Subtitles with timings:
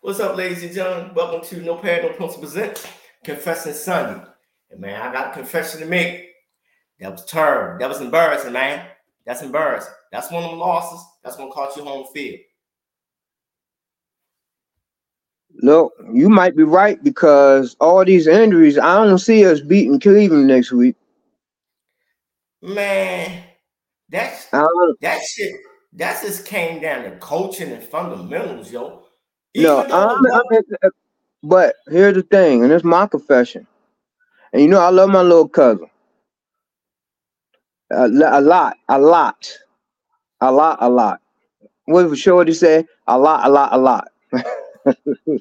[0.00, 1.12] What's up, ladies and gentlemen?
[1.12, 2.86] Welcome to No Pad, No Pencil Presents
[3.24, 4.24] Confessing Sunday.
[4.70, 6.28] And man, I got a confession to make.
[7.00, 7.80] That was terrible.
[7.80, 8.86] That was embarrassing, man.
[9.26, 9.92] That's embarrassing.
[10.12, 11.04] That's one of them losses.
[11.24, 12.38] That's gonna cost you home field.
[15.62, 20.46] Look, you might be right because all these injuries, I don't see us beating Cleveland
[20.46, 20.94] next week.
[22.62, 23.42] Man,
[24.08, 25.56] that's don't, that shit.
[25.94, 29.02] That just came down to coaching and fundamentals, yo.
[29.56, 30.92] No, Even though I'm, the I'm-
[31.42, 33.66] but here's the thing, and it's my confession.
[34.52, 35.86] And you know, I love my little cousin
[37.92, 39.58] a, a lot, a lot,
[40.40, 41.20] a lot, a lot.
[41.86, 42.86] What was Shorty say?
[43.08, 44.08] A lot, a lot, a lot.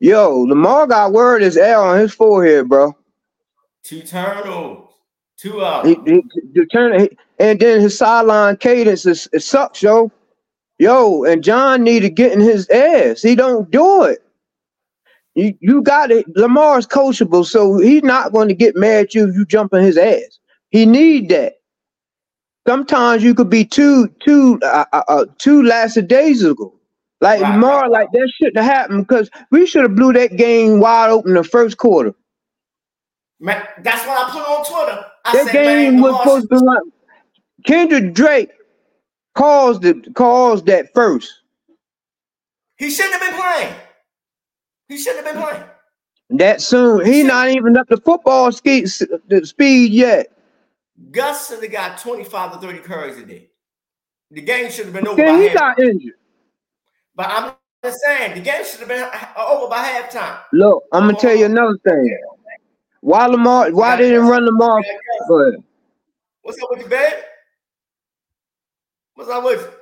[0.00, 2.96] Yo, Lamar got word his L on his forehead, bro.
[3.84, 4.88] two turnovers,
[5.38, 5.86] two out.
[5.86, 6.22] He, he,
[6.54, 10.10] the turn, he- and then his sideline cadence is it sucks, yo.
[10.78, 13.22] Yo, and John needed getting his ass.
[13.22, 14.18] He don't do it.
[15.34, 16.26] You you got it.
[16.36, 19.82] Lamar's coachable, so he's not going to get mad at you if you jump in
[19.82, 20.38] his ass.
[20.70, 21.54] He need that.
[22.66, 26.74] Sometimes you could be too too uh, uh, uh, too lackadaisical.
[27.20, 30.36] Like Right, Lamar, right, like that shouldn't have happened because we should have blew that
[30.36, 32.14] game wide open the first quarter.
[33.40, 35.06] Man, that's what I put on Twitter.
[35.24, 36.82] I That said, game man, was supposed to be like
[37.66, 38.50] Kendrick Drake
[39.34, 41.32] caused it caused that first.
[42.76, 43.74] He shouldn't have been playing.
[44.88, 45.64] He shouldn't have been playing.
[46.30, 50.32] That soon he not even up to football ski, speed yet.
[51.10, 53.50] Gus should have got 25 to 30 carries a day.
[54.30, 55.54] The game should have been over by Then he half.
[55.56, 56.14] got injured.
[57.14, 57.52] But I'm
[57.84, 60.38] just saying, the game should have been uh, over by halftime.
[60.52, 62.18] Look, I'm gonna tell you another thing.
[63.00, 63.70] Why Lamar?
[63.70, 64.82] Why didn't run Lamar?
[66.42, 67.12] What's up with you, babe?
[69.14, 69.76] What's up with?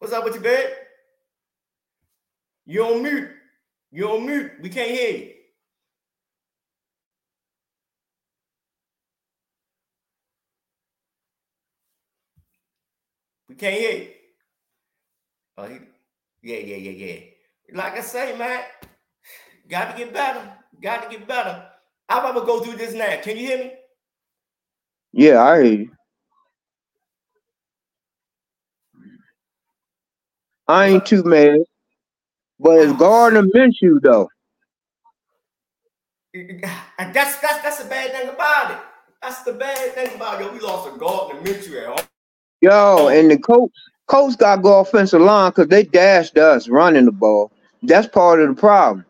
[0.00, 0.70] What's up with you, babe?
[2.66, 3.30] You're on mute.
[3.92, 4.52] You're on mute.
[4.60, 5.34] We can't hear you.
[13.48, 14.08] We can't hear you.
[15.56, 15.78] Oh, he,
[16.42, 17.20] yeah, yeah, yeah, yeah.
[17.74, 18.62] Like I say, man,
[19.68, 20.57] got to get better.
[20.80, 21.64] Got to get better.
[22.08, 23.16] I'm about to go through this now.
[23.22, 23.72] Can you hear me?
[25.12, 25.90] Yeah, I hear you.
[30.68, 31.60] I ain't too mad,
[32.60, 34.28] but it's Gardner Minshew though.
[36.98, 38.78] That's that's that's the bad thing about it.
[39.22, 40.46] That's the bad thing about it.
[40.46, 42.06] Yo, we lost a Gardner Minshew at home.
[42.60, 43.72] Yo, and the coach,
[44.08, 47.52] coach got to go offensive line because they dashed us running the ball.
[47.82, 49.06] That's part of the problem.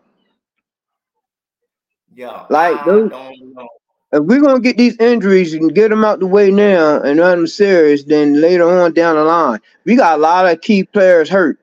[2.18, 3.10] Yeah, Like, I dude.
[3.12, 3.68] don't know.
[4.12, 7.38] If we're gonna get these injuries and get them out the way now and run
[7.38, 11.28] them serious, then later on down the line, we got a lot of key players
[11.28, 11.60] hurt.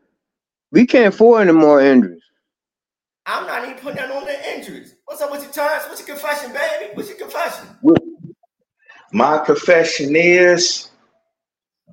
[0.71, 2.21] We can't afford any more injuries.
[3.25, 4.95] I'm not even putting that on the injuries.
[5.03, 5.83] What's up with your times?
[5.89, 6.91] What's your confession, baby?
[6.93, 7.67] What's your confession?
[9.11, 10.89] My confession is,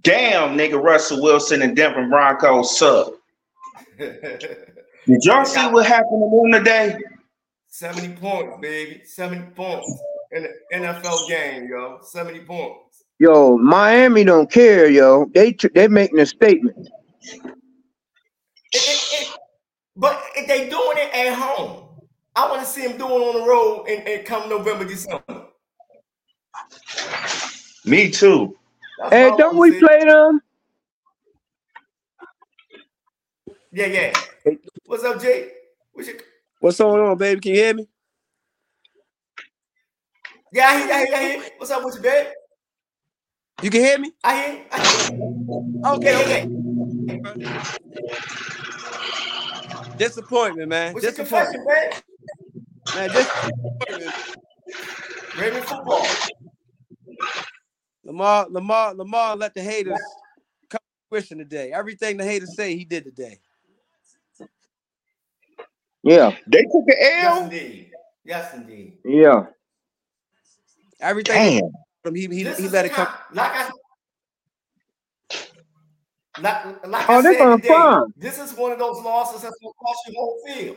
[0.02, 3.14] damn, nigga, Russell Wilson and Denver Broncos suck.
[3.98, 6.96] Did y'all see what happened to them today?
[7.76, 9.00] 70 points, baby.
[9.02, 9.90] 70 points
[10.32, 12.00] in the NFL game, yo.
[12.02, 13.04] 70 points.
[13.18, 15.24] Yo, Miami don't care, yo.
[15.32, 16.76] They tr- they making a statement.
[18.72, 19.38] It- it- it-
[19.96, 21.78] but if they doing it at home.
[22.34, 25.48] I want to see them doing it on the road and, and come November, December.
[27.84, 28.56] Me too.
[28.98, 29.78] That's Hey, don't we see.
[29.80, 30.40] play them?
[33.70, 34.12] Yeah, yeah.
[34.86, 35.52] What's up, Jay?
[35.92, 36.16] What's your,
[36.62, 37.40] What's going on, baby?
[37.40, 37.88] Can you hear me?
[40.52, 41.50] yeah, I hear, you, I hear, I hear.
[41.58, 42.26] What's up with you, babe?
[43.60, 44.12] You can hear me?
[44.22, 44.54] I hear.
[44.54, 45.00] you, I hear.
[45.84, 46.46] Okay, Yeah, okay.
[47.40, 47.62] yeah.
[49.98, 50.94] Disappointment, man.
[50.94, 51.66] What's your Disappointment.
[51.66, 51.92] babe?
[52.94, 54.14] Man, disappointment.
[55.36, 56.06] Raven football.
[58.04, 59.98] Lamar, Lamar, Lamar let the haters
[60.70, 61.72] come to fruition today.
[61.72, 63.40] Everything the haters say, he did today.
[66.02, 67.44] Yeah, They took an Yes, L.
[67.44, 67.90] indeed.
[68.24, 68.98] Yes, indeed.
[69.04, 69.46] yeah.
[71.00, 71.60] Everything
[72.04, 72.14] Damn.
[72.14, 73.06] he he, This he let it come.
[73.06, 73.70] kind- Like I,
[76.40, 78.12] like, like Oh, I they said gonna today, fine.
[78.16, 80.76] this is one of those losses that's gonna cost you whole field.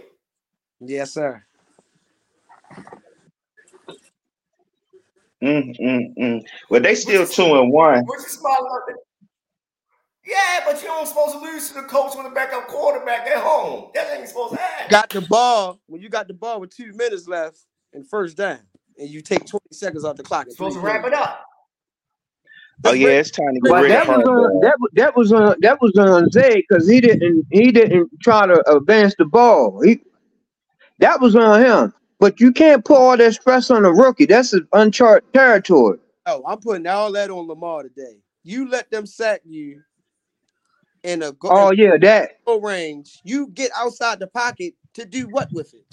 [0.82, 1.44] Yes, sir.
[5.44, 6.42] Mm, mm, mm.
[6.70, 8.04] Well, they still two and one.
[8.06, 9.02] Which is smiling at the-
[10.26, 13.38] Yeah, but you don't supposed to lose to the Colts with a backup quarterback at
[13.38, 13.92] home.
[13.94, 14.88] That ain't supposed to happen.
[14.90, 17.60] Got the ball when you got the ball with two minutes left
[17.94, 18.60] and first down,
[18.98, 20.46] and you take 20 seconds off the clock.
[20.46, 21.46] and supposed to wrap it up.
[22.84, 25.32] Oh yeah, it's time to get But rid that of was on that that was
[25.34, 29.82] on that was on Zay because he didn't he didn't try to advance the ball.
[29.82, 30.02] He
[31.00, 31.94] that was on him.
[32.20, 34.26] But you can't put all that stress on a rookie.
[34.26, 36.00] That's an uncharted territory.
[36.26, 38.20] Oh, I'm putting all that on Lamar today.
[38.44, 39.82] You let them sack you
[41.06, 43.22] in a go, Oh yeah, that goal range.
[43.24, 45.86] You get outside the pocket to do what with it?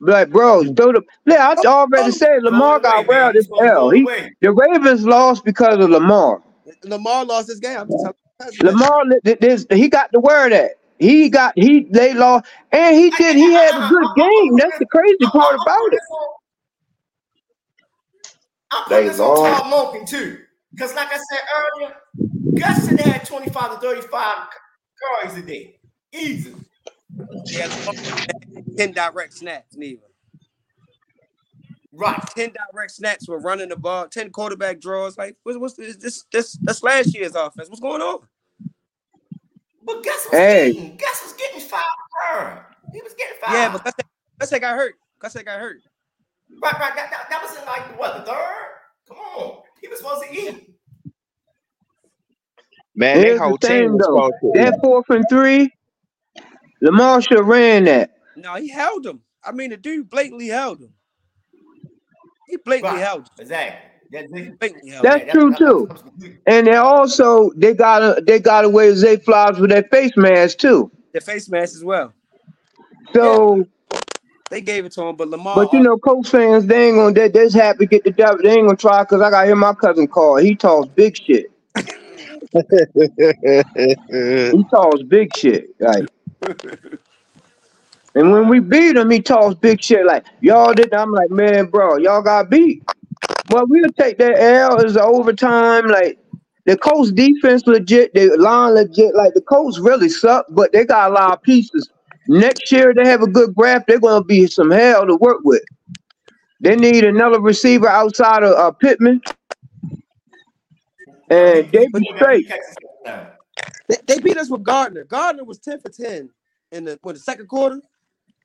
[0.00, 2.10] like bro, throw the yeah, I oh, already oh.
[2.10, 3.90] said Lamar got well as hell.
[3.90, 4.04] He,
[4.40, 6.42] the Ravens lost because of Lamar.
[6.84, 7.78] Lamar lost his game.
[7.78, 8.04] I'm just
[8.40, 8.76] telling.
[8.76, 13.36] Lamar, this, he got the word that he got he they lost, and he did.
[13.36, 14.56] He had a good game.
[14.56, 16.00] That's the crazy part about it.
[18.72, 19.62] I'm They this on lost.
[19.62, 20.38] Todd Monken too.
[20.72, 21.94] Because like I said earlier,
[22.58, 24.48] Gus today had 25 to 35
[25.22, 25.78] carries a day.
[26.12, 26.54] Easy.
[27.46, 27.68] Yeah,
[28.76, 30.02] ten direct snaps, neither.
[31.92, 32.18] Right.
[32.34, 34.08] Ten direct snaps for running the ball.
[34.08, 35.18] Ten quarterback draws.
[35.18, 36.24] Like, what's, what's this, this?
[36.32, 37.68] This that's last year's offense.
[37.68, 38.20] What's going on?
[39.84, 40.72] But Gus was Hey.
[40.72, 41.82] getting Gus was getting five
[42.30, 42.66] per.
[42.92, 43.54] He was getting five.
[43.54, 44.94] Yeah, but Gus, Gus got hurt.
[45.18, 45.78] Gus got hurt.
[46.62, 46.94] right, right.
[46.96, 48.68] That, that, that was in like what the third?
[49.08, 49.62] Come on.
[49.82, 50.70] He was supposed to eat.
[52.94, 54.52] Man, that Here's whole the team thing was though.
[54.54, 55.70] That fourth and three,
[56.80, 58.12] Lamar should have ran that.
[58.36, 59.20] No, he held him.
[59.44, 60.94] I mean, the dude blatantly held him.
[62.46, 63.06] He blatantly Right.
[63.06, 63.26] held him.
[63.38, 63.88] Exactly.
[64.12, 65.10] That, He that, blatantly held him.
[65.10, 65.88] That's true, too.
[66.46, 70.12] And they also they got a, they got away with Zay Flowers with that face
[70.16, 70.90] mask too.
[71.12, 72.12] The face mask as well.
[73.14, 73.66] So,
[74.52, 75.56] They gave it to him, but Lamar.
[75.56, 78.10] but you know, Colts fans they ain't gonna they, they just happy to get the
[78.10, 78.36] devil.
[78.42, 80.36] They ain't gonna try because I got to hear my cousin call.
[80.36, 81.46] He talks big shit.
[84.52, 85.70] He talks big shit.
[85.80, 86.06] Like,
[88.14, 90.04] and when we beat him, he talks big shit.
[90.04, 91.00] Like, y'all didn't.
[91.00, 92.82] I'm like, man, bro, y'all got beat.
[93.48, 95.88] Well, we'll take that L as overtime.
[95.88, 96.18] Like,
[96.66, 99.14] the Colts defense legit, the line legit.
[99.14, 101.88] Like, the Colts really suck, but they got a lot of pieces.
[102.28, 103.86] Next year, they have a good graph.
[103.86, 105.62] They're gonna be some hell to work with.
[106.60, 109.20] They need another receiver outside of uh, Pittman,
[111.30, 112.46] and they be straight.
[113.88, 115.04] They, they beat us with Gardner.
[115.04, 116.30] Gardner was 10 for 10
[116.72, 117.80] in the what, the second quarter.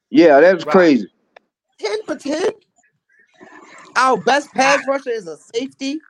[0.09, 0.75] Yeah, that was Right.
[0.75, 1.07] crazy.
[1.79, 2.41] 10 for 10.
[3.95, 6.01] Our best pass rusher is a safety.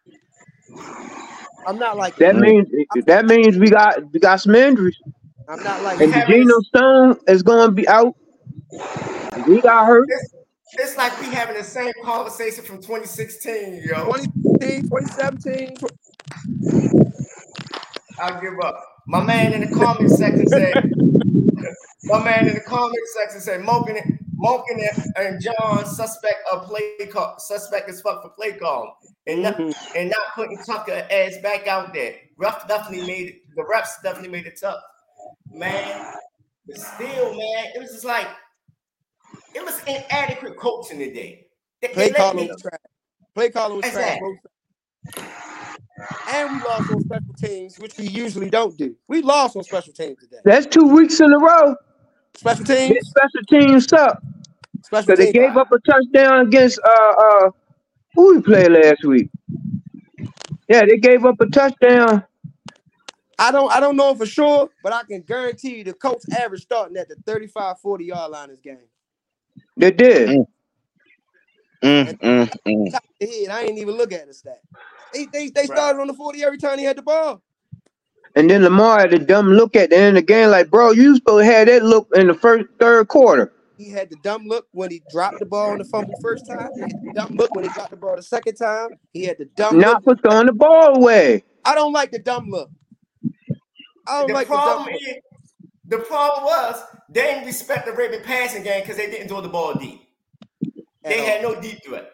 [1.66, 2.68] I'm not like That means
[3.06, 5.00] that means we got we got some injuries.
[5.50, 8.16] I'm not like And Geno Stone is going to be out.
[9.46, 10.08] He got hurt.
[10.10, 10.36] It's,
[10.74, 14.06] it's like we having the same conversation from 2016, yo.
[14.06, 15.78] 2016, 2017.
[18.20, 18.84] I'll give up.
[19.06, 20.92] My man in the comment section said,
[22.04, 24.86] my man in the comment section said, Monken, Monken
[25.16, 29.56] and, and John suspect of play call, suspect as fuck for play call, and not,
[29.56, 29.98] mm-hmm.
[29.98, 32.16] and not putting Tucker ass back out there.
[32.36, 34.82] Ref definitely made it, the refs definitely made it tough,
[35.58, 36.14] man.
[36.68, 38.28] But still, man, it was just like
[39.56, 41.48] it was inadequate coaching today.
[41.82, 42.80] They, Play they let caller me- was trash.
[43.36, 44.20] Play caller was trash.
[46.30, 48.96] And we lost on special teams, which we usually don't do.
[49.08, 50.38] We lost on special teams today.
[50.44, 51.76] That's two weeks in a row.
[52.36, 54.22] Special Their teams, special teams suck.
[54.84, 57.50] special Because they gave up a touchdown against uh uh
[58.16, 59.30] who we played last week.
[60.68, 62.24] Yeah, they gave up a touchdown.
[63.40, 66.64] I don't I don't know for sure, but I can guarantee you the Colts average
[66.64, 68.80] starting at the 35 40 yard line this game.
[69.76, 70.30] They did.
[70.30, 70.48] Mm.
[71.84, 72.92] Mm, mm, mm.
[72.92, 74.62] Top of the head, I ain't even look at the stat.
[75.14, 77.42] They, they, they started on the 40 every time he had the ball.
[78.36, 80.92] And then Lamar had a dumb look at the end of the game, like, bro,
[80.92, 83.54] you supposed to have that look in the first third quarter.
[83.78, 86.70] He had the dumb look when he dropped the ball on the fumble first time.
[86.74, 88.90] He had the dumb look when he got the ball the second time.
[89.14, 90.18] He had the dumb Not look.
[90.22, 91.44] for throwing the ball away.
[91.64, 92.72] I don't like the dumb look.
[94.08, 95.02] I don't The like problem look.
[95.02, 95.16] is,
[95.86, 99.50] the problem was they didn't respect the Raven passing game because they didn't throw the
[99.50, 100.02] ball deep.
[101.04, 102.12] They At had no deep threat.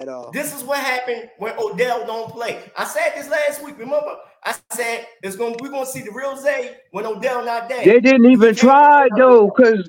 [0.00, 0.32] At all.
[0.32, 2.60] This is what happened when Odell don't play.
[2.76, 3.78] I said this last week.
[3.78, 5.54] Remember, I said it's going.
[5.60, 7.84] We're going to see the real Zay when Odell not there.
[7.84, 9.88] They didn't even try though, because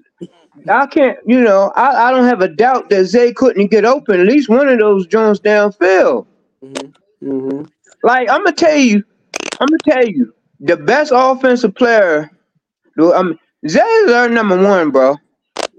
[0.69, 4.19] I can't, you know, I, I don't have a doubt that Zay couldn't get open
[4.19, 6.27] at least one of those Jones downfield.
[6.63, 7.27] Mm-hmm.
[7.27, 7.63] Mm-hmm.
[8.03, 9.03] Like I'm gonna tell you,
[9.59, 12.31] I'm gonna tell you, the best offensive player,
[12.99, 15.15] um, Zay is our number one, bro.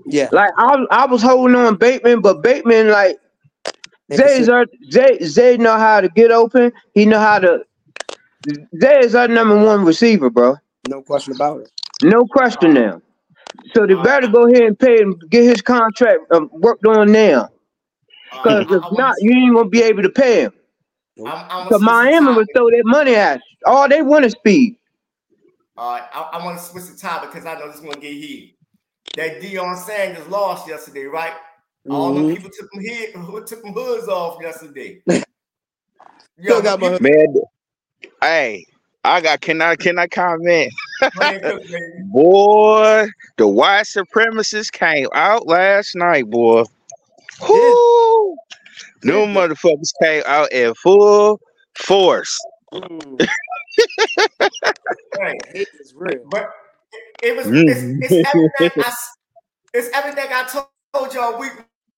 [0.07, 0.29] Yeah.
[0.33, 3.19] Like I, I was holding on Bateman, but Bateman, like
[4.13, 6.73] Zay is our Zay, Zay know how to get open.
[6.95, 7.65] He know how to.
[8.81, 10.57] Zay is our number one receiver, bro.
[10.89, 11.71] No question about it.
[12.03, 13.01] No question now.
[13.75, 17.49] So they better go ahead and pay him, get his contract um, worked on now.
[18.31, 20.53] Because if not, you ain't gonna be able to pay him.
[21.25, 23.73] I'm, I'm Cause Miami would throw their money at you.
[23.73, 24.77] All they want is speed.
[25.77, 28.01] All right, I, I want to switch the topic because I know this is gonna
[28.01, 28.55] get heated.
[29.17, 31.35] That Deion Sanders lost yesterday, right?
[31.91, 32.35] All them Mhm.
[32.35, 33.15] people took them head,
[33.47, 35.03] took them hoods off yesterday.
[36.41, 37.27] Still got my Man,
[38.23, 38.65] hey,
[39.05, 40.73] I got can I can I comment?
[41.15, 42.05] Brandon Cook, baby.
[42.13, 43.07] Boy,
[43.39, 46.65] the white supremacists came out last night, boy.
[47.49, 48.37] Whoo!
[49.03, 51.39] Them motherfuckers came out in full
[51.79, 52.37] force.
[52.73, 53.29] Mm.
[55.19, 55.41] Right.
[55.53, 56.25] Hate is real.
[56.31, 56.51] But
[57.23, 57.99] it, it was Mm.
[58.03, 59.13] it's, it's everything I s-
[59.75, 61.53] it's everything I told, told y'all week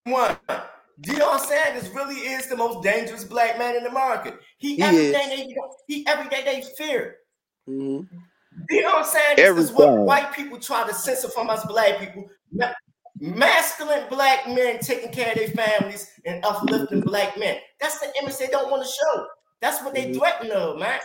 [0.04, 0.36] one.
[1.00, 4.34] Deion Sanders really is the most dangerous black man in America.
[4.58, 5.54] He, He everything they
[5.86, 7.16] he everything they fear.
[7.68, 8.06] Mhm.
[8.70, 10.04] Deion Sanders is what Everything.
[10.06, 12.24] white people try to censor from us black people.
[13.20, 17.58] Ma- Masculine black men taking care of their families and uplifting black men.
[17.80, 19.26] That's the image they don't want to show.
[19.60, 20.18] That's what they Mhm.
[20.18, 21.00] threaten of, man.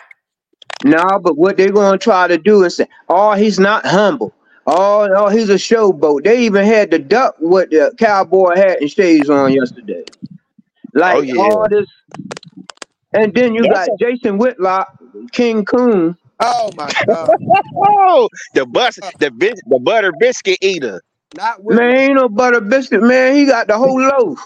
[0.84, 4.34] No, but what they're gonna try to do is say, "Oh, he's not humble.
[4.68, 8.92] Oh, no, he's a showboat." They even had the duck with the cowboy hat and
[8.92, 10.04] shades on yesterday.
[10.94, 11.42] Like Oh, yeah.
[11.42, 11.88] all this,
[13.14, 14.90] and then you That's got Jason Whitlock,
[15.32, 16.18] King Coon.
[16.40, 17.30] Oh my god.
[17.78, 21.02] Oh, the bus, the bis- the butter biscuit eater.
[21.36, 23.36] Not with Man, ain't no butter biscuit, man.
[23.36, 24.40] He got the whole loaf.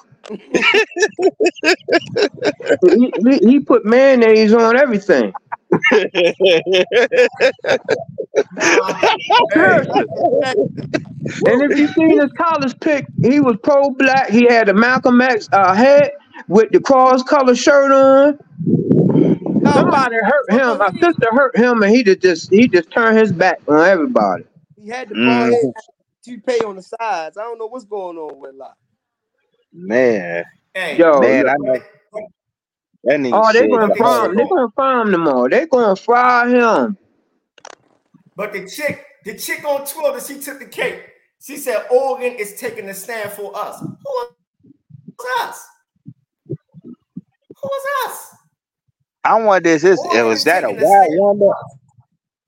[2.81, 5.33] he, he, he put mayonnaise on everything.
[9.53, 10.05] Seriously.
[11.45, 14.29] And if you seen his college pick, he was pro black.
[14.29, 16.13] He had a Malcolm X uh, hat
[16.47, 18.39] with the cross color shirt on.
[19.63, 20.79] Somebody hurt him.
[20.79, 24.45] My sister hurt him, and he just- just he just turned his back on everybody.
[24.81, 25.73] He had the Mm.
[26.27, 27.37] Bald head toupee on the sides.
[27.37, 28.77] I don't know what's going on with Locke.
[29.73, 30.43] Man,
[30.73, 31.51] Hey, Yo, man, yo.
[31.51, 31.79] I know
[33.03, 34.35] that nigga oh, they said gonna the fry him.
[34.35, 35.49] whole- They gonna fry him tomorrow.
[35.49, 36.97] They gonna fry him.
[38.35, 41.03] But the chick, the chick on Twitter, she took the cake.
[41.41, 43.79] She said Oregon is taking a stand for us.
[43.79, 44.29] Who is
[45.41, 45.65] us?
[47.61, 48.27] Who is us?
[49.23, 51.53] I wonder is this Oregon was that a white woman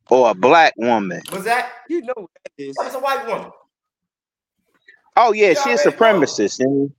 [0.09, 1.21] or a black woman?
[1.31, 1.71] Was that?
[1.89, 2.75] You know what that is.
[2.75, 3.51] That was a white woman.
[5.19, 6.91] Oh yeah, You she's a supremacist, and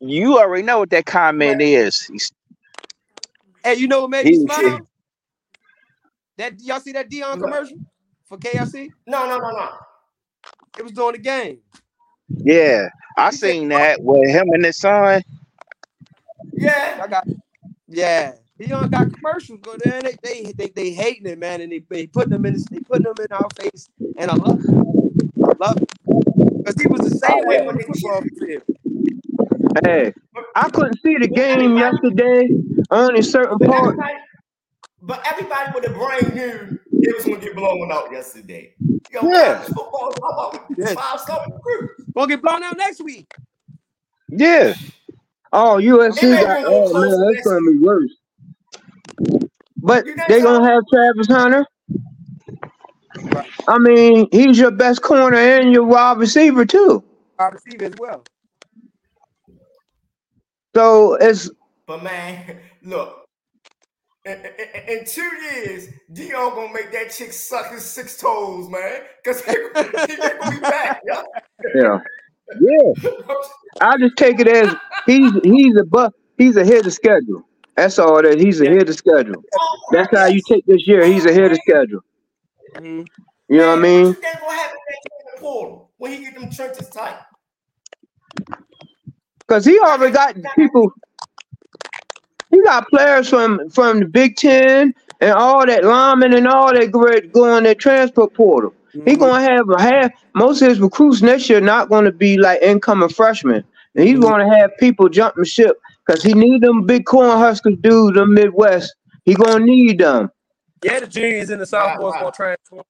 [0.00, 2.02] you already know what that comment is.
[2.06, 2.32] He's-
[3.64, 4.88] Hey, you know what made me smile?
[6.38, 7.40] That y'all see that Deion What?
[7.40, 7.78] commercial
[8.26, 8.92] for KFC?
[9.06, 9.70] No, no, no, no.
[10.78, 11.60] It was during the game.
[12.28, 15.22] Yeah, I He said, seen that with him and his son.
[16.56, 17.00] Yeah.
[17.02, 17.28] I got
[17.88, 18.34] yeah.
[18.60, 22.06] Deion got commercials, but then they they they, they hating it, man, and they, they
[22.06, 24.70] putting them in they putting them in our face, and I love it.
[25.50, 25.90] I love it.
[26.64, 28.62] Because he was the same way on the football field.
[29.84, 30.14] Hey,
[30.54, 32.48] I couldn't see the game yesterday.
[32.90, 33.98] Only certain part.
[35.02, 38.74] but everybody with a brain knew it was gonna get blown out yesterday.
[39.12, 39.56] Yo, Yeah.
[39.56, 40.94] college football, how about Yeah.
[40.94, 42.04] five star recruits?
[42.14, 43.30] Gonna get blown out next week.
[44.28, 44.72] Yeah,
[45.52, 46.64] Oh, USC got.
[46.66, 48.10] Oh man, that's next gonna be worse.
[49.76, 50.42] But they so?
[50.44, 51.66] gonna have Travis Hunter.
[53.66, 57.02] I mean, he's your best corner and your wide receiver too.
[57.38, 58.24] I receive as well.
[60.74, 61.50] So it's
[61.86, 63.24] But man, look,
[64.24, 69.02] in, in, in two years, Deion gonna make that chick suck his six toes, man.
[69.24, 71.00] Cause he, he gonna be back.
[71.06, 71.22] Yeah.
[71.74, 71.98] yeah.
[72.60, 73.10] yeah.
[73.80, 74.74] I just take it as
[75.06, 77.46] he's he's a bu- he's ahead of schedule.
[77.76, 79.42] That's all that he's ahead of schedule.
[79.90, 81.04] That's how you take this year.
[81.06, 82.00] He's ahead of schedule.
[82.74, 83.06] Mhm.
[83.48, 84.06] You know what I What mean?
[84.06, 87.16] you think gonna happen next year in portal when he get them trenches tight?
[89.40, 90.92] Because he already got people.
[92.50, 96.90] He got players from from the Big Ten and all that linemen and all that
[96.90, 98.72] great going that transfer portal.
[99.04, 99.18] He Mhm.
[99.18, 100.12] gonna have a half.
[100.34, 103.64] Most of his recruits next year not gonna be like incoming freshmen.
[103.96, 104.22] And he's Mhm.
[104.22, 108.94] gonna have people jumping ship because he need them big corn huskers dudes in Midwest.
[109.24, 110.30] He gonna need them.
[110.82, 112.82] Yeah, the juniors in the sophomores gonna transfer.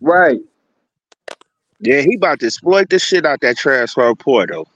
[0.00, 0.40] Right.
[1.80, 4.68] Yeah, he about to exploit the shit out that transfer portal.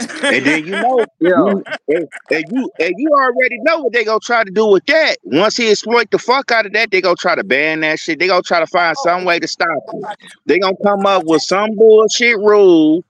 [0.00, 1.54] And then you know, Yeah.
[1.88, 5.16] and, and you and you already know what they gonna try to do with that.
[5.24, 8.18] Once he exploit the fuck out of that, they gonna try to ban that shit.
[8.18, 10.18] They gonna try to find some way to stop it.
[10.46, 13.04] They gonna come up with some bullshit rule.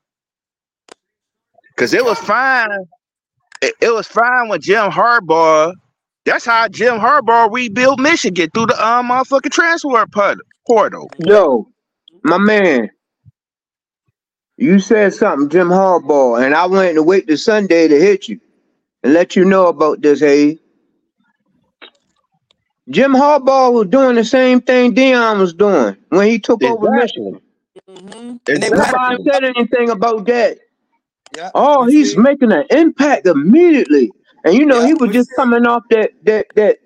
[1.76, 2.87] Cause it was fine.
[3.62, 5.73] It, it was fine when Jim Harbaugh.
[6.25, 10.45] That's how Jim Harbaugh rebuilt Michigan through the um motherfucking transfer portal.
[10.67, 11.11] portal.
[11.19, 11.69] Yo,
[12.25, 12.91] my man.
[14.59, 18.41] You said something, Jim Harbaugh, and I went to wait till Sunday to hit you.
[19.03, 20.59] and let you know about this, hey.
[22.91, 27.41] Jim Harbaugh was doing the same thing Deion was doing when he took over Michigan.
[27.89, 27.89] Exactly.
[27.89, 28.77] hmm And they Exactly.
[28.77, 30.59] had Nobody said anything about that.
[31.33, 31.53] yeah.
[31.55, 34.15] Oh, he's making an impact immediately.
[34.44, 34.87] And you know, Yeah.
[34.87, 36.78] he was just coming off that that that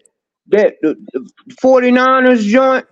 [0.49, 1.31] that the, the
[1.63, 2.87] 49ers joint.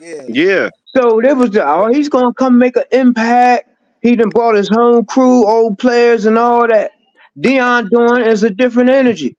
[0.00, 0.28] Yeah.
[0.28, 0.70] Yeah.
[0.96, 3.70] So there was the oh, he's gonna come make an impact.
[4.02, 6.92] He done brought his home crew, old players, and all that.
[7.38, 9.36] Deion doing is a different energy.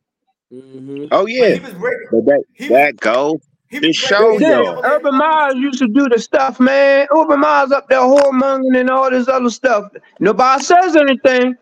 [0.52, 1.56] hmm Oh but yeah.
[1.56, 2.08] he was breaking.
[2.12, 4.82] But that He was that goes he to was show breaking Then every y'all.
[4.82, 7.08] level Urban in Miles used to do the stuff, man.
[7.16, 9.92] Urban Meyer up there whoremongering and all this other stuff.
[10.20, 11.56] Nobody says anything.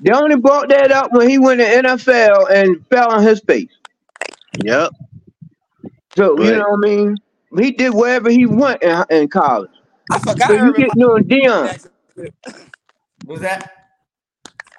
[0.00, 3.70] They only brought that up when he went to NFL and fell on his face.
[4.54, 4.92] Yep.
[6.16, 7.16] So you know what I mean.
[7.58, 9.70] He did wherever he went in, in college.
[10.10, 10.74] I forgot So you everybody.
[10.74, 11.70] get doing Deion.
[11.70, 12.30] Jacksonville.
[13.26, 13.72] Was that?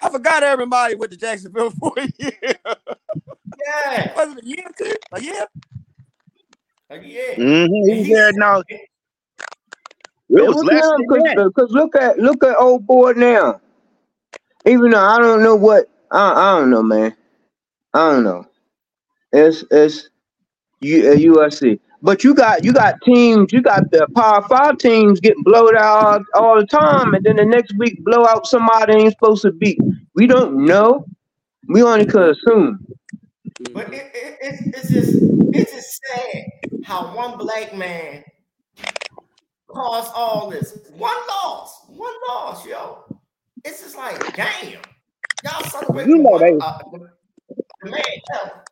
[0.02, 2.56] I forgot everybody went to Jacksonville for a year.
[3.66, 4.14] Yeah.
[4.16, 4.66] Was it a year?
[4.78, 4.96] Too?
[5.12, 5.46] A year?
[6.90, 7.36] Like, yeah.
[7.36, 8.62] hmm And he he there said, now.
[10.30, 11.40] It It was was less than that.
[11.48, 13.61] because look at look at old boy now.
[14.66, 17.14] Even though I don't know what I, I don't know, man.
[17.94, 18.46] I don't know.
[19.32, 20.08] It's it's
[20.80, 23.52] U, uh, USC, but you got you got teams.
[23.52, 27.44] You got the Power Five teams getting blowed out all the time, and then the
[27.44, 29.78] next week blow out somebody ain't supposed to beat.
[30.14, 31.06] We don't know.
[31.68, 32.86] We only could assume.
[33.72, 35.14] but it, it, it's it's just
[35.54, 36.44] it's just sad
[36.84, 38.24] how one black man
[39.68, 40.78] caused all this.
[40.96, 43.11] One loss, one loss, yo.
[43.64, 44.80] It's just like, damn,
[45.44, 46.98] y'all celebrating You know they Uh, the,
[47.82, 48.04] the man.
[48.32, 48.64] hell,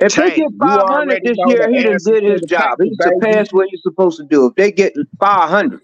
[0.00, 2.78] If they get 500 this year, he done answer did his job.
[2.78, 3.00] paper, He baby.
[3.00, 4.46] surpassed what he's supposed to do.
[4.46, 5.80] If they get 500,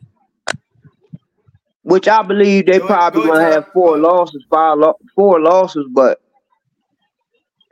[1.82, 5.86] which I believe they Go probably go gonna have four losses, five lo- four losses,
[5.92, 6.20] but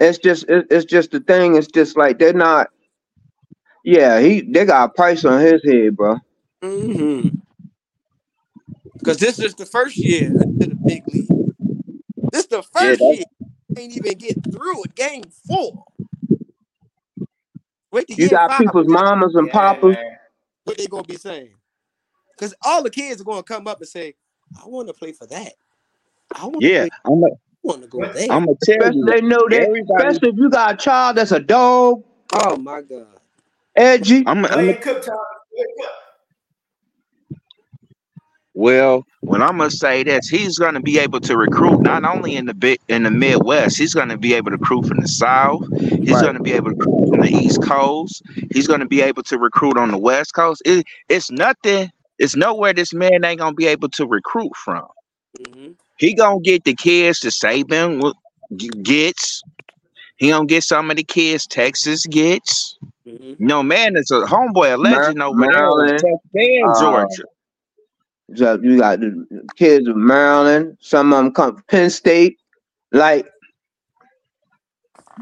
[0.00, 1.56] it's just it, it's just the thing.
[1.56, 2.68] It's just like they're not.
[3.84, 6.16] Yeah, he they got a price on his head, bro.
[6.62, 7.28] hmm
[9.00, 11.30] Because this is the first year into the big league.
[12.32, 13.24] This is the first that, year.
[13.76, 15.84] Ain't even get through a game four.
[17.92, 18.58] Wait to You got five.
[18.58, 19.96] people's mamas and Yeah, papas.
[19.96, 20.18] man.
[20.64, 21.54] What they gonna be saying?
[22.36, 24.14] Because all the kids are gonna come up and say,
[24.60, 25.54] "I want to play for that.
[26.34, 26.80] I want to yeah.
[26.80, 26.88] play.
[27.06, 27.28] I'm I
[27.62, 29.68] want to go there." I'm gonna tell Especially you, they know that.
[29.68, 30.08] everybody.
[30.08, 33.20] Especially if you got a child that's a dog, Oh my god.
[33.76, 34.24] edgy.
[34.26, 35.14] I'm go I'm ahead, cook time.
[35.16, 35.90] Go ahead, cook.
[38.60, 42.44] Well, when I'm gonna say this, he's gonna be able to recruit not only in
[42.46, 45.62] the big in the Midwest, he's gonna be able to recruit from the South.
[45.80, 46.22] He's Right.
[46.22, 48.22] gonna be able to recruit from the East Coast.
[48.52, 50.62] He's gonna be able to recruit on the West Coast.
[50.66, 51.90] It, it's nothing.
[52.18, 54.86] It's nowhere this man ain't gonna be able to recruit from.
[55.38, 58.14] hmm He gonna get the kids to Saban w-
[58.56, 59.42] g- gets.
[60.18, 62.78] He gonna get some of the kids Texas gets.
[63.06, 65.98] hmm No man it's a homeboy, a Mar- legend over there in Maryland.
[65.98, 67.24] Texas and Uh, Georgia.
[68.34, 70.76] So you got the kids of Maryland.
[70.80, 72.38] Some of them come from Penn State.
[72.92, 73.28] Like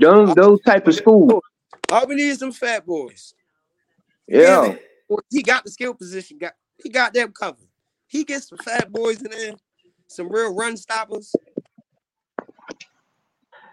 [0.01, 1.43] those those type of schools.
[1.91, 3.35] All we need is some fat boys.
[4.27, 4.75] is Yeah.
[5.31, 6.39] He got the skill position.
[6.39, 7.67] Got he got them covered.
[8.07, 9.55] He gets some fat boys in there,
[10.07, 11.35] some real run stoppers.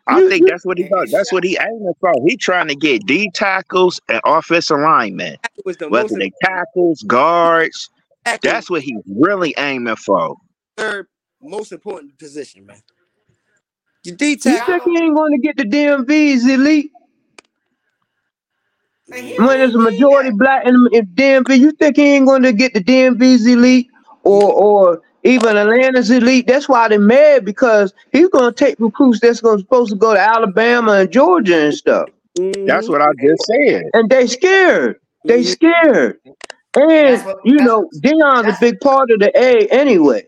[0.08, 1.10] I think that's what he And got.
[1.10, 2.14] That's what he aiming for.
[2.28, 7.02] He trying to get D tackles and offensive linemen, That was the whether they tackles,
[7.04, 7.90] guards.
[8.26, 10.38] Tackling That's what he's really aiming for.
[10.78, 11.08] third
[11.42, 12.82] most important position, man.
[14.04, 14.66] Your D you tackle.
[14.66, 16.92] think he ain't going to get the DMV's elite
[19.38, 21.60] when don't there's a majority black in, in DMV?
[21.60, 23.90] You think he ain't going to get the DMV's elite
[24.24, 26.48] or or even Atlanta's elite?
[26.48, 30.14] That's why they're mad because he's going to take recruits that's going supposed to go
[30.14, 32.10] to Alabama and Georgia and stuff,
[32.66, 33.84] That's hmm what I just said.
[33.94, 34.98] and they scared.
[35.28, 36.20] They hmm scared.
[37.04, 37.38] That's And what.
[37.44, 40.26] you That's know, Deion's a big part of the A anyway.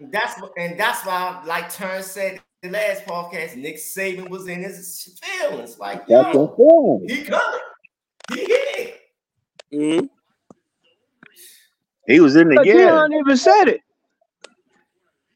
[0.00, 4.62] that's what, and that's why, like Turn said the last podcast, Nick Saban was in
[4.62, 5.78] his feelings.
[5.78, 6.56] Like, That's yo,
[7.06, 7.60] he coming.
[8.30, 8.94] He here.
[9.72, 10.06] hmm
[12.06, 13.02] He was in the But yeah.
[13.02, 13.82] Deion even said it.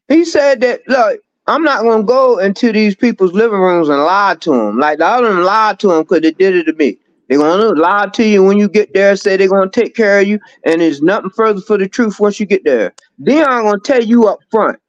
[0.09, 4.35] He said that look, I'm not gonna go into these people's living rooms and lie
[4.41, 4.79] to them.
[4.79, 6.97] Like the other them lied to them because they did it to me.
[7.33, 10.27] They're gonna lie to you when you get there, say they're gonna take care of
[10.27, 12.93] you, and there's nothing further for the truth once you get there.
[13.17, 14.79] Then I'm gonna tell you up front,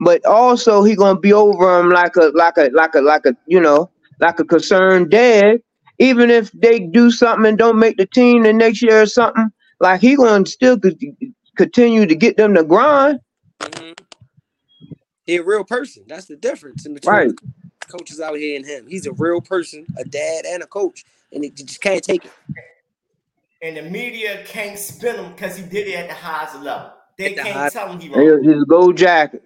[0.00, 3.36] but also he gonna be over them like a like a like a like a
[3.46, 5.60] you know like a concerned dad.
[5.98, 9.50] Even if they do something and don't make the team the next year or something,
[9.80, 10.78] like he gonna still
[11.56, 13.20] continue to get them to grind.
[13.62, 13.92] hmm
[15.26, 16.04] He a real person.
[16.08, 17.32] That's the difference in between Right.
[17.88, 18.86] coaches out here and him.
[18.88, 22.32] He's a real person, a dad and a coach, and he just can't take it.
[23.62, 26.92] And the media can't spin him because he did it at the highest level.
[27.18, 28.42] They the can't high- tell him he He- wrong.
[28.44, 29.42] He's a gold jacket.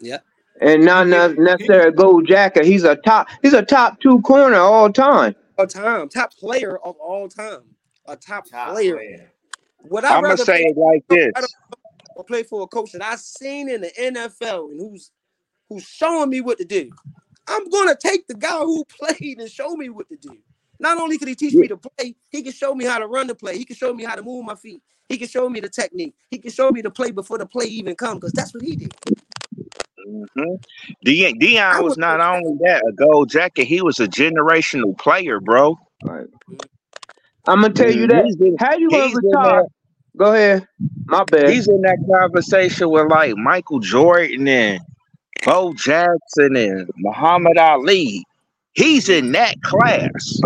[0.00, 0.18] Yeah.
[0.60, 2.64] And not necessarily a gold jacket.
[2.64, 3.28] He's a top.
[3.42, 5.34] He's a top two corner all time.
[5.58, 7.62] All time, top player of all time,
[8.06, 8.94] a top, Top player.
[8.94, 9.32] player.
[9.90, 11.32] Would I I'm gonna say play, it like this.
[11.36, 11.52] I don't-
[12.14, 15.10] or play for a coach that I've seen in the NFL and who's
[15.68, 16.90] who's showing me what to do?
[17.48, 20.36] I'm gonna take the guy who played and show me what to do.
[20.80, 23.26] Not only can he teach me to play, he can show me how to run
[23.26, 23.58] the play.
[23.58, 24.80] He can show me how to move my feet.
[25.08, 26.14] He can show me the technique.
[26.30, 28.76] He can show me the play before the play even comes because that's what he
[28.76, 28.94] did.
[30.06, 30.54] hmm
[31.04, 34.96] De- Deion I was would- not only that a gold jacket, he was a generational
[34.98, 35.78] player, bro.
[36.04, 36.26] Right.
[37.46, 38.24] I'm gonna tell you that.
[38.26, 39.62] He's in, How you gonna retire?
[39.62, 39.68] that,
[40.16, 40.68] Go ahead.
[41.06, 41.48] My bad.
[41.50, 44.80] he's in that conversation with like Michael Jordan and
[45.44, 48.24] Bo Jackson and Muhammad Ali.
[48.72, 50.40] He's in that class.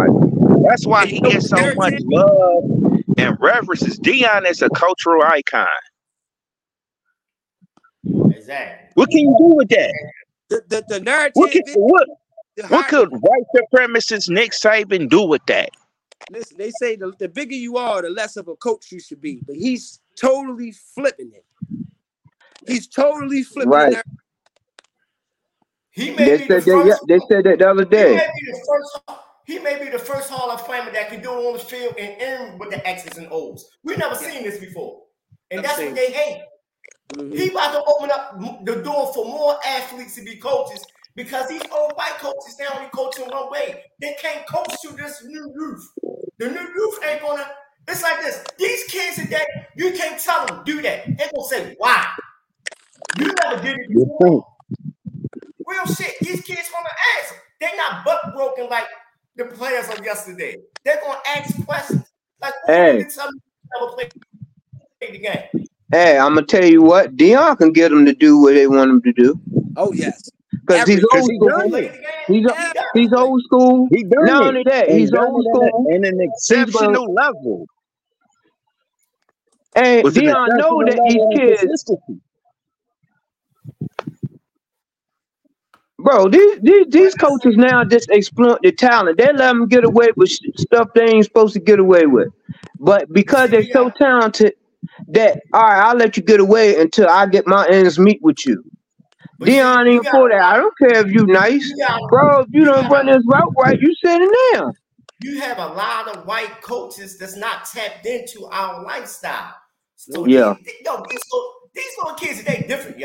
[0.65, 2.65] That's why he gets so much love
[3.19, 3.99] and reverence.
[3.99, 5.67] Deion is a cultural icon.
[8.31, 8.89] Exactly.
[8.95, 9.95] What can you do with that?
[10.49, 11.33] The the, the narrative.
[11.35, 12.09] What can, what,
[12.69, 15.71] what could white supremacist Nick Saban do with that?
[16.31, 19.21] Listen, they say the, the bigger you are, the less of a coach you should
[19.21, 19.43] be.
[19.47, 21.45] But he's totally flipping it.
[22.67, 23.97] He's totally flipping Right.
[25.97, 26.03] It.
[26.03, 26.87] He may They be the said that.
[26.87, 27.05] Yeah, first.
[27.09, 28.17] they said that the other He day.
[28.17, 29.21] may be the first.
[29.45, 31.95] He may be the first Hall of Famer that can do it on the field
[31.99, 33.69] and end with the X's and O's.
[33.83, 35.03] We've never seen this before,
[35.51, 36.43] and Never that's seen what they hate.
[37.15, 37.37] Mhm.
[37.37, 40.83] He about to open up the door for more athletes to be coaches
[41.17, 43.83] because these old white coaches they only coach in one way.
[44.01, 45.89] They can't coach to this new youth.
[46.39, 47.45] The new youth ain't gonna.
[47.89, 48.43] It's like this.
[48.59, 49.45] These kids today,
[49.77, 51.05] you can't tell them do that.
[51.05, 52.07] They gonna say, "Why?
[53.19, 54.47] You never did it before."
[55.73, 56.15] Real shit.
[56.21, 57.35] These kids gonna ask.
[57.61, 58.87] They're not butt broken like
[59.37, 60.57] the players of yesterday.
[60.85, 62.05] They're gonna ask questions.
[62.41, 62.99] Like, Hey.
[62.99, 64.13] did tell me you never played
[65.01, 65.67] the game?
[65.93, 67.17] Hey, I'm gonna tell you what.
[67.17, 69.39] Deion can get them to do what they want them to do
[69.77, 70.29] Oh yes.
[70.67, 71.49] because he's old school.
[71.49, 71.93] done Played it.
[71.93, 72.43] the game?
[72.45, 72.51] He's
[72.95, 73.89] He he's old school.
[73.93, 75.65] He done Not only that, And he's old school.
[75.65, 77.67] at, a- at an exceptional level.
[79.75, 81.23] And With an Deion know that these
[81.59, 81.91] kids,
[86.03, 89.19] bro, these, these these coaches now just exploit the talent.
[89.19, 92.29] They let them get away with stuff they ain't supposed to get away with.
[92.81, 94.55] But because they're so talented,
[95.09, 98.47] that all right, I'll let you get away until I get my ends meet with
[98.47, 98.65] you.
[99.39, 100.43] But Deion ain't for that.
[100.43, 101.73] I don't care if you nice,
[102.11, 102.41] bro.
[102.43, 104.75] If you don't run this route right, you sitting down.
[105.21, 109.55] you have a lot of white coaches that's not tapped into our lifestyle.
[109.97, 110.55] So Yeah.
[110.65, 112.99] these, yo, these little, these little kids, they different,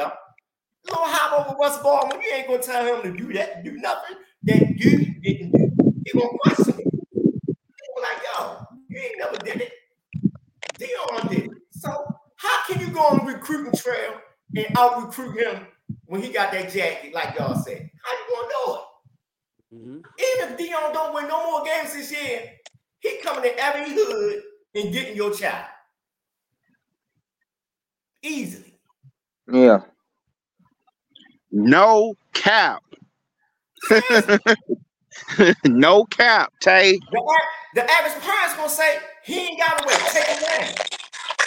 [0.87, 0.93] yo.
[0.93, 3.71] Little hop over Russ Ball, when you ain't gonna tell him to do that, do
[3.77, 5.93] nothing that you didn't do.
[6.05, 6.87] He gonna question it.
[7.13, 9.71] He gonna like, yo, you ain't never did it.
[10.79, 11.51] Deion did it.
[11.71, 11.89] So
[12.37, 14.19] how can you go on the recruiting trail
[14.55, 15.67] and out recruit him
[16.05, 17.89] when he got that jacket, like y'all said?
[18.03, 18.81] How you gonna do it?
[19.73, 20.03] Mhm.
[20.19, 22.53] Even if Deion don't win no more games this year,
[22.99, 24.43] he coming to every hood
[24.75, 25.67] and getting your child.
[28.21, 28.79] Easily.
[29.51, 29.81] Yeah.
[31.57, 32.83] No cap.
[35.65, 36.99] no cap, Tay.
[37.11, 37.21] The,
[37.75, 40.75] the average parent's gonna say he ain't gotta wait, take him down.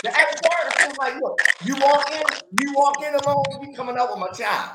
[0.04, 2.22] The average parent's gonna like, look, you walk in,
[2.60, 4.72] you walk in alone, you coming up with my child.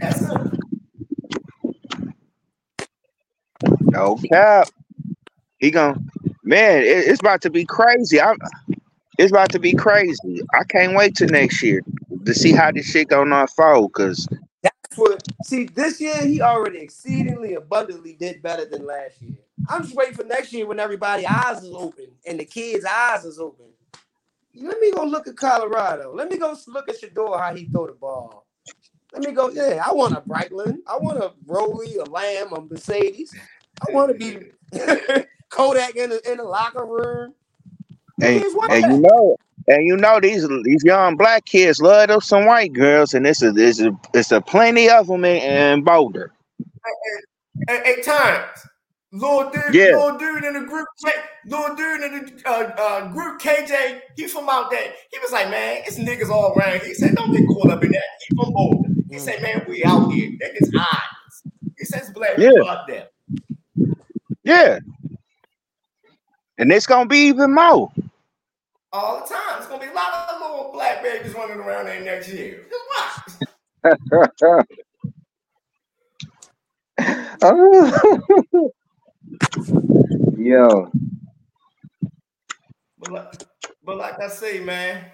[0.00, 0.38] That's it.
[3.80, 4.68] No cap.
[5.58, 6.10] He gon'
[6.44, 8.20] man, it- it's about to be crazy.
[8.20, 8.38] I'm
[9.18, 10.42] it's about to be crazy.
[10.54, 11.82] I can't wait till next year
[12.26, 13.92] to see how this shit gonna unfold.
[13.94, 14.28] Cause.
[15.44, 19.36] See, this year he already exceedingly abundantly did better than last year.
[19.68, 23.24] I'm just waiting for next year when everybody's eyes is open and the kids' eyes
[23.26, 23.66] is open.
[24.56, 26.14] Let me go look at Colorado.
[26.14, 28.46] Let me go look at Shedeur how he throw the ball.
[29.12, 29.50] Let me go.
[29.50, 30.78] Yeah, I want a Brightland.
[30.88, 33.34] I want a Rolly, a Lamb, a Mercedes.
[33.82, 34.50] I want to be
[35.50, 37.34] Kodak in the in the locker room.
[38.20, 38.90] Hey, Kids want and that.
[38.90, 39.36] you know
[39.68, 43.42] and you know these these young black kids love those some white girls, and this
[43.42, 46.32] is it's a it's a plenty of them in, in Boulder.
[47.68, 48.50] At, at times,
[49.12, 49.96] little dude, Yeah.
[49.96, 50.86] little dude in the group,
[51.46, 54.92] little dude in the uh, uh, group, KJ, he from out there.
[55.12, 56.82] He was like, man, it's niggas all around.
[56.82, 58.02] He said, don't get caught up in that.
[58.28, 58.88] He from Boulder.
[59.08, 60.32] He said, man, we out here.
[60.40, 61.52] That is eyes.
[61.78, 62.50] He says, black Yeah.
[62.50, 63.08] people out there.
[64.42, 64.78] Yeah,
[66.58, 67.90] and it's gonna be even more.
[68.94, 69.58] All the time.
[69.58, 72.64] It's gonna be a lot of little black babies running around there next year.
[72.70, 72.84] Just
[74.14, 74.30] watch.
[80.38, 80.92] Yo,
[82.98, 83.32] But like,
[83.84, 85.06] but like I say, man,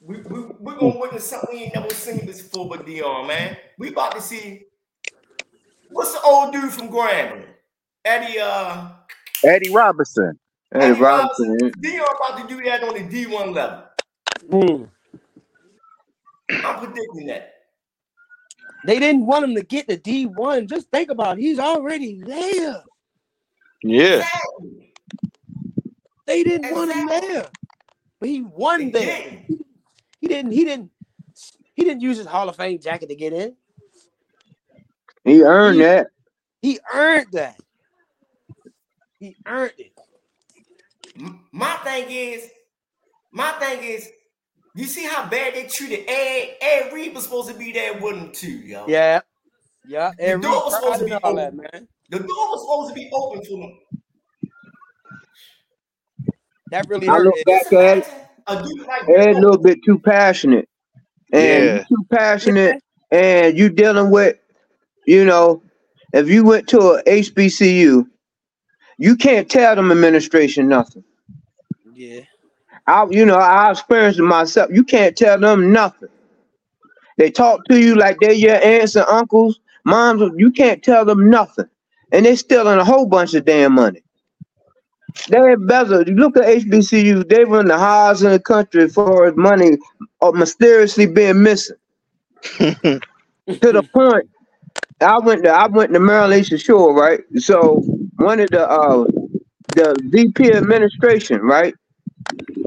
[0.00, 3.58] we we we're gonna witness something we ain't never seen before with Deion, man.
[3.78, 4.62] We about to see
[5.90, 7.48] what's the old dude from Grambling?
[8.06, 8.88] Eddie uh
[9.44, 10.38] Eddie Robinson.
[10.74, 11.58] Eddie Eddie Robinson.
[11.58, 13.82] Deion about to do that on the D1 level.
[14.50, 14.88] Mm.
[16.50, 17.52] I'm predicting that.
[18.86, 20.68] They didn't want him to get the D1.
[20.68, 21.42] Just think about it.
[21.42, 22.82] He's already there.
[23.82, 24.16] Yeah.
[24.16, 24.92] Exactly.
[26.26, 27.48] They didn't want him there.
[28.20, 29.22] But he won They there.
[29.22, 29.64] didn't.
[30.20, 30.90] He didn't, he didn't,
[31.74, 33.54] he didn't use his Hall of Fame jacket to get in.
[35.24, 36.08] He earned that.
[36.62, 37.56] He earned that.
[39.18, 39.95] He earned it.
[41.18, 42.48] M- My thing is,
[43.32, 44.08] my thing is,
[44.74, 46.56] you see how bad they treated Ed?
[46.60, 48.86] Ed Reed was supposed to be there with him too, yo.
[48.86, 49.20] Yeah.
[49.86, 50.12] Yeah.
[50.18, 51.66] The And door was supposed to be all that, open.
[51.72, 51.88] man.
[52.10, 53.78] The door was supposed to be open for them.
[56.70, 57.44] That really I look Ed.
[57.46, 58.08] back at it.
[58.48, 60.68] A dude like Ed a little bit too passionate.
[61.32, 61.78] And Yeah.
[61.90, 64.36] you too passionate and you dealing with,
[65.06, 65.62] you know,
[66.12, 68.06] if you went to a HBCU,
[68.98, 71.04] you can't tell them administration nothing.
[71.92, 72.20] Yeah.
[72.86, 74.70] I you know, I experienced it myself.
[74.72, 76.08] You can't tell them nothing.
[77.18, 80.22] They talk to you like they're your aunts and uncles, moms.
[80.36, 81.68] You can't tell them nothing,
[82.12, 84.02] and they're stealing a whole bunch of damn money.
[85.30, 86.06] They embezzle.
[86.08, 89.78] You look at HBCU; they run the highest in the country for money
[90.20, 91.76] uh, mysteriously being missing.
[92.58, 93.00] to
[93.46, 94.28] the point,
[95.00, 97.20] I went to I went to Maryland Eastern Shore, right?
[97.36, 97.82] So
[98.26, 99.04] one of the uh
[99.76, 101.74] the VP administration, right?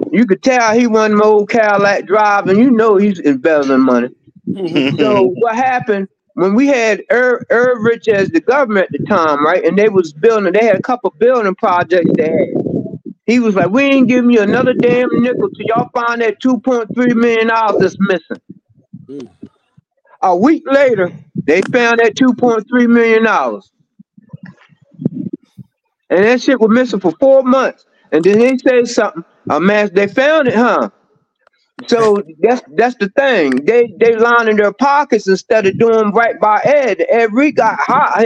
[0.10, 4.08] You could tell he won the old Cadillac drive, and you know he's embezzling money.
[4.98, 7.44] So what happened when we had Irv
[7.84, 9.64] Rich as the government at the time, right?
[9.66, 12.94] And they was building, they had a couple building projects they had.
[13.26, 16.60] He was like, "We ain't giving you another damn nickel till y'all find that two
[16.62, 18.42] point three million dollars that's missing."
[19.08, 19.30] Mm.
[20.22, 21.12] A week later,
[21.44, 23.72] they found that two point three million dollars,
[26.10, 27.86] and that shit was missing for four months.
[28.12, 29.26] And then they say something.
[29.50, 30.90] A man, they found it, huh?
[31.88, 33.66] So that's that's the thing.
[33.66, 37.06] They they lining their pockets instead of doing right by Ed.
[37.10, 38.26] Ed Reed got high.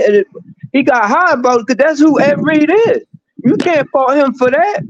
[0.74, 3.04] He got high about it because that's who Ed Reed is.
[3.43, 4.82] You can't fault him for that.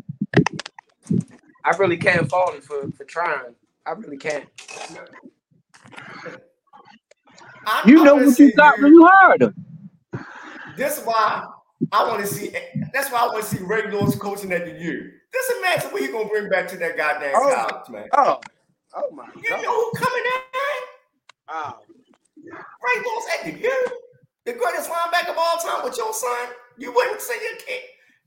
[1.65, 3.55] I really can't fault him for, for trying.
[3.85, 4.45] I really can't.
[7.65, 9.55] I, You know what you got you- when you hired him.
[10.77, 11.47] This is why
[11.91, 12.55] I want to see.
[12.93, 15.11] That's why I want to see Ray Lewis coaching at the U.
[15.33, 17.53] Just imagine what he gonna bring back to that goddamn Oh.
[17.67, 18.07] college, man.
[18.13, 18.39] Oh,
[18.95, 19.57] oh my You god.
[19.57, 21.53] You know who coming in?
[21.53, 21.79] Wow.
[22.45, 23.87] Ray Lewis at the U,
[24.45, 26.49] the greatest linebacker of all time with your son.
[26.77, 27.81] You wouldn't say your kid,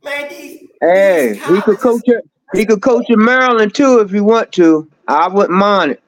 [0.05, 0.29] man.
[0.29, 2.29] These Hey, these he could coach it.
[2.55, 4.89] He could coach in Maryland too if he want to.
[5.09, 6.03] I wouldn't mind it.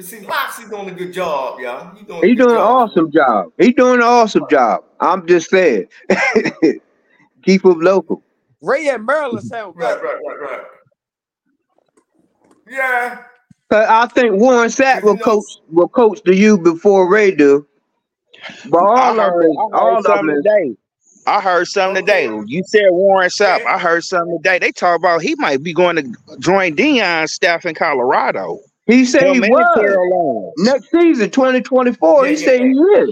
[0.00, 1.94] But see, Locksley's doing a good job, y'all.
[1.94, 2.22] He doing.
[2.26, 3.52] He doing an awesome job.
[3.58, 4.84] He doing an awesome job.
[4.98, 5.88] I'm just saying.
[7.42, 8.22] Keep him local.
[8.62, 10.04] Ray and Maryland sound Right, good.
[10.04, 10.60] right, right, right.
[12.66, 13.24] Yeah.
[13.68, 17.66] But I think Warren Sapp will coach will coach the U before Ray do.
[18.70, 20.42] But I all of heard, them, I all heard of something them.
[20.42, 20.76] today.
[21.26, 22.24] I heard something today.
[22.46, 23.66] You said Warren Sapp.
[23.66, 24.58] I heard something today.
[24.58, 28.60] They talk about he might be going to join Deion's staff in Colorado.
[28.90, 30.52] He said he Him and was Carolina.
[30.56, 32.26] next season, 2024.
[32.26, 33.10] Yeah, He yeah, said he is.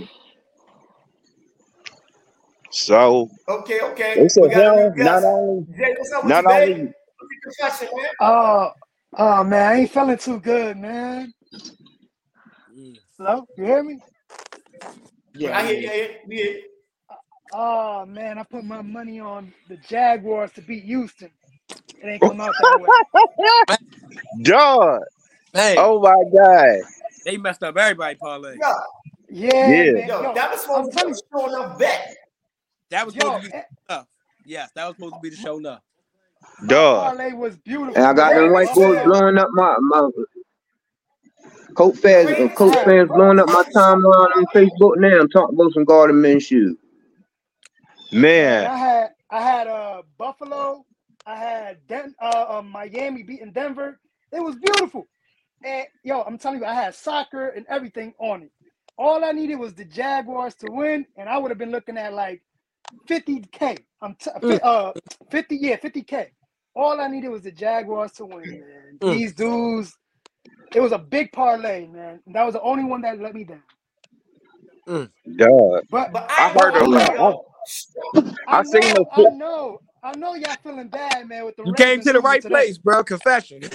[2.71, 4.17] So Okay, okay.
[4.17, 6.89] they said We got a him not only Jay, what's up with not you, baby?
[7.21, 8.07] only confession, man?
[8.21, 8.73] Oh,
[9.19, 11.33] oh man, I ain't feeling too good, man.
[13.19, 14.01] Hello, you hear me?
[15.35, 15.59] Yeah.
[15.59, 15.89] I hear you.
[15.89, 16.17] I hear you.
[16.29, 16.65] We.
[17.53, 21.31] Oh man, I put my money on the Jaguars to beat Houston.
[22.03, 22.93] It ain't come out that way.
[24.43, 25.01] dog.
[25.59, 26.83] Hey, Oh my god.
[27.25, 28.61] they messed up everybody parlay.
[28.61, 28.73] Yo,
[29.31, 29.93] Yeah, Yeah.
[29.93, 30.19] man.
[30.21, 32.17] yo, Yo, that was I'm supposed to be showing up bet.
[32.91, 33.55] That was yo, supposed to be
[33.91, 34.09] enough.
[34.45, 35.83] Yes, that was supposed to be the show enough.
[36.61, 36.91] my Dog.
[36.93, 37.97] parlay was beautiful.
[37.97, 38.53] And I got them man.
[38.53, 40.09] white boys blowing up my my
[41.75, 45.21] Colts fans, uh, Colts fans blowing up my timeline on Facebook now.
[45.21, 46.41] I'm talking about some Gardner Minshew.
[46.43, 46.79] shoes.
[48.13, 48.71] Man.
[48.71, 50.85] I had I had uh Buffalo,
[51.27, 54.01] I had Den- uh, uh Miami beating Denver.
[54.33, 55.09] It was beautiful.
[55.65, 58.53] And yo, I'm telling you, I had soccer and everything on it.
[58.99, 62.15] All I needed was the Jaguars to win, and I would have been looking at
[62.15, 62.43] like
[63.09, 63.85] 50k.
[64.03, 64.31] I'm t-
[64.63, 64.93] uh
[65.31, 66.29] 50, yeah, 50k.
[66.77, 69.01] All I needed was the Jaguars to win, man.
[69.03, 69.23] Mm.
[69.23, 69.95] These dudes,
[70.75, 72.21] It was a big parlay, man.
[72.29, 73.63] That was the only one that let me down.
[75.37, 75.83] Dog.
[75.91, 77.15] But But I I, heard gonna a lot.
[77.15, 77.47] y'all.
[78.47, 81.65] I I seen know, the I know, I know y'all feeling bad, man, with the
[81.67, 82.55] You came to the right today.
[82.55, 83.05] place, bro.
[83.05, 83.63] Confession.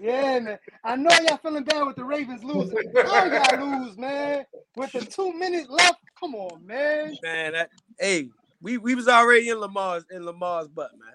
[0.00, 0.58] Yeah, man.
[0.84, 2.78] I know y'all feeling bad with the Ravens losing.
[2.94, 4.44] How y'all lose, man?
[4.76, 5.98] With the two minutes left?
[6.20, 7.18] Come on, man.
[7.22, 8.28] man, that hey,
[8.62, 11.14] we, we was already in Lamar's in Lamar's butt, man.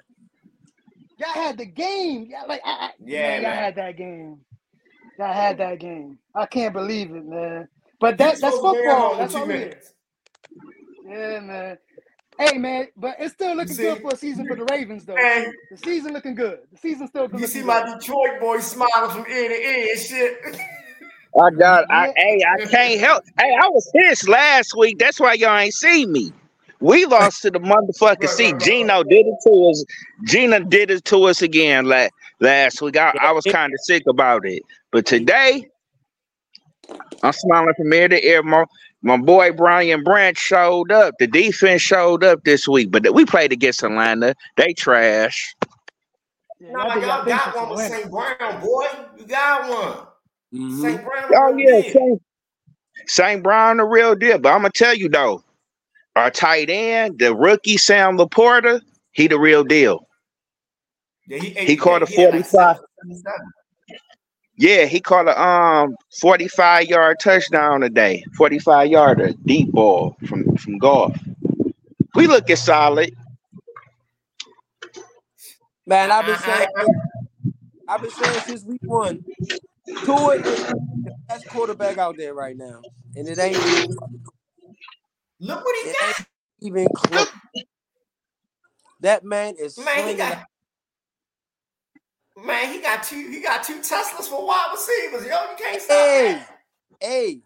[1.18, 2.28] Y'all had the game.
[2.30, 3.64] Y'all like I, I, Yeah, man, y'all man.
[3.64, 4.40] had that game.
[5.18, 6.20] Y'all had that game.
[6.36, 7.70] I can't believe it, man.
[8.02, 9.18] But that that's supposed to win football.
[9.18, 9.94] That's all it is.
[11.08, 11.78] Yeah, man.
[12.42, 15.16] Hey, man, but it's still looking see- good for a season for the Ravens, though.
[15.16, 16.60] Hey, The season looking good.
[16.72, 17.42] The season still looking good.
[17.42, 17.68] you see good.
[17.68, 20.38] my Detroit boy smiling from ear to ear and shit.
[21.40, 21.86] I got.
[21.92, 22.14] I Yeah.
[22.18, 23.24] hey, I can't help.
[23.40, 24.98] Hey, I was pissed last week.
[25.00, 26.34] That's why y'all ain't see me.
[26.80, 28.22] We lost to the motherfucker.
[28.22, 28.44] Right, seat.
[28.46, 28.62] right, right.
[28.62, 29.86] Geno did it to us.
[30.26, 32.98] Gina did it to us again la- last week.
[32.98, 35.70] I, I was kind of sick about it, but today
[37.24, 38.42] I'm smiling from ear to ear.
[38.44, 38.66] My,
[39.02, 41.16] my boy Brian Branch showed up.
[41.20, 44.36] The defense showed up this week, but we played against Atlanta.
[44.58, 45.56] They trash.
[46.60, 47.92] Yeah, Nah, did y'all got one with winning.
[47.92, 48.12] St.
[48.12, 48.86] Brown, boy.
[49.18, 50.08] You got one.
[50.54, 50.82] Mhm.
[50.82, 51.04] St.
[51.06, 51.24] Brown.
[51.36, 51.92] Oh yeah, deal.
[51.94, 52.22] Saint,
[53.08, 54.38] Saint Brown the real deal.
[54.38, 55.44] But I'm gonna tell you though,
[56.16, 60.08] our tight end, the rookie Sam Laporta, he the real deal.
[61.28, 62.78] Yeah, he, He caught a he had like 45.
[63.04, 63.34] 77.
[64.62, 70.78] Yeah, he caught a um 45 yard touchdown today, 45 yarder deep ball from from
[70.78, 71.20] Goff.
[72.16, 73.16] We looking solid.
[75.88, 76.86] Man, I've been saying I-
[77.88, 79.26] I've been saying since week one,
[80.06, 80.44] Tua is
[81.06, 82.82] the best quarterback out there right now.
[83.16, 83.98] And it ain't even
[85.40, 86.16] Look what he it got.
[86.62, 87.28] even close.
[89.02, 90.38] That man is Man, he slinging got.
[92.44, 93.30] Man, he got two.
[93.30, 95.26] He got two Teslas for wide receivers.
[95.28, 96.60] Yo, you can't stop Hey, that.
[97.00, 97.42] hey,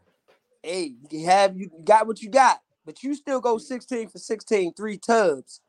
[0.63, 4.73] hey, you have you got what you got, but you still go 16 for 16,
[4.73, 5.61] three tubs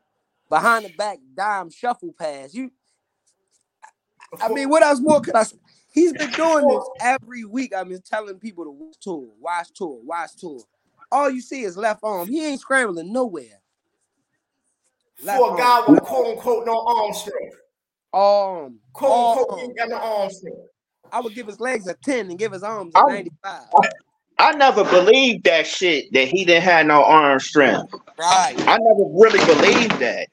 [0.49, 2.53] behind the back dime shuffle pass.
[2.53, 2.71] You
[4.41, 5.45] I mean, what else more could I?
[5.91, 7.73] He's been doing this every week.
[7.73, 10.59] I've been telling people to watch Tua, watch Tua, watch Tua.
[11.11, 12.27] All you see is left arm.
[12.27, 13.61] He ain't scrambling nowhere.
[15.23, 15.93] Left for a guy arm.
[15.93, 17.55] with quote unquote no arm strength.
[18.17, 19.69] Um, Quote all unquote, he arm.
[19.69, 20.57] ain't got no arm strength.
[21.11, 23.61] I would give his legs a 10 and give his arms a I'm- 95.
[24.39, 27.91] I never believed that shit that he didn't have no arm strength.
[28.19, 28.55] Right.
[28.67, 30.27] I never really believed that.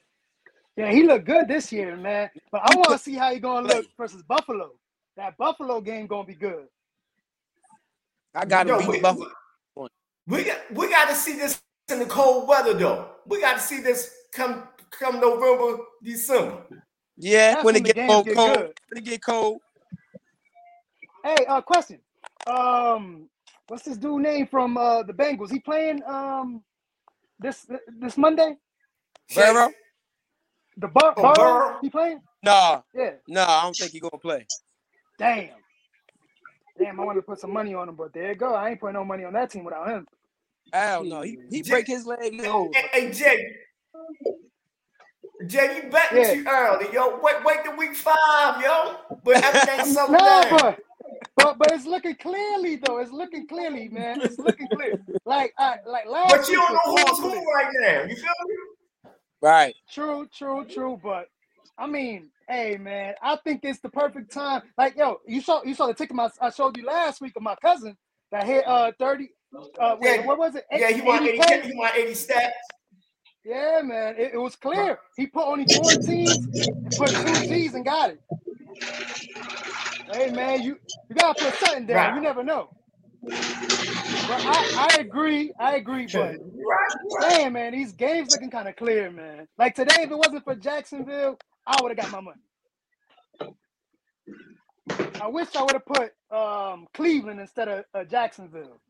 [0.76, 2.28] Yeah, he looked good this year, man.
[2.52, 4.72] But I want to see how he gonna look versus Buffalo.
[5.16, 6.66] That Buffalo game gonna be good.
[8.34, 9.30] I got him Yo, beat we, Buffalo.
[10.26, 13.08] we got we got to see this in the cold weather though.
[13.26, 16.62] We got to see this come come November, December.
[17.18, 19.60] Yeah, That's when when it the get cold, get cold, when it get cold.
[21.24, 22.00] Hey, uh, question.
[22.46, 23.28] Um,
[23.68, 25.50] what's this dude name from uh the Bengals?
[25.50, 26.62] He playing um
[27.40, 27.66] this
[28.00, 28.56] this Monday?
[29.34, 29.70] Burrow?
[30.78, 31.30] The Bur- Oh, Burrow?
[31.30, 31.78] Burrow?
[31.82, 32.20] He playing?
[32.42, 33.12] Nah, Yeah.
[33.28, 34.48] nah, I don't think he gonna play.
[35.18, 35.50] Damn.
[36.78, 38.54] Damn, I wanted to put some money on him, but there you go.
[38.54, 40.08] I ain't putting no money on that team without him.
[40.72, 41.22] Hell no.
[41.22, 42.34] He he Jay- break his leg.
[42.34, 42.58] It's.
[42.74, 43.56] Hey, hey, Jay.
[45.46, 46.34] Jay, you betting Yeah.
[46.34, 47.18] too early, yo.
[47.22, 48.96] Wait, wait till week five, yo.
[49.22, 50.78] But everything's settled No, but,
[51.36, 52.98] but but it's looking clearly though.
[52.98, 54.20] It's looking clearly, man.
[54.22, 54.98] It's looking clear.
[55.26, 58.02] Like I like last But you week don't know who's who right now.
[58.02, 58.54] You feel me?
[59.40, 59.74] Right.
[59.90, 60.98] True, true, true.
[61.02, 61.26] But
[61.78, 64.62] I mean, hey man, I think it's the perfect time.
[64.78, 67.42] Like, yo, you saw you saw the ticket my, I showed you last week of
[67.42, 67.96] my cousin
[68.30, 69.28] that hit uh 30
[69.80, 70.64] uh wait, Yeah, what was it?
[70.72, 71.62] Yeah, he want 80, 80K?
[71.62, 72.50] he want 80 stats.
[73.44, 74.14] Yeah, man.
[74.18, 74.98] It, it was clear.
[75.16, 76.46] He put only four teams
[76.96, 78.20] put two G's and got it.
[80.12, 80.78] Hey man, you
[81.08, 81.96] you gotta put something down.
[81.96, 82.14] Right.
[82.16, 82.70] You never know.
[83.22, 86.36] But I, I agree, I agree, but
[87.20, 89.48] damn man, these games looking kind of clear, man.
[89.58, 92.40] Like today, if it wasn't for Jacksonville, I would have got my money.
[95.20, 98.80] I wish I would have put um, Cleveland instead of uh, Jacksonville,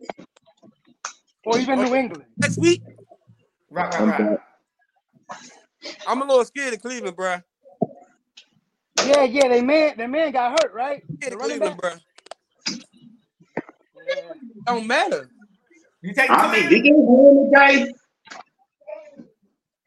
[1.44, 2.24] or even New England.
[2.38, 2.82] Next week,
[3.74, 4.38] Right, right, right.
[6.06, 7.38] I'm a little scared of Cleveland, bro.
[9.04, 11.02] Yeah, yeah, they man, the man got hurt, right?
[11.16, 12.00] Scared The running Cleveland, back.
[12.68, 12.78] bro.
[14.06, 14.14] Yeah.
[14.66, 15.28] Don't matter.
[16.02, 16.70] You take I mean, Cleveland?
[16.70, 17.92] did you win today?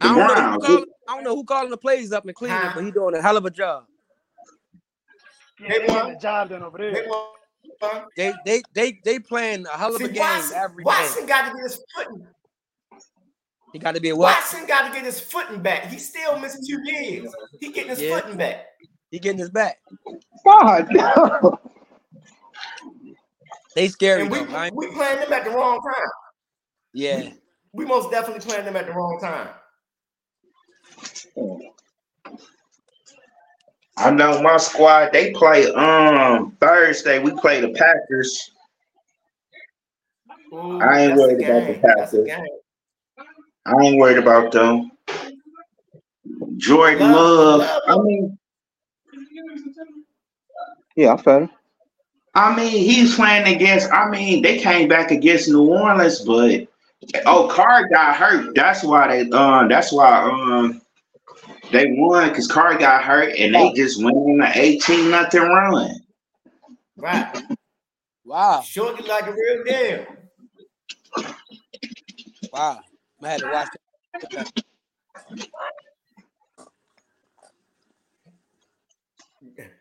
[0.01, 0.85] I don't know who calling.
[1.07, 2.71] I don't know who calling the plays up in Cleveland, Huh?
[2.75, 3.85] but he doing a hell of a job.
[5.61, 6.13] Yeah, They they won.
[6.13, 6.91] the job done over there.
[6.93, 8.03] They won.
[8.17, 11.27] They they they they playing a hell of a See, game Watson, every Watson game.
[11.29, 12.27] got to get his footing.
[13.77, 14.35] He got to be a what?
[14.35, 15.85] Watson got to get his footing back.
[15.85, 17.31] He's still missing two games.
[17.59, 18.19] He getting his Yeah.
[18.19, 18.65] footing back.
[19.11, 19.77] He getting his back.
[20.43, 21.59] God, no.
[23.75, 24.55] They scary And we though.
[24.55, 26.09] I we playing them at the wrong time.
[26.93, 27.29] yeah.
[27.71, 29.49] We most definitely playing them at the wrong time.
[33.97, 35.11] I know my squad.
[35.13, 37.19] They play um Thursday.
[37.19, 38.49] We play the Packers.
[40.51, 41.81] Ooh, I ain't worried about the game.
[41.83, 42.56] That's a Packers.
[43.67, 43.75] Game.
[43.75, 44.91] I ain't worried about them.
[46.57, 47.59] Jordan Love- Love.
[47.59, 48.37] love- I mean,
[50.95, 51.49] Yeah, I felt it.
[52.33, 53.91] I mean, he's playing against.
[53.91, 56.67] I mean, they came back against New Orleans, but
[57.25, 58.53] oh, Carr got hurt.
[58.55, 59.29] That's why they.
[59.31, 60.81] Um, that's why um
[61.71, 65.99] they won because Carr got hurt, and they just went on an eighteen nothing run.
[66.95, 67.43] Right.
[68.23, 68.61] Wow.
[68.61, 70.05] Shorty like a real deal.
[72.53, 72.81] Wow.
[73.23, 73.67] I had to watch
[74.31, 74.51] that.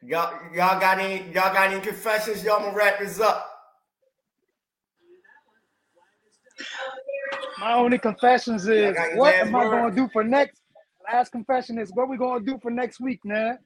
[0.03, 2.43] Y'all, y'all got any y'all got any confessions?
[2.45, 3.53] Y'all gonna wrap this up.
[7.59, 10.61] My only confessions is what last am I going to do for next?
[11.13, 13.59] Last confession is what we going to do for next week, man.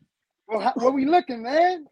[0.47, 1.87] Well, how, what we looking, man?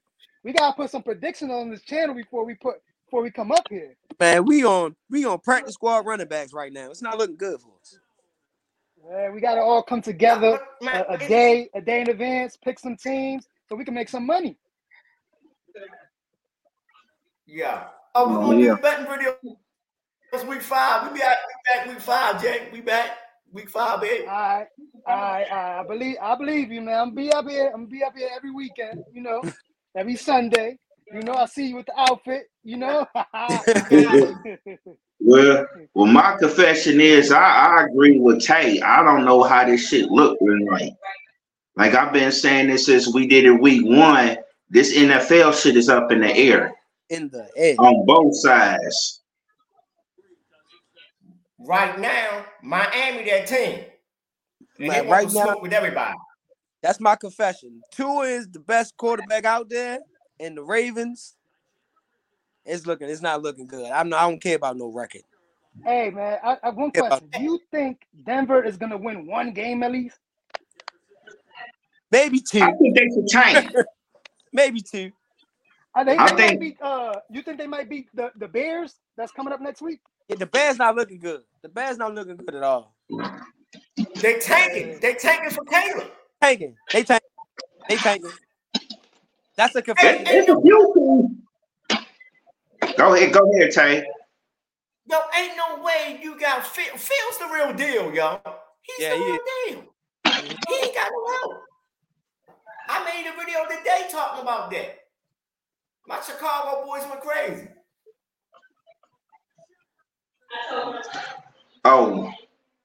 [0.44, 2.76] We gotta put some prediction on this channel before we put
[3.08, 3.96] before we come up here.
[4.20, 6.90] Man, we on we on practice squad running backs right now.
[6.90, 7.98] It's not looking good for us.
[9.08, 12.78] Man, we gotta all come together Man, a, a day, a day in advance, pick
[12.78, 14.58] some teams so we can make some money.
[17.46, 17.84] Yeah.
[18.14, 18.74] Oh, we're gonna yeah.
[18.74, 19.36] do betting video.
[20.32, 21.04] It's week five.
[21.04, 22.68] We be back, we back week five, Jay.
[22.70, 23.16] We back
[23.50, 24.26] week five, baby.
[24.26, 24.66] All right,
[25.06, 25.80] all right, all right.
[25.80, 27.00] I believe I believe you, man.
[27.00, 27.72] I'm be up here.
[27.72, 29.04] I'm be up here every weekend.
[29.12, 29.42] You know,
[29.96, 30.78] every Sunday.
[31.12, 32.50] You know, I see you with the outfit.
[32.64, 33.06] You know.
[35.20, 38.80] Well, well, my confession is I, I agree with Tay.
[38.80, 40.92] I don't know how this shit looking like.
[41.76, 44.36] Like I've been saying this since we did it week one.
[44.70, 46.72] This NFL shit is up in the air
[47.08, 47.74] In the air.
[47.78, 49.22] on both sides.
[51.58, 53.80] Right now, Miami that team.
[54.78, 56.16] And Man, right now- with everybody.
[56.80, 57.80] That's my confession.
[57.90, 59.98] Tua is the best quarterback out there,
[60.40, 61.34] and the Ravens.
[62.64, 63.08] It's looking.
[63.08, 63.90] It's not looking good.
[63.90, 64.08] I'm.
[64.10, 65.22] Not, I don't care about no record.
[65.84, 66.38] hey, man.
[66.44, 67.28] I, I have one Yeah, but- question.
[67.32, 70.18] Do you think Denver is gonna win one game at least?
[72.10, 72.60] Maybe two.
[72.62, 73.72] I think they should tank.
[74.52, 75.12] Maybe two.
[75.94, 78.48] Are they, I they think- might beat, uh, you think they might beat the, the
[78.48, 80.00] Bears that's coming up next week?
[80.28, 81.42] Yeah, the Bears not looking good.
[81.62, 82.94] The Bears not looking good at all.
[84.16, 85.00] They tanking.
[85.00, 86.08] They tanking for Caleb.
[86.42, 86.76] Tanking.
[86.92, 87.22] They tank.
[87.88, 88.30] They tanking.
[89.58, 90.26] That's a Hey, confession.
[90.26, 90.54] hey, It's a.
[92.96, 94.04] Go ahead, go ahead, Tay.
[95.10, 96.96] yo, ain't no way you got Phil.
[96.96, 98.40] Phil's the real deal, yo.
[98.82, 99.40] He's Yeah, the he real
[99.76, 99.84] deal.
[100.66, 101.64] He ain't got no help.
[102.88, 104.98] I made a video today talking about that.
[106.06, 107.68] My Chicago boys went crazy.
[111.84, 112.32] Oh,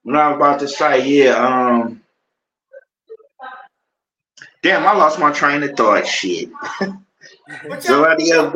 [0.04, 1.36] what I was about to say, yeah.
[1.36, 2.03] Um,
[4.64, 6.08] damn, I lost my train of thought.
[6.08, 6.50] Shit.
[7.70, 8.54] But So y'all, how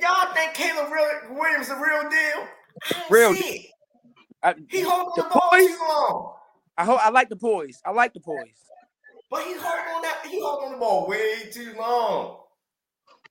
[0.00, 2.48] y'all think Caleb real, Williams the real deal?
[2.94, 3.70] Oh, real see.
[4.42, 5.66] I, He holding The the, ball poise?
[5.66, 6.32] too long.
[6.78, 7.00] I hope.
[7.04, 7.80] I like the poise.
[7.84, 8.70] I like the poise.
[9.30, 10.26] But he holding on that.
[10.28, 12.38] He holding the ball way too long.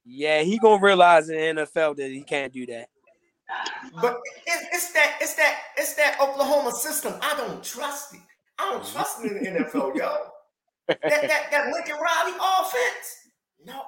[0.05, 2.89] Yeah, he gonna realize in the NFL that he can't do that.
[4.01, 5.17] But it, it's that.
[5.21, 5.59] It's that.
[5.77, 7.13] It's that Oklahoma system.
[7.21, 8.21] I don't trust it.
[8.59, 10.15] I don't trust it in the NFL, yo.
[10.87, 13.29] That that that Lincoln Riley offense.
[13.65, 13.81] No,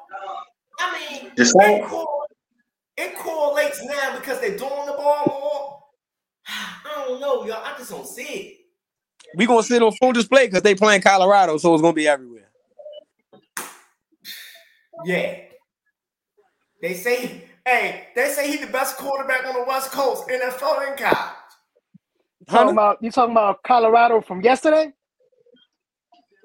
[0.80, 1.84] I mean The it, same.
[1.86, 2.26] cor-
[2.98, 5.84] it correlates now because they're doing the ball more.
[6.48, 7.64] I don't know, y'all.
[7.64, 8.58] I just don't see it.
[9.36, 12.50] We gonna sit on full display because they playing Colorado, so it's gonna be everywhere.
[15.06, 15.39] Yeah.
[16.82, 20.98] They say, hey, they say he's the best quarterback on the West Coast, NFL and
[20.98, 21.32] college.
[22.39, 24.93] You talking about you talking about Colorado from yesterday?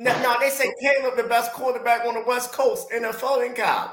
[0.02, 3.90] No, no, they say Caleb the best quarterback on the West Coast, NFL and college.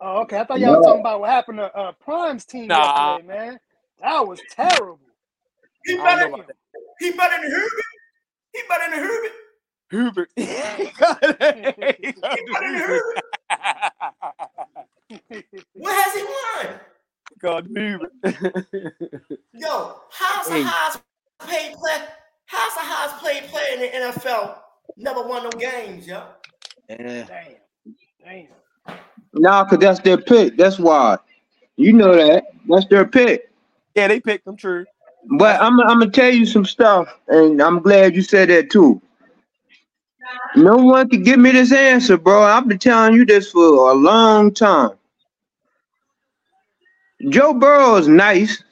[0.00, 0.38] Oh, okay.
[0.40, 3.16] I thought y'all were talking about what happened to uh, Prime's team Nah.
[3.16, 3.60] yesterday, man.
[4.00, 5.00] That was terrible.
[5.84, 6.56] He I don't better, know about that.
[7.00, 7.50] he better than
[9.90, 10.30] Herbert.
[10.36, 10.44] He
[11.00, 11.88] better than Herbert.
[11.90, 11.98] Herbert.
[12.00, 12.12] He
[12.52, 13.14] better than Herbert.
[15.74, 16.22] What has he
[16.68, 16.80] won?
[17.40, 18.12] God, Herbert.
[19.54, 20.62] Yo, how's the Hey.
[20.64, 21.00] highest
[21.46, 22.08] paid player?
[22.46, 24.58] How's the highest paid player in the NFL?
[24.98, 26.24] Never won no games, yo.
[26.88, 27.24] yeah.
[27.26, 28.46] Damn.
[28.86, 28.98] Damn.
[29.32, 30.56] Nah, cause that's their pick.
[30.56, 31.18] That's why.
[31.76, 32.44] You know that.
[32.68, 33.50] That's their pick.
[33.94, 34.56] yeah, they picked them.
[34.56, 34.84] True.
[35.38, 39.00] But I'm, I'm gonna tell you some stuff, and I'm glad you said that too.
[40.56, 42.42] No one can give me this answer, bro.
[42.42, 44.90] I've been telling you this for a long time.
[47.28, 48.62] Joe Burrow is nice.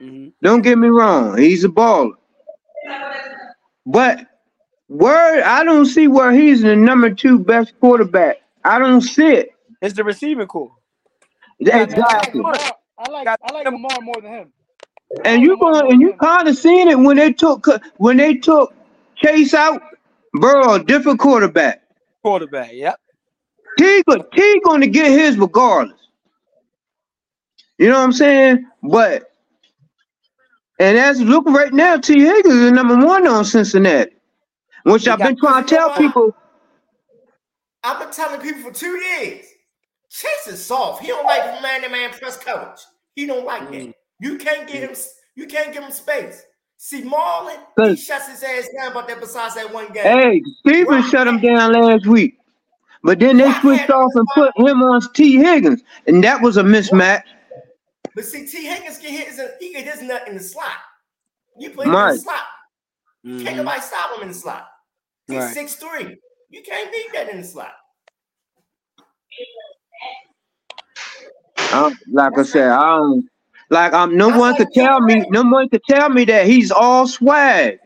[0.00, 0.32] Mhm.
[0.42, 2.12] Don't get me wrong, he's a baller.
[3.86, 4.26] But
[4.88, 8.38] where I don't see where he's the number two best quarterback.
[8.64, 9.50] I don't see it.
[9.82, 10.72] It's the receiving core.
[11.72, 12.42] I like Exactly.
[12.98, 14.52] I like I like Lamar more than him.
[15.24, 17.66] And you going and you kind of seen it when they took
[17.98, 18.74] when they took
[19.16, 19.82] Chase out.
[20.34, 20.78] bro.
[20.78, 21.82] different quarterback.
[22.22, 22.70] Quarterback.
[22.72, 23.00] Yep.
[23.78, 25.98] T, go- T going to get his regardless.
[27.78, 28.66] You know what I'm saying?
[28.82, 29.32] But
[30.80, 34.12] and as look right now, Tee Higgins is number one on Cincinnati,
[34.84, 36.34] which I've been trying to tell people.
[37.82, 39.44] I've been telling people for two years.
[40.10, 41.02] Chase is soft.
[41.02, 42.80] He don't like man-to-man press coverage.
[43.14, 43.88] He don't like Mm.
[43.90, 43.94] it.
[44.20, 44.96] You can't get him.
[45.34, 46.42] You can't give him space.
[46.76, 47.58] See Marlon,
[47.88, 49.20] he shuts his ass down about that.
[49.20, 50.02] Besides that one game.
[50.04, 52.38] Hey, Steven shut him down last week,
[53.02, 56.62] but then they switched off and put him on Tee Higgins, and that was a
[56.62, 57.22] mismatch.
[58.14, 59.40] But see, Tee Higgins get his.
[59.60, 60.76] He get his nut in the slot.
[61.58, 62.12] You play in Right.
[62.12, 62.44] the slot.
[63.24, 63.56] Can't Mhm.
[63.56, 64.68] nobody stop him in the slot.
[65.28, 65.54] He's Right.
[65.54, 66.16] six three.
[66.50, 67.74] You can't beat that in the slot.
[71.72, 73.28] Um, like I said, I don't
[73.70, 77.06] like I'm no one could tell me no one could tell me that he's all
[77.06, 77.78] swag.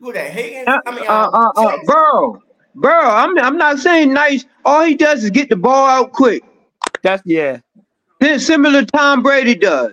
[0.00, 0.66] Who that Higgins?
[0.66, 1.86] Uh, I mean, uh, uh, uh, Chase.
[1.86, 2.42] Burrow,
[2.74, 3.08] Burrow.
[3.10, 4.44] I'm I'm not saying nice.
[4.64, 6.42] All he does is get the ball out quick.
[7.02, 7.60] That's yeah.
[8.18, 9.92] Then similar to Tom Brady does.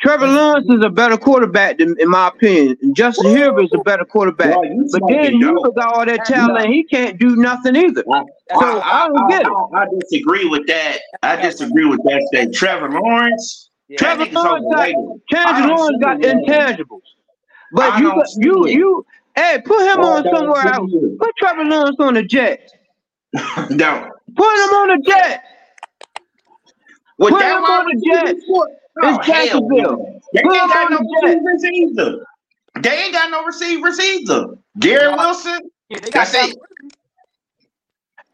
[0.00, 2.76] Trevor Lawrence is a better quarterback than, in my opinion.
[2.82, 4.54] And Justin Herbert is a better quarterback.
[4.54, 5.74] Boy, But then you dope.
[5.74, 8.04] got all that talent, and he can't do nothing either.
[8.12, 8.22] I,
[8.60, 9.48] So I don't get it.
[9.48, 10.98] I, I disagree with that.
[11.22, 12.54] I disagree with that statement.
[12.54, 13.96] Trevor Lawrence, Yeah.
[13.98, 14.92] Trevor Lawrence got
[15.30, 17.00] Trevor Lawrence got intangibles.
[17.72, 18.72] But you don't got, see you it.
[18.72, 20.90] you hey put him I on somewhere else.
[20.92, 21.18] it.
[21.18, 22.72] Put Trevor Lawrence on the Jets.
[23.70, 24.10] No.
[24.36, 25.42] Put him on the Jets.
[27.18, 28.44] With Put him on the receiver Jets.
[29.00, 30.20] Court, It's oh, Jacksonville.
[30.32, 32.26] They Put ain't got no the receivers either.
[32.82, 34.46] They ain't got no receivers either.
[34.78, 36.56] Gary Wilson, Yeah, they got it.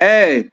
[0.01, 0.51] Hey,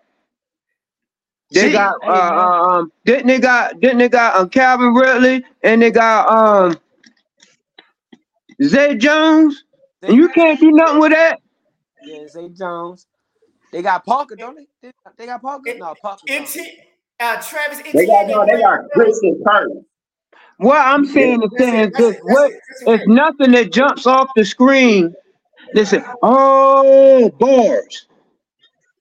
[1.51, 5.43] they See, got hey, uh, um didn't they got didn't they got um Calvin Ridley
[5.64, 6.78] and they got um
[8.64, 9.64] Zay Jones
[10.01, 11.39] and you can't do nothing with that.
[12.03, 13.07] Yeah, Zay Jones.
[13.72, 14.68] They got Parker, don't they?
[14.82, 15.74] They, they got Parker?
[15.78, 16.22] No, Parker.
[16.28, 16.43] gone.
[16.43, 16.57] NT,
[17.20, 18.28] uh, Travis they got Etienne.
[18.28, 19.70] no, they got Christian Kirk.
[20.62, 22.51] What I'm saying is saying this what
[22.86, 25.16] it's nothing that jumps off the screen.
[25.74, 28.07] Listen, oh bars.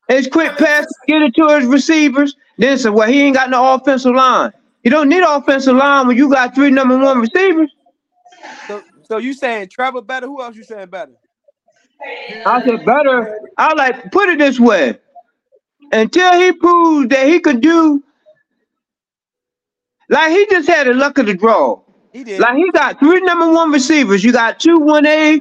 [0.08, 2.34] It's quick pass, get it to his receivers.
[2.56, 4.52] Then say, well, he ain't got no offensive line.
[4.82, 7.70] You don't need offensive line when you got three number one receivers.
[8.66, 10.26] So, so you saying Trevor better?
[10.26, 11.12] Who else you saying better?
[12.46, 13.38] I said better.
[13.58, 14.98] I like put it this way.
[15.92, 18.02] Until he proves that he could do
[20.10, 21.80] like he just had the luck of the draw.
[22.12, 22.40] He did.
[22.40, 24.22] Like he got three number one receivers.
[24.24, 25.40] You got two one A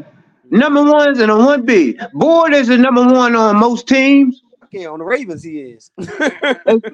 [0.51, 1.99] number ones and a one B.
[2.13, 4.41] Boyd is the number one on most teams.
[4.65, 5.91] okay, on the Ravens he is.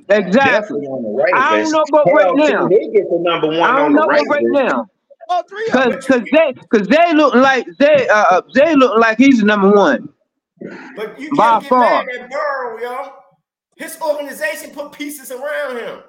[0.10, 0.32] Exactly.
[0.32, 1.34] Definitely on the Ravens.
[1.36, 2.68] I don't know about Hell, right now.
[2.70, 4.30] He gets the number one I don't the know Ravens.
[4.30, 4.88] right now.
[5.30, 6.22] oh, three of Cause, them.
[6.22, 9.72] cause they, cause they look like they, uh, uh, they look like he's the number
[9.72, 10.10] one.
[10.96, 12.06] But you By can't get far.
[12.06, 13.14] mad at Burrow, yo.
[13.76, 16.00] His organization put pieces around him.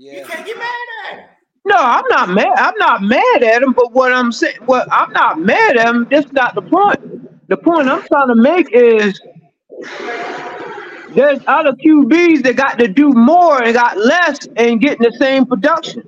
[0.00, 0.66] You can't get mad
[1.12, 1.26] at him.
[1.66, 2.54] No, I'm not mad.
[2.56, 3.72] I'm not mad at him.
[3.74, 6.08] But what I'm saying, well, I'm not mad at him.
[6.10, 7.48] That's not the point.
[7.48, 9.20] The point I'm trying to make is
[11.14, 15.46] there's other QBs that got to do more and got less and getting the same
[15.46, 16.04] production.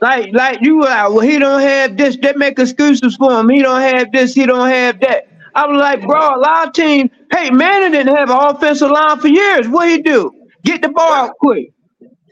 [0.00, 2.16] Like, like you were like, well, he don't have this.
[2.22, 3.48] They make excuses for him.
[3.50, 4.34] He don't have this.
[4.34, 5.28] He don't have that.
[5.54, 7.10] I was like, bro, a lot of teams.
[7.32, 9.68] Hey, Manning didn't have an offensive line for years.
[9.68, 10.35] What he do?
[10.66, 11.72] Get the ball out quick.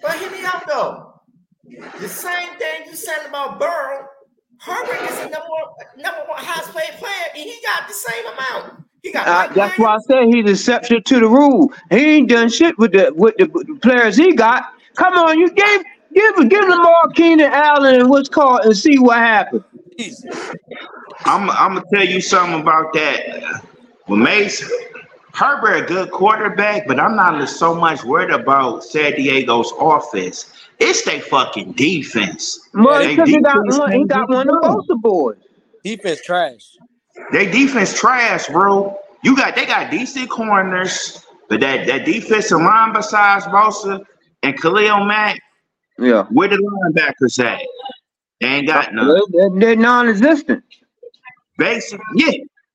[0.03, 1.23] But hear me out though.
[2.01, 4.07] The same thing you said about Burrow.
[4.61, 5.65] Herbert is the number one,
[5.99, 8.85] number one highest paid player, and he got the same amount.
[9.03, 9.79] He got Uh, that's Williams.
[10.09, 11.73] why I say he's exception to the rule.
[11.91, 14.65] He ain't done shit with the with the, with the players he got.
[14.97, 15.83] Come on, you gave
[16.15, 19.65] give give Lamar Keenan Allen and what's called and see what happened.
[19.99, 20.51] Jesus.
[21.27, 23.63] I'm, I'm gonna tell you something about that.
[24.09, 24.69] With Mason,
[25.35, 30.53] Herbert a good quarterback, but I'm not so much worried about San Diego's offense.
[30.79, 32.69] It's their fucking defense.
[32.73, 34.73] Well, they because he got one, he can't got get one of done.
[34.75, 35.37] both the boys.
[35.83, 36.77] Defense trash.
[37.33, 38.97] They defense trash, bro.
[39.25, 44.05] You got they got decent corners, but that that defensive line besides Bosa
[44.45, 45.41] and Khalil Mack,
[45.99, 47.61] Yeah, where the linebackers at?
[48.41, 49.21] They ain't got none.
[49.33, 50.63] they're, they're non-existent.
[51.59, 52.33] Basic, yeah.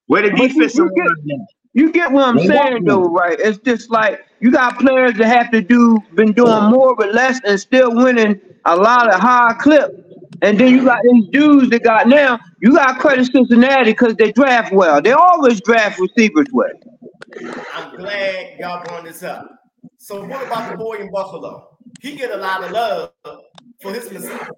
[0.08, 1.48] Where the But defensive you get- line at?
[1.74, 3.40] You get what I'm They saying though, right?
[3.40, 7.40] It's just like you got players that have to do been doing more with less
[7.46, 10.06] and still winning a lot of high clip.
[10.42, 12.40] And then you got these dudes that got now.
[12.62, 15.02] You got credit Cincinnati because they draft well.
[15.02, 16.70] They always draft receivers well.
[17.74, 19.48] I'm glad y'all brought this up.
[19.98, 21.78] So what about the boy in Buffalo?
[22.02, 23.12] He get a lot of love
[23.82, 24.10] for his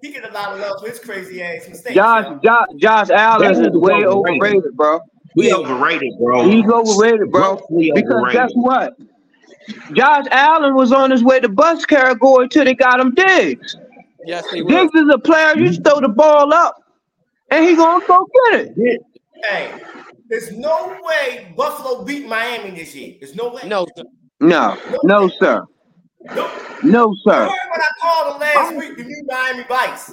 [0.02, 1.94] he get a lot of love for his crazy ass mistakes.
[1.94, 2.40] Josh.
[2.42, 4.40] Josh, Josh Allen is way overrated.
[4.40, 5.00] overrated, bro.
[5.34, 6.48] We overrated, bro.
[6.48, 7.56] He's overrated, bro.
[7.56, 8.32] Grossly Because overrated.
[8.32, 8.94] guess what?
[9.92, 13.76] Josh Allen was on his way to bus category till they got him Diggs.
[14.24, 14.68] Yes, they will.
[14.68, 16.76] Diggs is a player you just throw the ball up
[17.50, 19.00] and he gonna go get it.
[19.44, 19.80] Hey,
[20.28, 23.14] there's no way Buffalo beat Miami this year.
[23.20, 23.62] There's no way.
[23.66, 24.04] No, sir.
[24.40, 25.64] No, no, sir.
[26.34, 26.50] No.
[26.84, 27.32] No, You sir.
[27.32, 30.12] heard what I called them last week, the new Miami Vice.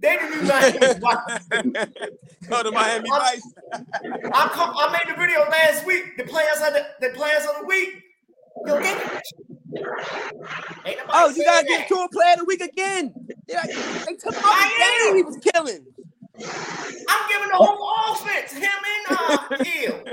[0.00, 1.88] They the new Miami Vice.
[2.48, 3.52] Go to Miami Vice.
[3.72, 6.16] I, call, I made the video last week.
[6.16, 8.02] The players of the, the players of the week.
[8.66, 8.96] Yo, they,
[11.08, 13.12] Oh, you gotta saying get to a player of the week again.
[13.48, 13.54] They
[14.16, 15.14] took him off.
[15.16, 15.86] He was killing.
[16.38, 18.70] I'm giving the whole offense, him
[19.08, 20.04] and uh, Hill.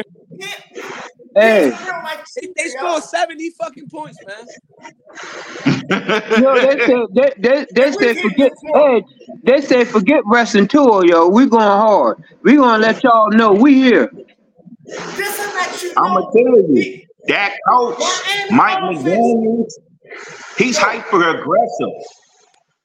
[1.36, 4.48] Hey, He's They, they scored 70 fucking points, man.
[6.42, 9.04] yo, they said they, they, they said forget hey,
[9.44, 11.28] they said forget wrestling tour, yo.
[11.28, 12.24] We going hard.
[12.42, 14.12] We gonna let y'all know we here.
[14.86, 18.00] This will let you I'ma tell you, that coach,
[18.52, 19.72] Mike McDaniels,
[20.58, 21.94] he's hyper aggressive.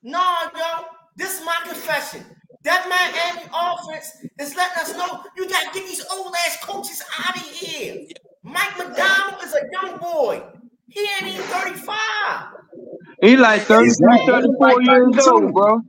[0.03, 0.85] No, yo,
[1.17, 2.25] this is my confession.
[2.65, 7.03] That Miami offense is letting us know you got to get these old ass coaches
[7.19, 8.07] out of here.
[8.53, 10.43] Mike McDonald is a young boy.
[10.89, 11.97] He ain't even 35.
[13.23, 14.27] He like 33, Exactly.
[14.27, 15.83] 34 years old, bro.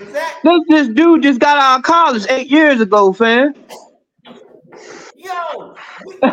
[0.00, 3.54] Is that This this dude just got out of college eight years ago, fam.
[5.16, 5.76] yo?
[6.04, 6.14] we-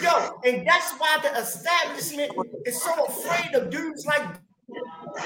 [0.00, 2.32] Yo, and that's why the establishment
[2.66, 4.22] is so afraid of dudes like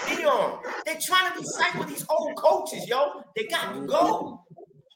[0.06, 0.60] Deion.
[0.86, 3.22] They're trying to recycle these old coaches, yo.
[3.36, 4.44] They got to go.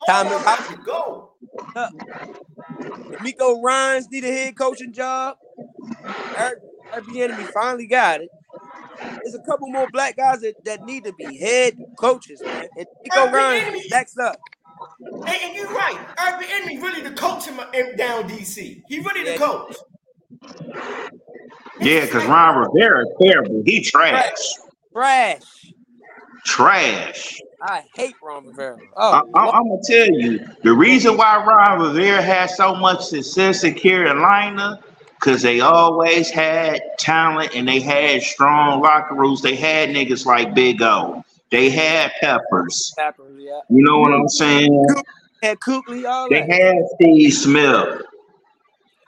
[0.06, 1.30] Time All is got to go.
[1.74, 1.88] Uh,
[3.22, 5.36] Miko Ryan's need a head coaching job.
[6.36, 6.58] Eric,
[6.92, 8.28] Eric Bieniemy finally got it.
[9.00, 12.68] There's a couple more black guys that, that need to be head coaches, man.
[12.76, 14.36] And Miko Ryan next up.
[15.00, 15.98] And, and you're right.
[16.26, 18.82] Urban Bieniemy really the coach in, in uh, down DC.
[18.88, 19.76] He really the coach.
[21.80, 23.62] Yeah, because Ron Rivera is terrible.
[23.64, 24.36] He trash.
[24.92, 25.42] Trash.
[26.44, 27.40] Trash.
[27.66, 28.76] I hate Ron Rivera.
[28.96, 33.02] I, Oh, I, I'm gonna tell you the reason why Ron Rivera has so much
[33.06, 34.80] success in Carolina,
[35.18, 39.40] because they always had talent and they had strong locker rooms.
[39.40, 41.24] They had niggas like Big O.
[41.50, 42.92] They had Peppers.
[42.96, 43.60] Tapper, yeah.
[43.70, 44.86] You know what I'm saying?
[45.42, 46.50] Had Kuechly, all They that.
[46.50, 48.02] had Steve Smith.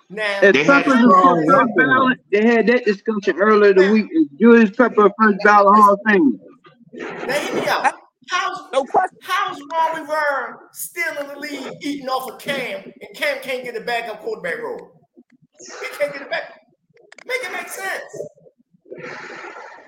[0.09, 4.07] Now, They had strong ballot, they had that discussion earlier the week.
[4.12, 6.40] Is Julius Pepper first ballot Hall of Fame?
[6.92, 7.84] now hear me out.
[7.84, 7.94] How's
[8.76, 9.18] No question.
[9.22, 13.74] how's Ron Rivera still in the league eating off of Cam and Cam can't get
[13.74, 15.00] it back up quarterback role?
[15.58, 16.60] He can't get it back.
[17.24, 18.02] Make it make sense.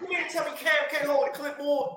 [0.01, 1.91] You mean to tell me Cam can't hold a clipboard?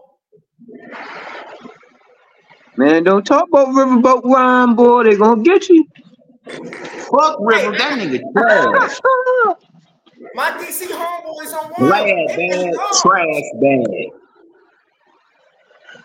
[2.76, 5.04] Man, don't talk about Riverboat Ryan, boy.
[5.06, 5.86] They're gonna get you.
[6.46, 9.00] Fuck River, that nigga trash.
[10.36, 11.90] My DC homeboys on one.
[11.90, 14.21] Lad They bad, trash bad.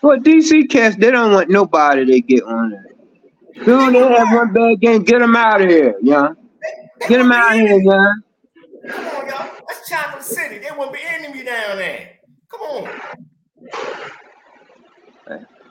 [0.07, 2.85] Well, DC cats, they don't want nobody they get on there.
[3.65, 6.29] Soon they have one bad game, get them out of here, yeah.
[7.01, 7.87] They Get them out of here, enemy.
[7.87, 8.13] yeah.
[8.93, 9.51] Come on, y'all.
[9.69, 10.59] That's Chocolate City.
[10.59, 12.11] They won't be enemy down there.
[12.51, 13.01] Come on.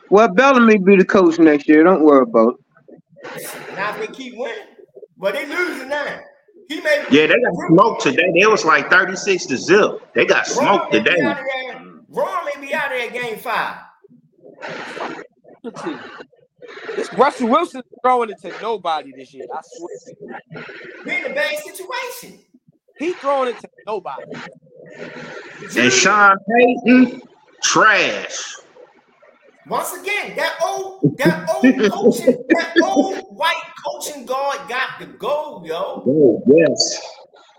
[0.09, 1.83] Well, Bieniemy be the coach next year.
[1.85, 3.49] Don't worry about it.
[3.75, 4.65] Now they keep winning,
[5.17, 6.19] but they losing now.
[6.67, 8.31] He may Yeah, they got smoked today.
[8.37, 10.13] They was like 36 to zip.
[10.13, 11.21] They got Ron smoked may today.
[11.23, 11.37] out.
[12.09, 13.77] Ron may be out of there game five.
[16.95, 19.45] This Russell Wilson throwing it to nobody this year.
[19.53, 20.65] I swear.
[21.05, 22.39] We're in a bad situation.
[22.97, 24.23] He throwing it to nobody.
[25.77, 27.21] And Sean Payton,
[27.61, 28.55] trash.
[29.67, 35.63] Once again, that old, that old coaching, that old white coaching guard got to go,
[35.65, 36.03] yo.
[36.05, 37.01] Oh, yes.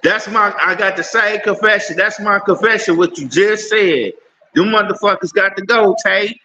[0.04, 1.96] That's my, I got the same confession.
[1.96, 4.12] That's my confession, what you just said.
[4.54, 6.40] Them motherfuckers got to go, Tate.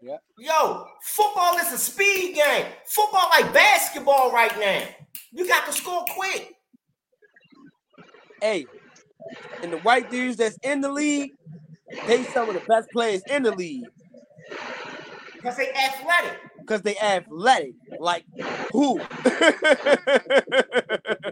[0.00, 2.66] Yo, football is a speed game.
[2.86, 4.82] Football like basketball right now.
[5.32, 6.54] You got to score quick.
[8.40, 8.66] Hey,
[9.62, 11.32] and the white dudes that's in the league,
[12.06, 13.88] they some of the best players in the league.
[15.34, 16.38] Because they athletic.
[16.60, 17.74] because they athletic.
[17.98, 18.24] Like
[18.72, 19.00] who?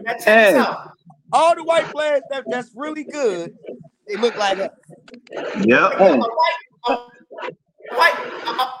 [0.01, 0.63] Now Hey.
[1.33, 3.53] All the white players that, that's really good,
[4.07, 4.69] they look like us.
[5.63, 5.93] Yep.
[7.89, 7.97] A Hey.
[7.97, 8.73] white, a, white, a, a-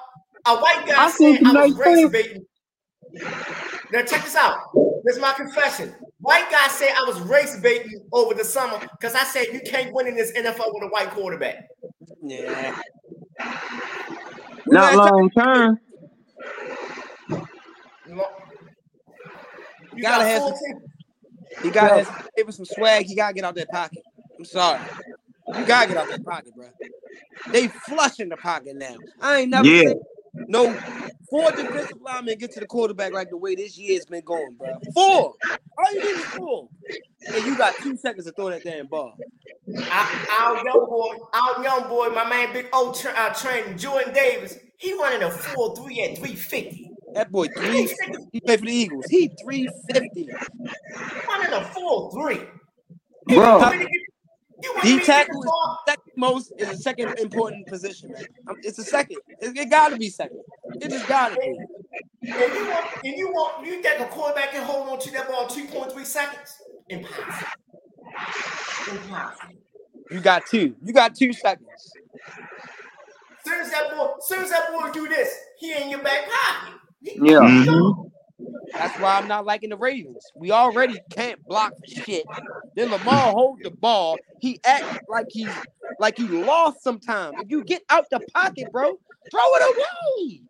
[0.45, 2.45] a white guy I said I was nice race baiting.
[3.91, 4.59] Now check this out.
[5.05, 5.93] This is my confession.
[6.19, 9.93] White guy said I was race baiting over the summer because I said you can't
[9.93, 11.67] win in this NFL with a white quarterback.
[12.21, 12.77] Yeah.
[14.67, 15.79] Not Last time- long term.
[17.29, 18.27] You, know?
[19.95, 20.81] You Gotta have some- team.
[21.63, 23.05] He got to give us some swag.
[23.05, 24.03] He got to get out that pocket.
[24.37, 24.79] I'm sorry.
[25.55, 26.67] You got to get out that pocket, bro.
[27.51, 28.95] They flushing the pocket now.
[29.21, 29.81] I ain't never Yeah.
[29.81, 30.01] seen
[30.47, 30.77] no
[31.29, 34.77] four defensive linemen get to the quarterback like the way this year's been going, bro.
[34.93, 35.33] Four.
[35.77, 36.69] All you need is four.
[37.33, 39.17] And you got two seconds to throw that damn ball.
[39.91, 44.13] Our, our young boy, our young boy, my man, big old tra- uh, train, Jordan
[44.13, 44.57] Davis.
[44.77, 46.91] He running a four three at three fifty.
[47.13, 47.93] That boy three.
[48.31, 49.07] He played for the Eagles.
[49.07, 50.29] He three fifty.
[51.27, 52.41] Running a full three.
[53.25, 53.59] Bro.
[54.81, 55.79] D to tackle is ball?
[55.87, 58.25] second most is the second important position, man.
[58.63, 59.17] It's the second.
[59.39, 60.39] It, it got to be second.
[60.81, 61.57] It just got to be.
[62.23, 65.27] And you want, and you want, you think a quarterback can hold on to that
[65.27, 66.55] ball two point three seconds?
[66.89, 67.47] Impossible.
[68.91, 69.53] Impossible.
[70.09, 70.75] You got two.
[70.83, 71.67] You got two seconds.
[73.45, 75.29] Soon as that boy, soon as that boy do this,
[75.59, 76.79] he in your back pocket.
[77.01, 77.39] He- Yeah.
[78.73, 80.31] That's why I'm not liking the Ravens.
[80.35, 82.25] We already can't block shit.
[82.75, 84.17] Then Lamar hold the ball.
[84.39, 85.49] He act like he's
[85.99, 87.33] like he lost some time.
[87.39, 88.99] If you get out the pocket, bro,
[89.31, 90.41] throw it away.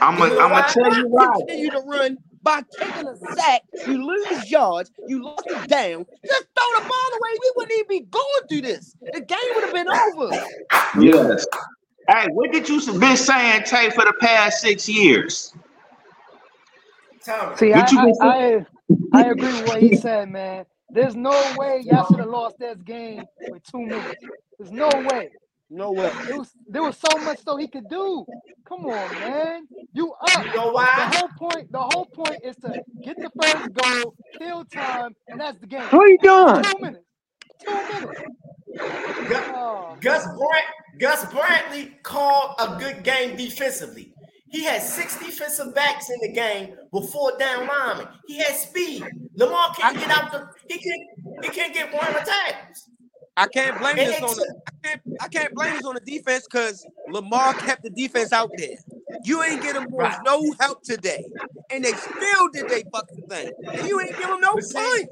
[0.00, 1.26] I'm gonna I'm gonna tell you why.
[1.38, 3.62] Continue to run by taking a sack.
[3.86, 4.90] You lose yards.
[5.06, 6.06] You lost it down.
[6.24, 7.38] Just throw the ball away.
[7.40, 8.96] We wouldn't even be going through this.
[9.12, 10.30] The game would have been over.
[10.98, 11.46] Yes.
[12.08, 15.52] Hey, what did you been saying, Tay, for the past six years?
[17.26, 17.56] Tell me.
[17.56, 18.66] See, I, you I, gonna
[19.12, 20.64] I, I agree with what he said, man.
[20.90, 24.24] There's no way y'all should have lost this game with two minutes.
[24.58, 25.30] There's no way.
[25.68, 26.12] No way.
[26.30, 28.24] It was there was so much though he could do.
[28.64, 29.66] Come on, man.
[29.92, 30.46] You up.
[30.46, 31.08] You know why?
[31.10, 35.40] The whole point, the whole point is to get the first goal, kill time, and
[35.40, 35.82] that's the game.
[35.90, 36.62] What you doing?
[36.62, 37.04] Two minutes.
[37.64, 38.22] Two minutes.
[39.28, 40.66] Gus, Oh, Gus Brant,
[41.00, 44.12] Gus Bradley called a good game defensively.
[44.48, 48.08] He had six defensive backs in the game before down linemen.
[48.26, 49.02] He had speed.
[49.36, 50.46] Lamar can't get out the.
[50.68, 51.02] He can't.
[51.42, 52.74] He can't get one attack.
[53.36, 56.00] I can't blame And this on the I can't, I can't blame this on the
[56.00, 58.76] defense because Lamar kept the defense out there.
[59.24, 60.16] You ain't get them Right.
[60.24, 61.26] no help today,
[61.70, 63.50] and they still did they fucking thing.
[63.76, 65.10] And you ain't give them no But point.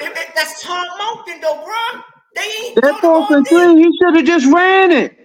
[0.00, 2.02] It- it- that's Todd Monken though, bro.
[2.36, 5.21] They ain't That throwing the fourth ball and three, he should have just ran it.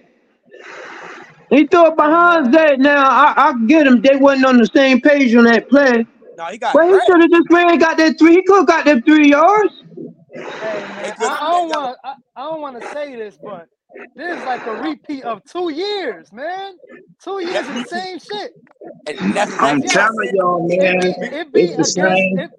[1.50, 2.78] He threw it behind that.
[2.80, 4.02] Now I, I get him.
[4.02, 7.20] They wasn't on the same page on that play, No, he got but he should
[7.22, 7.78] have just ran.
[7.78, 8.36] Got that three.
[8.36, 9.74] He could have got that three yards.
[10.60, 13.68] hey man, I, I don't want I, I don't want to say this, but
[14.16, 16.74] this is like a repeat of two years, man.
[17.22, 18.52] Two years of the same shit.
[19.06, 21.00] And that's I'm exactly telling y'all, It man.
[21.00, 22.36] be, it be It's the against same.
[22.36, 22.50] it,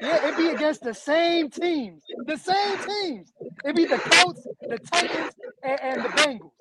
[0.00, 2.04] yeah, it be against the same teams.
[2.26, 3.32] The same teams.
[3.64, 6.53] It be the Colts, the Titans, and, and the Bengals.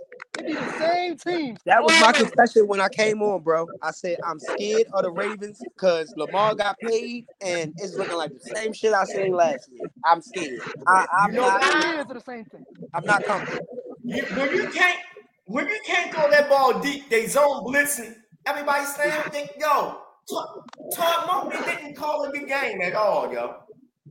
[1.13, 1.59] It be the same teams.
[1.65, 3.67] That was my confession when I came on, bro.
[3.81, 8.31] I said I'm scared of the Ravens because Lamar got paid, and it's looking like
[8.33, 9.89] the same shit I seen last year.
[10.05, 10.59] I'm scared.
[10.87, 11.61] I, I'm You know not.
[11.61, 12.65] Two years of the same thing.
[12.93, 13.65] I'm not comfortable.
[14.03, 14.99] You, when you can't,
[15.45, 18.15] when you can't throw that ball deep, they zone blitzing.
[18.45, 19.99] Everybody stand think, yo,
[20.29, 20.47] Todd
[20.93, 23.55] Todd didn't call a good game at all, yo.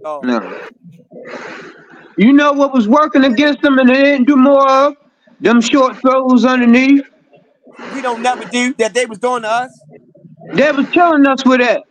[0.05, 0.69] Oh, No.
[2.17, 4.97] You know what was working against them, and they didn't do more of
[5.43, 7.05] them short throws underneath.
[7.95, 8.95] we don't never do that.
[8.95, 9.85] They was doing to us.
[10.55, 11.85] They was killing us with that.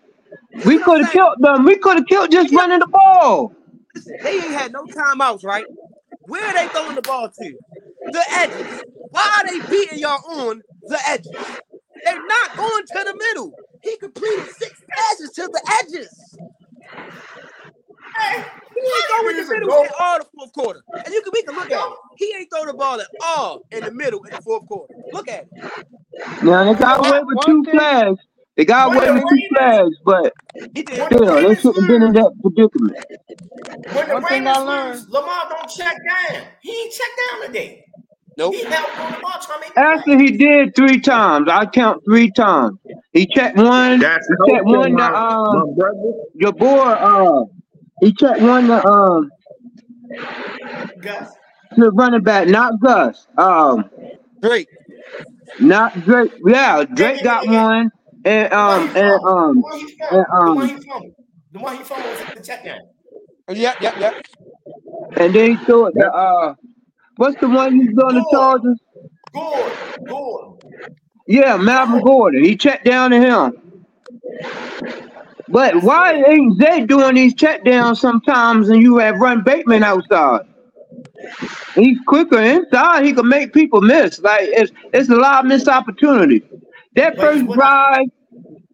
[0.66, 1.66] We could have killed them.
[1.66, 3.54] We could have killed just running the ball.
[3.96, 5.66] Listen, they ain't had no timeouts, right?
[6.26, 7.58] Where are they throwing the ball to?
[8.12, 8.84] The edges.
[9.10, 11.62] Why are they beating y'all on the edges?
[12.06, 13.56] They're not going to the middle.
[13.82, 16.40] He completed six passes to the edges.
[18.18, 18.44] Hey,
[18.76, 20.82] He ain't how going in the middle ago, at all the fourth quarter.
[21.06, 21.94] And you can we can look at it.
[22.18, 24.94] He ain't throw the ball at all in the middle in the fourth quarter.
[25.12, 26.44] Look at it.
[26.44, 28.20] Now they got away with two thing- flags.
[28.58, 30.34] They got away with two flags, but
[30.76, 31.06] He did.
[31.06, 32.98] still, they shouldn't have been in that predicament.
[33.94, 35.96] when the One thing I learned- lose, Lamar don't check
[36.30, 36.44] down.
[36.62, 37.86] He ain't check down today.
[38.38, 38.54] Nope.
[38.54, 41.66] He held on the ball trying to make it After he did three times, I
[41.66, 42.78] count three times.
[43.14, 44.00] He checked one.
[44.00, 46.14] That's He checked one helping my, um my brother.
[46.36, 46.80] your boy.
[46.80, 47.44] Uh,
[48.02, 49.32] he checked one the um
[51.02, 51.34] Gus.
[51.76, 53.28] to running back, not Gus.
[53.38, 53.90] Um,
[54.42, 54.70] Great.
[55.60, 56.32] not Drake.
[56.46, 57.92] Yeah, Drake got one.
[58.26, 60.46] and one um and um The one he and fumbled.
[60.46, 61.16] The one um he fumbled.
[61.54, 62.82] The one he fumbled was the check down.
[63.50, 64.26] Yep, yep, yep.
[65.18, 66.56] and then he threw it to uh
[67.18, 68.32] what's the one he's on the Gordon.
[68.32, 68.80] Chargers?
[69.34, 69.78] Gordon.
[70.08, 70.60] Gordon.
[71.28, 72.44] Yeah, Malcolm Gordon.
[72.44, 73.54] He checked down to him.
[75.52, 80.42] But why ain't Zay doing these check downs sometimes and you have run Bateman outside?
[81.76, 83.06] He's quicker inside.
[83.06, 84.20] He can make people miss.
[84.20, 86.44] Like it's it's a lot of missed opportunities.
[86.96, 88.08] That first drive,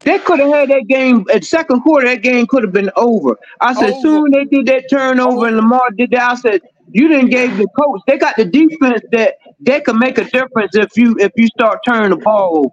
[0.01, 2.07] they could have had that game at second quarter.
[2.07, 3.38] That game could have been over.
[3.61, 4.01] I said, Over.
[4.01, 6.32] soon they did that turnover and Lamar did that.
[6.32, 6.61] I said,
[6.91, 8.01] you didn't give the coach.
[8.07, 11.80] They got the defense that they can make a difference if you if you start
[11.86, 12.71] turning the ball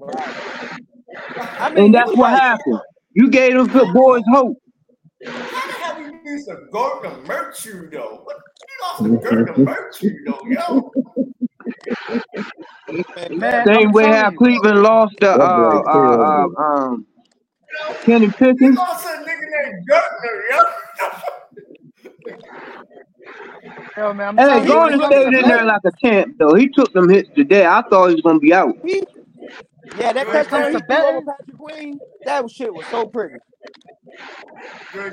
[0.00, 0.12] over.
[0.12, 0.80] Right.
[1.60, 2.80] I And that's what like happened.
[3.18, 4.56] You gave them good boys hope.
[5.26, 8.22] How the hell we lose to Gardner Minshew though?
[8.22, 10.92] What we lost to Gardner Minshew though, yo?
[13.16, 14.30] man, Man, Same I'm way how.
[14.38, 17.06] Cleveland lost to That uh, boy uh, uh um
[17.70, 18.76] You know, Kenny we Pickens.
[18.76, 20.62] lost a nigga named Gardner, yo.
[23.96, 26.54] Yo, man, I'm Hey, telling you, when Gordon stayed in there like a champ though.
[26.54, 27.66] He took them hits today.
[27.66, 28.74] I thought he was gonna be out.
[29.96, 32.88] yeah, that when it comes touchdown he to threw betting, Patrick Queen, that shit was
[32.88, 33.36] so pretty.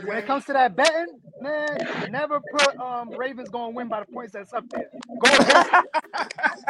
[0.05, 4.07] When it comes to that betting, man, never put um Ravens gonna win by the
[4.07, 4.89] points that's up there.
[5.19, 5.71] Go against.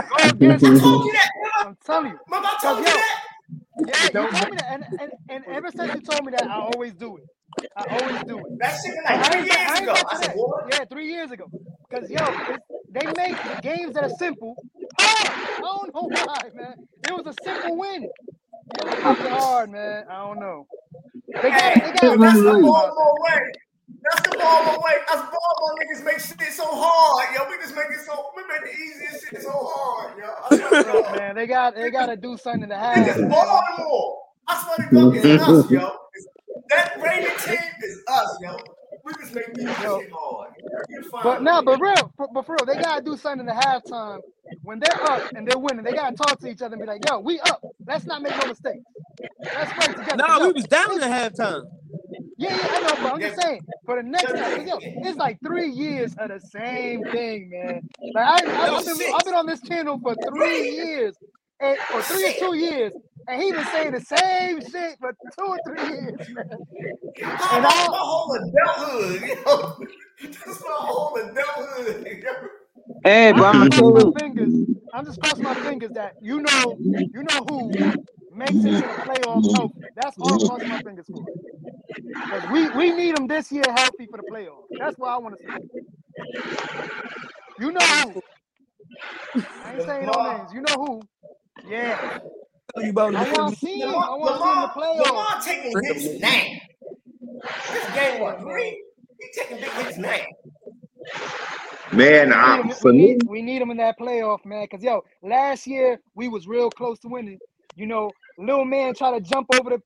[0.10, 0.82] Go against I it.
[0.82, 1.66] told you that, remember?
[1.66, 2.20] I'm telling you.
[2.28, 3.20] Remember I Cause told you that?
[3.86, 6.50] yeah, you Don't told me that, and, and and ever since you told me that,
[6.50, 7.24] I always do it.
[7.78, 8.54] I always do it.
[8.60, 10.04] That shit was like I three got- years I ago.
[10.10, 10.38] I said, that.
[10.64, 11.52] Yeah, three years ago.
[11.92, 12.42] Cause yo,
[12.90, 14.60] they make the games that are simple
[14.94, 15.38] hard.
[15.64, 16.76] I don't know why, man.
[17.04, 18.12] It was a simple win.
[19.30, 20.06] Hard, man.
[20.10, 20.68] I don't know.
[21.42, 22.98] They got hey, they got that's the something about that.
[22.98, 23.42] Baltimore way.
[24.04, 24.94] That's the Baltimore way.
[25.14, 27.50] Us Baltimore niggas make shit so hard, yo.
[27.50, 30.26] We just make it so, we make the easiest shit so hard, yo.
[30.46, 31.18] I swear to Look, God.
[31.18, 33.30] man, they got they got to do something to have, man.
[33.30, 34.18] Baltimore.
[34.48, 35.80] I swear to God, it's us, yo.
[35.80, 36.28] It's-
[36.70, 38.58] that Raven team is us, yo.
[39.06, 40.52] We make these shit hard.
[41.24, 41.64] But a no, way.
[41.64, 44.24] but real, but, but for real, they gotta do something in the halftime
[44.64, 45.84] when they're up and they're winning.
[45.86, 47.64] They gotta talk to each other and be like, "Yo, we up.
[47.88, 48.84] Let's not make no mistake.
[49.54, 51.66] Let's work together." no, we was down it's at halftime.
[52.38, 54.66] yeah, yeah, I know, but I'm Yeah, just saying for the next yeah, time, 'cause,
[54.68, 57.84] yo, it's like three years of the same thing, man.
[58.14, 59.02] Like I, I I've been.
[59.14, 61.16] I've been on this channel for three years,
[61.60, 62.94] and, or three or two years,
[63.28, 66.46] and he been saying the same shit for two or three years, man.
[67.52, 69.78] And that's all my whole adulthood, yo.
[70.22, 72.32] That's my whole adulthood, yo.
[73.04, 74.54] Hey, but I'm I'm just gonna crossing tell my you, fingers.
[74.94, 76.80] I'm just crossing my fingers that you know,
[77.14, 77.72] you know who
[78.36, 79.86] makes it to the playoffs healthy.
[79.96, 81.26] That's all I'm crossing my fingers for.
[82.30, 84.66] Because we, we need them this year healthy for the playoffs.
[84.80, 85.60] That's what I want to see.
[87.60, 88.22] You know who?
[89.64, 90.52] I ain't saying no names.
[90.54, 91.02] You know who?
[91.64, 92.20] Yeah.
[92.76, 93.96] Tell you about I before want to you see him.
[93.96, 95.28] Lamar, I want to see him in the Lamar, playoffs.
[95.34, 96.44] Lamar taking hits now.
[97.72, 98.48] This game what Yeah, man.
[98.48, 98.84] three?
[99.20, 100.16] He taking big hits now.
[101.94, 102.74] Man, We I, need him.
[102.82, 104.68] for We me, need we need him in that playoff, man.
[104.68, 107.40] Cause yo, last year we was real close to winning.
[107.76, 109.84] You know, little man tried to jump over the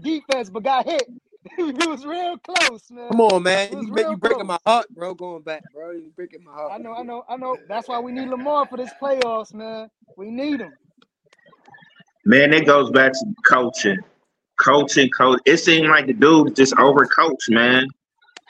[0.00, 1.04] defense but got hit.
[1.58, 3.08] we was real close, man.
[3.10, 3.70] Come on, man.
[3.72, 5.14] You make you real breaking my heart, bro.
[5.14, 5.92] Going back, bro.
[5.92, 6.72] You breaking my heart.
[6.72, 7.56] I know, I know, I know.
[7.68, 9.88] That's why we need Lamar for this playoffs, man.
[10.16, 10.72] We need him.
[12.24, 13.98] man, it goes back to coaching.
[14.60, 15.40] Coaching, coach.
[15.46, 17.86] It seemed like the dude just overcoached, man.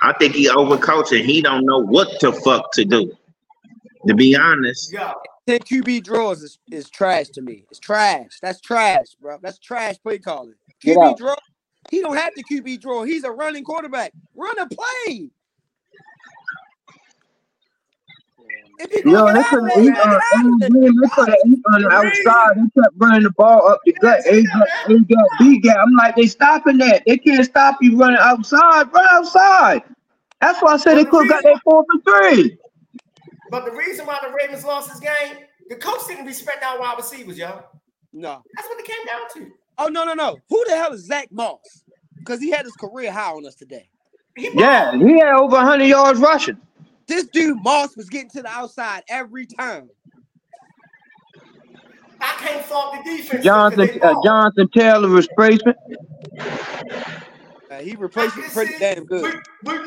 [0.00, 3.12] I think he overcoached and he don't know what the fuck to do.
[4.06, 4.92] To be honest.
[4.92, 5.12] Yo,
[5.48, 7.64] 10 QB draws is, is trash to me.
[7.70, 8.38] It's trash.
[8.40, 9.38] That's trash, bro.
[9.42, 10.54] That's trash play calling.
[10.80, 11.38] get QB out.
[11.90, 11.98] Draw.
[11.98, 13.04] He don't have the QB draw.
[13.04, 14.12] He's a running quarterback.
[14.34, 15.30] Run a play.
[18.78, 20.22] If he Yo, gonna they get out could of have there, he he gonna get
[20.34, 20.70] out every of there.
[20.70, 22.56] game they could have eat on the the outside.
[22.56, 24.20] They kept running the ball up the gut.
[24.28, 25.78] A gap, A gap, B gap.
[25.86, 27.02] I'm like, they stopping that.
[27.06, 28.92] They can't stop you running outside.
[28.92, 29.82] Run outside.
[30.40, 32.58] That's why I said But they could have got reason, that four for three.
[33.50, 36.96] but the reason why the Ravens lost this game, the coach didn't respect our wide
[36.98, 37.66] receivers, y'all.
[38.12, 38.44] No.
[38.56, 39.52] That's what it came down to.
[39.78, 40.42] Oh no, no, no.
[40.50, 41.84] Who the hell is Zach Moss?
[42.24, 43.88] Because he had his career high on us today.
[44.36, 44.96] He Yeah, balled.
[44.96, 46.58] he had over 100 yards rushing.
[47.06, 49.90] This dude Moss was getting to the outside every time.
[52.20, 54.24] I can't fault the defense because Jonathan uh, balled.
[54.24, 55.76] Jonathan Taylor replacement.
[57.70, 59.34] Uh, he replaced him just pretty damn we, good.
[59.64, 59.78] we,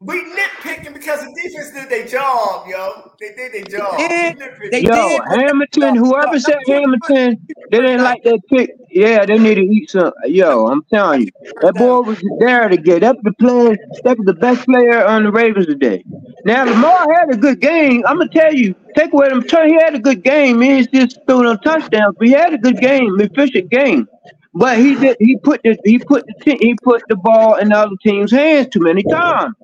[0.00, 3.12] we nitpicking because the defense did their job, yo.
[3.20, 3.98] They did their job.
[3.98, 4.70] We Yeah, nitpicking.
[4.70, 8.70] they Yo, did, Hamilton, whoever said Hamilton, they didn't like that pick.
[8.90, 10.12] Yeah, they need to eat some.
[10.24, 11.28] Yo, I'm telling you,
[11.60, 13.02] that boy was there to get.
[13.02, 13.76] That's the player.
[14.04, 16.04] That was the best player on the Ravens today.
[16.44, 18.02] Now Lamar had a good game.
[18.06, 19.68] I'm gonna tell you, take away them turn.
[19.68, 20.60] He had a good game.
[20.62, 24.08] He just threw no touchdowns, but he had a good game, efficient game.
[24.54, 25.16] But he did.
[25.20, 28.68] He put the he put the he put the ball in the other team's hands
[28.68, 29.54] too many times,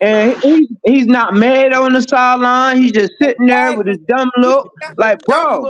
[0.00, 2.78] and he's he's not mad on the sideline.
[2.78, 5.68] He's just sitting there with his dumb look, like bro,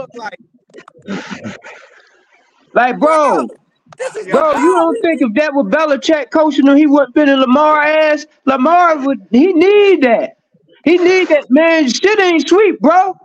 [2.73, 3.49] like, bro,
[4.31, 4.55] bro.
[4.55, 8.25] You don't think if that was Belichick coaching him, he wouldn't been in Lamar ass?
[8.45, 9.19] Lamar would.
[9.31, 10.37] He need that.
[10.85, 11.89] He need that man.
[11.89, 13.15] Shit ain't sweet, bro.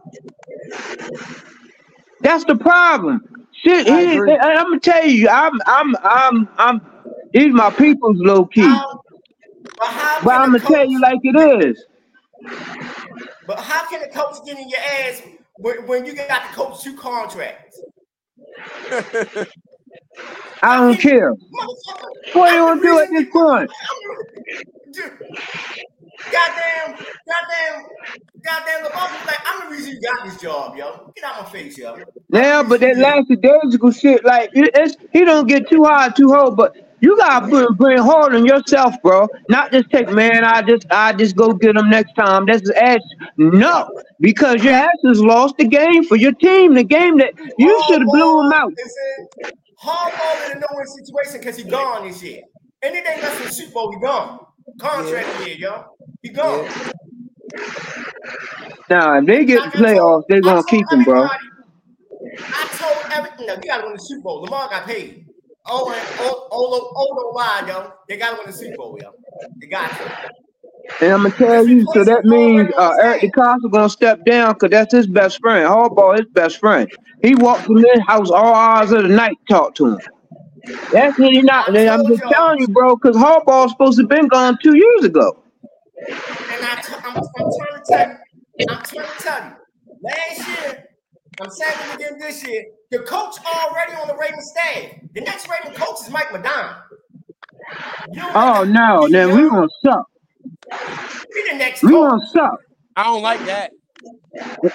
[2.20, 3.39] That's the problem.
[3.62, 4.38] Shit, I he, agree.
[4.38, 6.80] I'm gonna tell you, I'm, I'm, I'm, I'm.
[7.32, 9.02] These my people's low key, How,
[9.78, 10.90] but how but can I'm a gonna tell coach?
[10.90, 11.84] you like it is.
[13.46, 15.22] But how can a coach get in your ass
[15.56, 17.80] when, when you got to coach two contracts?
[20.62, 21.32] I don't care.
[21.34, 23.70] Motherfucker, What you I'm gonna the do at reason this point?
[24.92, 25.12] Dude,
[26.25, 27.87] goddamn, goddamn,
[28.43, 31.12] goddamn, LeBron was like, I'm the reason you got this job, yo.
[31.14, 31.99] Get out my face, yo.
[32.33, 36.77] Yeah, but that lackadaisical shit, like it's he don't get too high, too hard, but
[37.01, 39.27] you gotta put, bring, bring hard on yourself, bro.
[39.49, 40.45] Not just take, man.
[40.45, 42.47] I just, I just go get them next time.
[42.47, 43.01] That's the ass.
[43.37, 43.89] No,
[44.21, 46.75] because your ass has lost the game for your team.
[46.75, 48.73] The game that you should have blew him out.
[48.73, 52.43] is in in a no-win situation because he gone this year.
[52.83, 54.47] Anything less than Super Bowl, he gone.
[54.79, 55.85] Contract year, yo.
[56.23, 56.68] He gone.
[58.89, 61.29] Now, if they get the playoffs, they I gonna keep him, bro.
[62.39, 63.47] I told everything.
[63.47, 64.43] No, you gotta win the Super Bowl.
[64.43, 65.27] Lamar got paid.
[65.66, 67.93] Oh, and oh, oh, oh, why, yo?
[68.09, 69.11] They gotta win the Super Bowl, yo.
[69.61, 70.31] They got to.
[71.01, 74.71] And I'm gonna tell you, so that means uh, Eric DeCosta gonna step down because
[74.71, 75.66] that's his best friend.
[75.68, 76.91] Harbaugh, his best friend.
[77.23, 80.01] He walked in his house all hours of the night, talk to him.
[80.92, 81.68] That's really not.
[81.68, 82.32] I I'm told just y'all.
[82.32, 85.42] telling you, bro, because Harbaugh's supposed to have been gone two years ago.
[86.50, 88.16] And I t- I'm, I'm trying to tell you,
[88.68, 89.52] I'm trying to tell you,
[90.02, 90.84] last year,
[91.40, 94.92] I'm saying it again this year, the coach already on the Ravens staff.
[95.14, 96.76] The next Raven coach is Mike Macdonald.
[98.12, 100.06] You don't Oh make no, then we gonna suck.
[101.34, 101.98] Be the next We coach.
[101.98, 102.58] gonna suck.
[102.96, 103.72] I don't like that.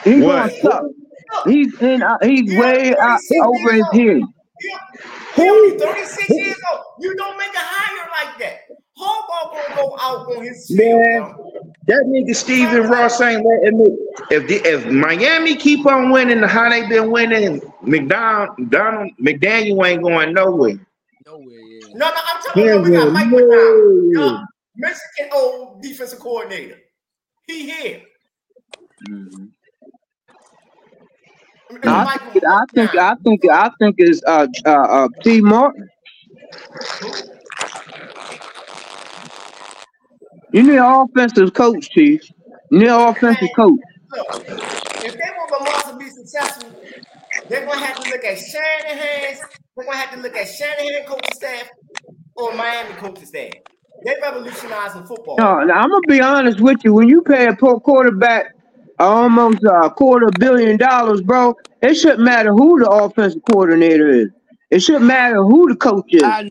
[0.05, 0.25] He What?
[0.25, 0.83] gonna suck.
[1.33, 2.03] Look, He's in.
[2.03, 4.07] Uh, he's Yeah, way out 36 over his years old.
[4.07, 4.21] head.
[5.35, 6.83] He, he only 36 years old.
[6.99, 8.61] You don't make a hire like that.
[8.97, 11.35] Harbaugh gonna go out on his field, Man,
[11.87, 13.97] that nigga Stephen Ross ain't letting me.
[14.31, 19.85] If the, if Miami keep on winning the how they been winning, McDonald, Donald McDaniel
[19.85, 20.79] ain't going nowhere.
[21.25, 21.89] No way, yeah.
[21.95, 23.37] No, no, I'm talking about we got Mike No.
[23.37, 24.43] Macdonald, yo,
[24.77, 26.77] Mexican old defensive coordinator.
[27.47, 28.01] He here.
[29.09, 29.49] Mhm.
[31.83, 32.43] I think.
[32.45, 32.97] I think.
[32.97, 33.41] I think.
[33.51, 35.89] I think it's uh uh uh T Martin.
[40.51, 42.21] You need an offensive coach, Chief.
[42.71, 43.79] You need an offensive coach.
[44.11, 46.71] Look, if they want Lamar to be successful,
[47.49, 49.41] they're gonna have to look at Shanahan's.
[49.75, 51.69] They're gonna have to look at Shanahan coaching staff
[52.35, 53.51] or Miami coaching staff.
[54.05, 55.35] They revolutionizing football.
[55.37, 56.93] No, now, I'm gonna be honest with you.
[56.93, 58.55] When you pay a pro quarterback
[58.99, 64.27] almost a quarter billion dollars, bro, it shouldn't matter who the offensive coordinator is.
[64.71, 66.23] It shouldn't matter who the coach is.
[66.23, 66.49] I,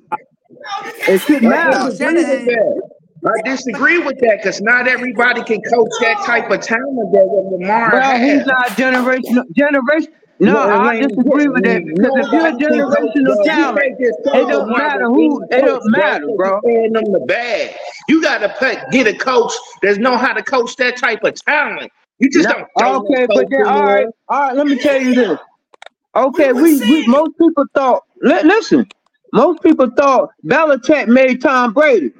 [1.08, 1.90] It shouldn't matter.
[1.90, 2.82] disagree with that.
[3.26, 7.52] I disagree with that because not everybody can coach that type of talent that what
[7.58, 9.44] Lamar Well, he's not generational.
[9.52, 10.12] Generation.
[10.40, 14.14] No, No, I disagree with that because if you're a Nobody can generational talent, it
[14.24, 15.42] tell don't matter who.
[15.44, 16.60] It coach don't matter, bro.
[16.62, 17.74] paying them the bag.
[18.08, 21.90] You got to get a coach that know how to coach that type of talent.
[22.18, 24.56] You just No, don't okay, but then all right, all right.
[24.56, 25.38] Let me tell you this.
[26.16, 28.02] Okay, We we, most people thought.
[28.22, 28.86] Li- listen,
[29.32, 32.12] most people thought Belichick made Tom Brady.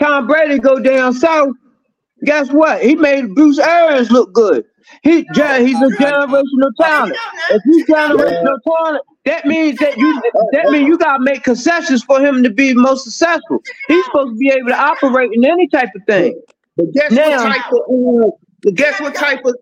[0.00, 1.54] Tom Brady go down south.
[2.24, 2.82] Guess what?
[2.82, 4.64] He made Bruce Arians look good.
[5.02, 7.16] He gen- he's a generational talent.
[7.50, 10.22] If he's generational talent, that means that you
[10.52, 13.60] that means you gotta make concessions for him to be most successful.
[13.88, 16.40] He's supposed to be able to operate in any type of thing.
[16.76, 17.80] But guess Now- what type of
[18.24, 18.30] uh,
[18.66, 19.54] but guess what type of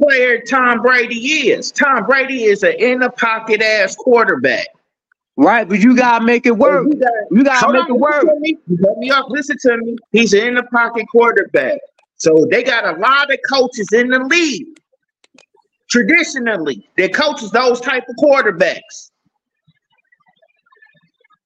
[0.00, 1.70] player Tom Brady is?
[1.70, 4.66] Tom Brady is an in the pocket ass quarterback.
[5.36, 6.88] Right, but you gotta make it work.
[6.88, 8.24] You got- You gotta make on, it work.
[8.24, 8.58] listen me.
[8.80, 9.26] Let me up.
[9.28, 9.96] Listen to me.
[10.10, 11.78] He's an in the pocket quarterback.
[12.16, 14.66] So they got a lot of coaches in the league.
[15.88, 19.12] Traditionally, that coaches those type of quarterbacks.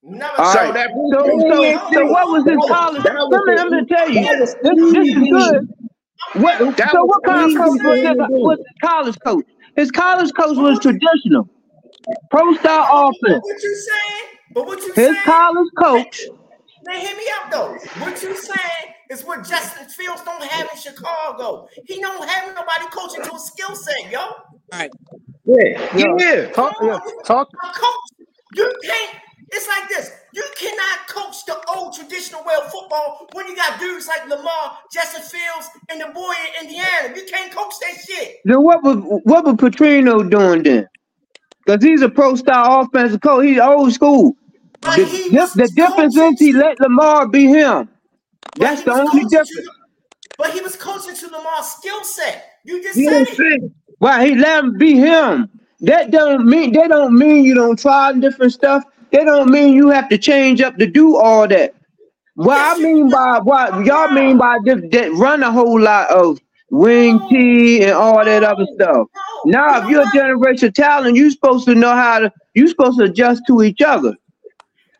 [0.02, 0.72] Never All so right.
[0.72, 3.02] that So, so, so what was his college?
[3.02, 4.38] That Let me, I'm gonna tell you.
[4.38, 5.68] This, this is good.
[6.34, 6.58] What?
[6.76, 8.18] That So was what kind of coach was him this?
[8.18, 8.34] to do.
[8.42, 9.46] Was his college coach?
[9.76, 11.48] His college coach was traditional,
[12.30, 13.44] pro style But offense.
[13.44, 14.24] what you saying?
[14.54, 15.24] But what you His saying?
[15.24, 16.20] college coach.
[16.86, 17.74] Man, hear me out though.
[18.04, 21.68] What you saying is what Justin Fields don't have in Chicago.
[21.86, 24.20] He don't have nobody coaching to a skill set, yo.
[24.72, 24.90] right.
[25.44, 26.14] Yeah, Yeah.
[26.18, 26.46] yeah.
[26.52, 27.48] Talk, yeah, talk.
[27.64, 29.16] A coach, you can't.
[29.52, 30.10] It's like this.
[30.32, 34.78] You cannot coach the old traditional way of football when you got dudes like Lamar,
[34.92, 37.14] Justin Fields, and the boy in Indiana.
[37.14, 38.36] You can't coach that shit.
[38.46, 40.88] Then what was what was Petrino doing then?
[41.66, 43.44] Because he's a pro style offensive coach.
[43.44, 44.34] He's old school.
[44.82, 47.88] The, he the difference is he let Lamar be him.
[48.56, 49.50] That's the only difference.
[49.50, 49.70] to-
[50.38, 52.44] But he was coaching to Lamar's skill set.
[52.64, 53.36] You just know said it.
[53.36, 53.74] saying?
[53.98, 55.48] Why he let him be him?
[55.80, 58.82] That don't mean they don't mean you don't try different stuff.
[59.12, 61.74] They don't mean you have to change up to do all that.
[62.34, 66.10] What Yes, I mean by what y'all mean by just that run a whole lot
[66.10, 66.38] of
[66.70, 69.06] wing No, T and all that other stuff.
[69.06, 69.06] no.
[69.44, 70.14] Now, if you're a what?
[70.14, 72.32] generation talent, you're supposed to know how to.
[72.54, 74.14] You're supposed to adjust to each other.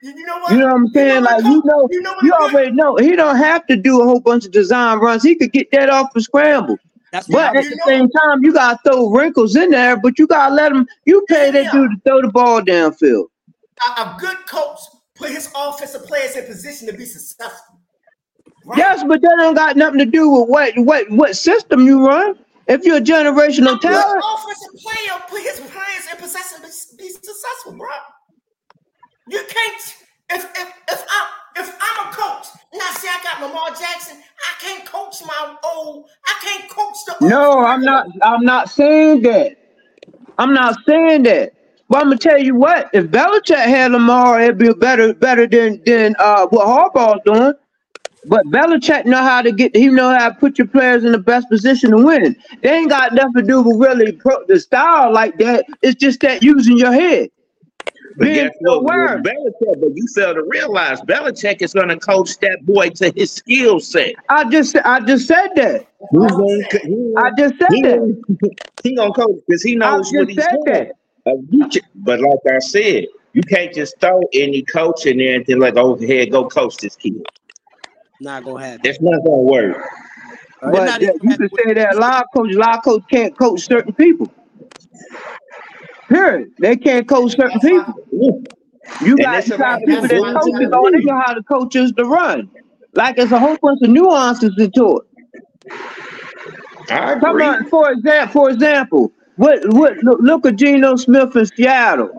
[0.03, 0.53] You you know what?
[0.53, 1.23] You know what I'm You know saying?
[1.25, 1.33] what?
[1.33, 2.23] Like you know, You know what?
[2.25, 5.23] you good- already know he don't have to do a whole bunch of design runs.
[5.23, 6.77] He could get that off the scramble.
[7.13, 9.97] That's But at the know- same time, you gotta throw wrinkles in there.
[9.97, 10.87] But you gotta let him.
[11.07, 11.73] You pay that Yeah.
[11.73, 13.27] dude to throw the ball downfield.
[13.97, 14.79] A, good coach
[15.15, 17.81] put his offensive players in position to be successful.
[18.65, 18.79] Right?
[18.79, 22.39] Yes, but that ain't got nothing to do with what what what system you run.
[22.69, 26.97] If you're a generational A good talent, offensive player put his players in position to
[26.97, 27.89] be successful, bro.
[29.29, 29.95] You can't.
[30.31, 34.19] If if if I if I'm a coach and I say I got Lamar Jackson,
[34.19, 36.09] I can't coach my old.
[36.27, 37.17] I can't coach the.
[37.21, 38.07] old no, I'm not.
[38.23, 39.57] I'm not saying that.
[40.39, 41.53] I'm not saying that.
[41.93, 42.89] But I'm gonna tell you what.
[42.95, 47.53] If Belichick had Lamar, it'd be better better than than uh, what Harbaugh's doing.
[48.25, 49.77] But Belichick know how to get.
[49.77, 52.35] He know how to put your players in the best position to win.
[52.63, 55.67] They ain't got nothing to do with really pro, the style like that.
[55.83, 57.29] It's just that using your head.
[58.17, 58.77] But Being guess what?
[58.79, 59.23] aware.
[59.23, 63.33] Belichick, but you fail to realize Belichick is going to coach that boy to his
[63.33, 64.15] skill set.
[64.31, 65.89] I just I just said that.
[66.15, 68.57] Gonna, he, I just said he, that.
[68.83, 70.63] he gonna coach because he knows what he's doing.
[70.65, 70.93] that.
[71.27, 75.47] Uh, you but like I said, you can't just throw any coach in there and
[75.47, 77.23] then like, oh, here, go coach this kid.
[78.21, 78.81] not gonna happen.
[78.85, 79.77] That's not gonna work.
[80.61, 82.79] Uh, But not that, even you can say that a lot of coaches, a lot
[82.79, 84.33] of coaches can't coach certain people.
[86.09, 86.51] Period.
[86.59, 87.95] They can't coach certain people.
[89.01, 91.43] You got that's you got people people that to coaches all they know how to
[91.43, 92.51] coach is to run.
[92.95, 95.73] Like there's a whole bunch of nuances into it.
[96.91, 97.21] I agree.
[97.21, 97.47] Come agree.
[97.47, 102.11] on, for example, for example, what what look, look at Geno Smith in Seattle.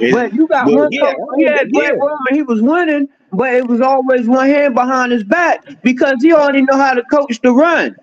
[0.00, 1.90] It- But you got well, one yeah, coach, he had yeah.
[1.90, 1.98] great
[2.32, 6.62] he was winning, but it was always one hand behind his back because he already
[6.62, 7.94] know how to coach the run.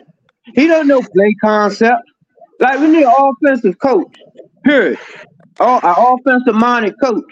[0.55, 2.03] He don't know play concept.
[2.59, 4.16] Like we need an offensive coach.
[4.66, 4.99] Period.
[5.59, 7.24] Oh, an offensive minded coach.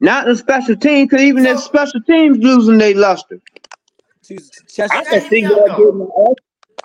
[0.00, 3.40] Not the special team, because even if So- special teams losing their luster.
[4.24, 6.08] She's- she's- I can see y'all getting.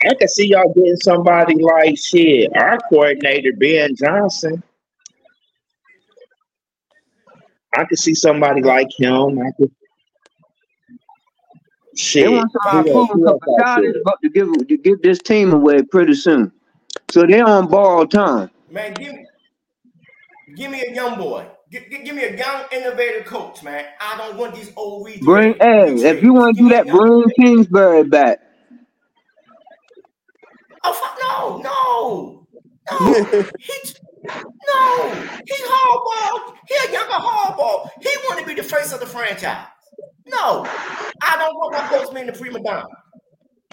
[0.05, 2.55] I can see y'all getting somebody like shit.
[2.55, 4.61] Our coordinator Ben Johnson.
[7.75, 9.39] I could see somebody like him.
[9.39, 9.71] I could.
[11.95, 12.25] Shit.
[12.25, 13.89] They want somebody who else- proven who else because out God there?
[13.91, 16.51] is about to give to give this team away pretty soon.
[17.09, 18.51] So they're on borrowed time.
[18.69, 19.25] Man, give me,
[20.55, 21.45] give me a young boy.
[21.71, 23.85] Give, give, give me a young, innovative coach, man.
[23.99, 25.21] I don't want these old retreads.
[25.21, 28.39] Bring hey, if you want to do that, bring Kingsbury back.
[30.87, 32.47] Oh fuck no, no,
[32.91, 33.23] no.
[33.59, 33.73] he,
[34.67, 35.11] no,
[35.45, 36.55] he Harbaugh.
[36.67, 37.89] He a younger Harbaugh.
[38.01, 39.65] He want to be the face of the franchise.
[40.27, 40.65] No,
[41.23, 42.85] I don't want my coach being the prima donna.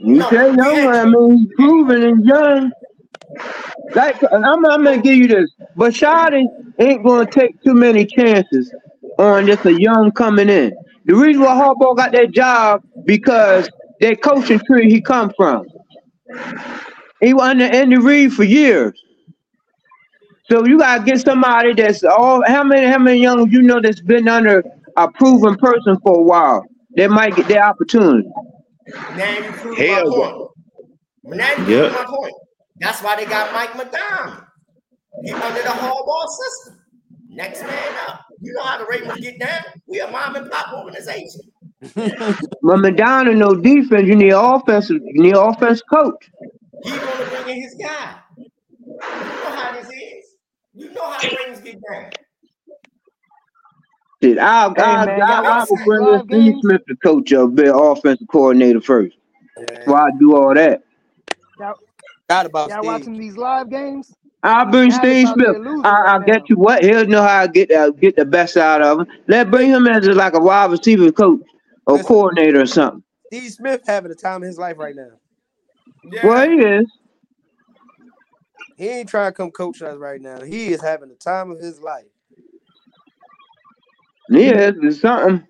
[0.00, 0.56] You No, we young,
[0.88, 2.72] I mean, he's proven and young.
[3.94, 6.46] Like I'm, I'm gonna give you this, but Shadi
[6.78, 8.72] ain't gonna take too many chances
[9.18, 10.74] on just a young coming in.
[11.04, 13.68] The reason why Harbaugh got that job because
[14.00, 15.66] that coaching tree he come from.
[17.22, 19.00] He was under Andy Reid for years.
[20.50, 24.00] So you gotta get somebody that's all how many how many young you know that's
[24.00, 24.62] been under
[24.96, 26.66] a proven person for a while
[26.96, 28.28] that might get their opportunity.
[29.16, 30.30] Now you prove Hell my yeah.
[30.32, 30.48] point.
[31.24, 31.88] Now you Yeah.
[31.88, 32.34] prove my point.
[32.80, 34.42] That's why they got Mike Macdonald.
[35.24, 36.80] He under the Harbaugh system.
[37.28, 38.26] Next man up.
[38.40, 39.62] You know how the Ravens get down.
[39.86, 41.40] We a mom and pop organization.
[42.62, 46.30] But Macdonald no defense, you need offensive, you need offense coach.
[46.84, 48.16] He gonna bring in his guy.
[48.88, 50.24] You know how this is.
[50.74, 52.10] You know how things get down.
[54.22, 56.60] Shit, I'll, Hey, I'll, man, I'll, y'all I will bring live in Steve?
[56.60, 59.16] Smith to coach up, be offensive coordinator first.
[59.56, 60.82] Before I do all that.
[61.58, 61.74] Y'all,
[62.28, 62.84] Forgot about y'all Steve.
[62.84, 64.12] watching these live games?
[64.42, 65.56] I'll bring Dallas Steve Smith.
[65.84, 66.26] I, right I'll now.
[66.26, 69.06] get you what he'll know how to get uh, get the best out of him.
[69.28, 71.42] Let bring him as a, like a wide receiver coach
[71.86, 72.06] or Listen.
[72.06, 73.02] coordinator or something.
[73.28, 75.10] Steve Smith having the time of his life right now.
[76.04, 76.26] Yeah.
[76.26, 76.86] Well, he is.
[78.76, 80.42] He ain't trying to come coach us right now.
[80.42, 82.06] He is having the time of his life.
[84.30, 85.46] Yeah, it's something.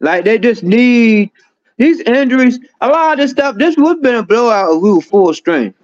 [0.00, 1.30] Like they just need
[1.78, 2.58] these injuries.
[2.80, 3.56] A lot of this stuff.
[3.56, 5.78] This would have been a blowout if we were full strength.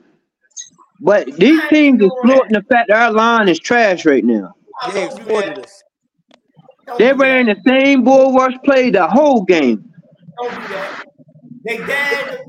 [1.00, 2.22] But these I teams are doing that.
[2.22, 4.54] floating the fact that our line is trash right now.
[4.86, 5.82] They don't exploited us.
[6.98, 9.92] They ran the same bull rush play the whole game.
[10.38, 11.06] Don't do that.
[11.64, 12.40] They dared,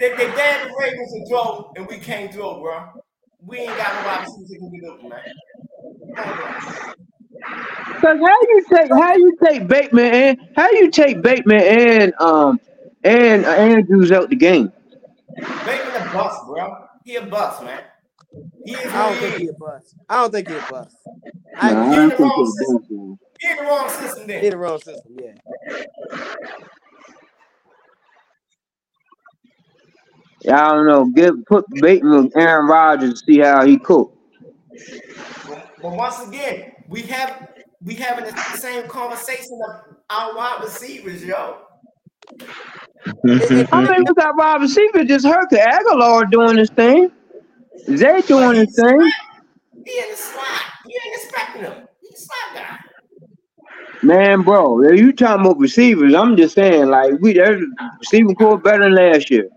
[0.00, 2.86] they, they dared the Ravens to throw, and we can't throw, bro.
[3.44, 5.20] We ain't got no wide receivers that can get open, man.
[6.16, 6.56] Hold on.
[8.00, 12.60] Cause how you take how you take Bateman and how you take Bateman and um
[13.04, 14.72] and uh, Andrews out the game?
[15.64, 16.74] Bateman a bust, bro.
[17.04, 17.82] He a bust, man.
[18.64, 19.94] He is I don't what think he he a bust.
[20.08, 20.96] I don't think he a bust.
[21.58, 21.96] I Nah, I agree.
[21.96, 23.18] don't in the wrong system.
[23.40, 24.44] He in the wrong system He then.
[24.46, 25.12] in the wrong system.
[25.18, 25.32] Yeah.
[30.48, 31.06] I don't know.
[31.06, 34.16] Give put Bateman with Aaron Rodgers to see how he cook.
[35.48, 37.48] But, but once again, we have
[37.82, 41.58] we having the same conversation of our wide receivers, yo.
[43.24, 45.48] And, and, I and, mean, we got wide receiver just hurt.
[45.50, 47.10] 'cause Agholor doing his thing.
[47.96, 49.00] Zay But doing his he's thing.
[49.84, 50.62] he in the slot.
[50.86, 51.88] You ain't expecting him.
[52.00, 52.78] He's a slot guy.
[54.02, 57.62] Man, bro, you talking about receivers, I'm just saying, like, we there's
[57.98, 59.48] receiving corps better than last year.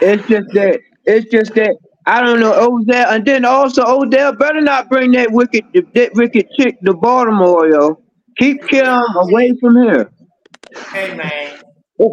[0.00, 4.60] It's just that it's just that I don't know Odell, and then also Odell better
[4.60, 5.64] not bring that wicked
[5.94, 8.02] that wicked chick to Baltimore, yo.
[8.38, 10.10] Keep Kim away from here.
[10.92, 11.60] Hey man,
[11.98, 12.10] Keep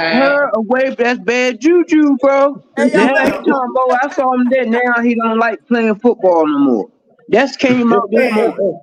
[0.00, 0.94] her away.
[0.96, 2.62] That's bad juju, bro.
[2.76, 4.66] hey, Now y'all, he talking I saw him there.
[4.66, 6.88] Now he don't like playing football no more.
[7.28, 8.80] That's came out this man, morning.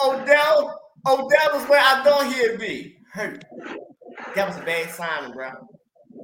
[0.00, 2.96] Odell, Odell was where I thought he'd be.
[3.12, 3.44] Hurt.
[4.34, 5.50] That was a bad sign, bro.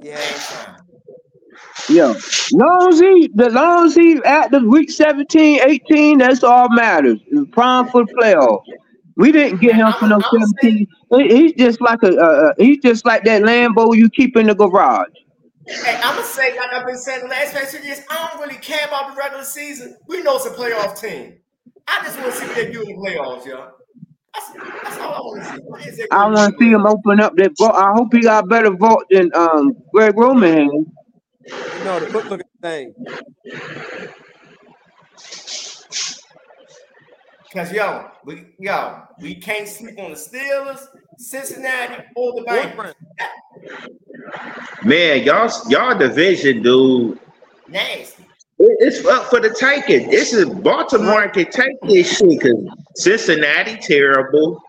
[0.01, 0.15] Yeah.
[0.15, 2.13] Bad
[2.51, 7.19] Long as he, the long as he at the week 17, 18, that's all matters.
[7.27, 8.63] It's prime for the playoffs.
[9.17, 10.87] We didn't get him for no I'm gonna say, 17.
[11.17, 14.53] He- He's just like a, uh, he's just like that Lambo you keep in the
[14.55, 15.07] garage.
[15.67, 18.01] hey, I'm gonna say like I've been saying the last few years.
[18.09, 19.95] I don't really care about the regular season.
[20.07, 21.35] We know it's a playoff team.
[21.87, 23.69] I just want to see what they do in the playoffs, yo.
[24.35, 25.57] That's, that's all I want to see.
[25.61, 27.75] What is it I want to see him open up that vault.
[27.75, 30.69] I hope he got a better vault than um Greg Roman had.
[30.69, 32.93] You know the foot looking thing.
[37.53, 40.87] Cause yo, we yo, we can't sleep on the Steelers,
[41.17, 42.93] Cincinnati, or the Or Bengals.
[44.83, 47.19] Man, y'all, y'all division, dude.
[47.67, 48.14] Nasty.
[48.59, 50.09] It- It's up for the taking.
[50.09, 52.55] This is Baltimore can take this shit because
[52.95, 54.61] Cincinnati terrible,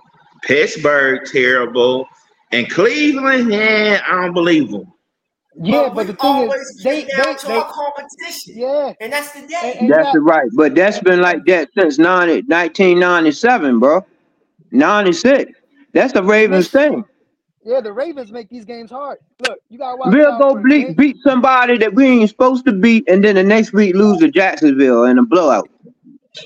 [0.42, 2.06] Pittsburgh terrible,
[2.52, 4.92] and Cleveland, yeah, I don't believe them.
[5.58, 8.54] Yeah, but but the thing always is, they, get down they, to they, our competition.
[8.58, 9.76] yeah, And that's the and, day.
[9.80, 10.48] and you That's right.
[10.54, 14.04] But that's been like that since 90, 1997, bro.
[14.72, 15.52] 96.
[15.94, 17.04] That's the make, Ravens thing.
[17.66, 19.18] Yeah, the Ravens make these games hard.
[19.40, 22.72] Look, you gotta watch We'll go for beat, beat somebody that we ain't supposed to
[22.72, 25.68] beat, and then the next week lose to Jacksonville in a blowout.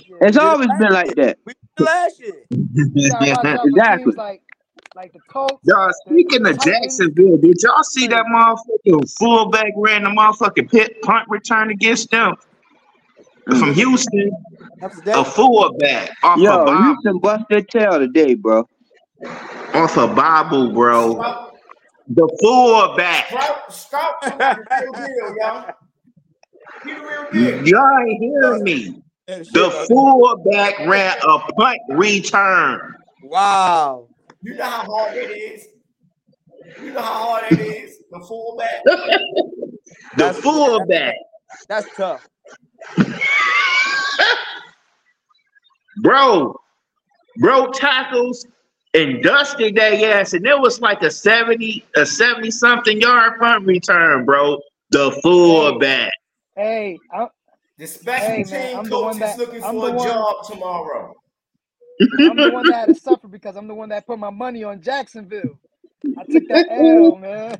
[0.09, 1.39] Yeah, It's We always been like that.
[1.47, 2.47] We did last year.
[2.99, 4.15] you gotta watch out for Exactly.
[4.17, 4.43] like
[4.95, 8.35] like the Colts, Y'all, speaking the of Jacksonville, did y'all see that Crazy.
[8.35, 12.35] motherfucking fullback ran the motherfucking pit punt return against them
[13.59, 13.75] from Mm.
[13.75, 14.33] Houston?
[14.81, 15.25] That was A that.
[15.25, 18.69] fullback off a Yo, Bible, Houston bust their tail today, bro.
[19.75, 21.15] Off a Bible, bro.
[21.15, 21.55] Scout,
[22.09, 23.29] The fullback.
[23.29, 25.75] Scout, Scout talking about the real deal, y'all.
[26.85, 27.69] He the real deal.
[27.69, 29.03] Y'all ain't hearing me.
[29.27, 29.87] The bro.
[29.87, 32.95] fullback ran a punt return.
[33.23, 34.09] Wow.
[34.43, 35.69] You know how hard it is.
[36.83, 37.99] You know how hard it is.
[38.11, 38.83] The fullback.
[40.17, 41.15] The That's that, fullback,
[41.69, 42.29] that's tough.
[46.03, 46.59] bro,
[47.39, 48.45] bro, tackles
[48.95, 53.67] and dusted that ass, and it was like a seventy, a seventy something yard punt
[53.67, 54.61] return, bro.
[54.91, 56.13] The Hey, fullback.
[56.57, 57.29] hey, I,
[57.79, 59.93] The special hey, man, team I'm the coach one is that looking I'm for the
[59.93, 60.09] a one.
[60.09, 61.17] job tomorrow.
[62.29, 64.65] I'm the one that had to suffer because I'm the one that put my money
[64.65, 65.59] on Jacksonville.
[66.19, 67.57] I took that L, man.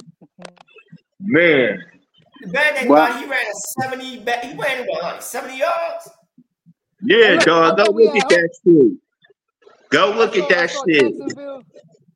[1.21, 1.79] Man,
[2.41, 3.55] The bad thing Well, about he ran a
[3.85, 4.43] 70 back.
[4.43, 6.09] He ran what, like 70 yards?
[7.03, 7.77] yeah, Hey, look, I dog.
[7.77, 8.93] Go thought we look at that shit.
[9.91, 11.15] Go look at saw I that shit.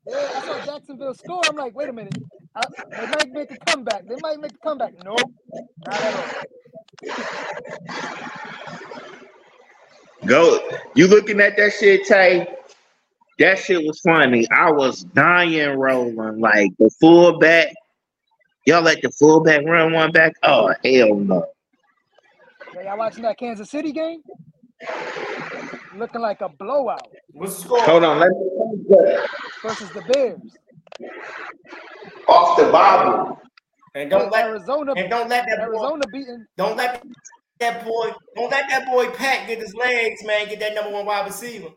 [0.07, 1.41] Yeah, I saw Jacksonville score.
[1.49, 2.17] I'm like, wait a minute.
[2.55, 4.07] I, they might make a comeback.
[4.07, 4.93] They might make a comeback.
[5.03, 5.31] Nope,
[5.85, 6.45] not at all.
[10.25, 10.59] Go.
[10.95, 12.47] You looking at that shit, Tay?
[13.39, 14.49] That shit was funny.
[14.49, 17.73] I was dying rolling like the fullback.
[18.65, 20.33] Y'all let the fullback run one back?
[20.41, 21.45] Oh hell no.
[22.73, 24.21] Yeah, y'all watching that Kansas City game?
[25.97, 27.81] Looking like a blowout What's the score?
[27.83, 29.15] Hold on, let me
[29.63, 30.41] versus the Bears.
[32.27, 33.39] off the Bible.
[33.95, 36.45] And don't let Arizona, and don't let that boy Arizona beating.
[36.57, 37.01] don't let
[37.59, 40.49] that boy don't let that boy Pat get his legs, man.
[40.49, 41.69] Get that number one wide receiver.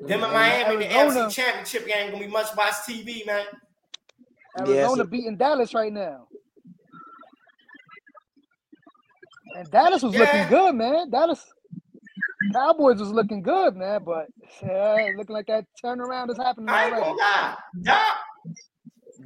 [0.00, 3.46] Them in Miami, the Arizona- NFC Championship game gonna be much watch TV, man.
[4.58, 5.10] Arizona Yes.
[5.10, 6.26] beating Dallas right now.
[9.56, 10.20] And Dallas was Yeah.
[10.20, 11.10] looking good, man.
[11.10, 11.44] Dallas
[12.52, 14.02] Cowboys was looking good, man.
[14.04, 14.26] But
[14.62, 17.20] yeah, looking like that turnaround is happening I ain't gonna already.
[17.20, 17.56] lie.
[17.82, 18.16] Dob,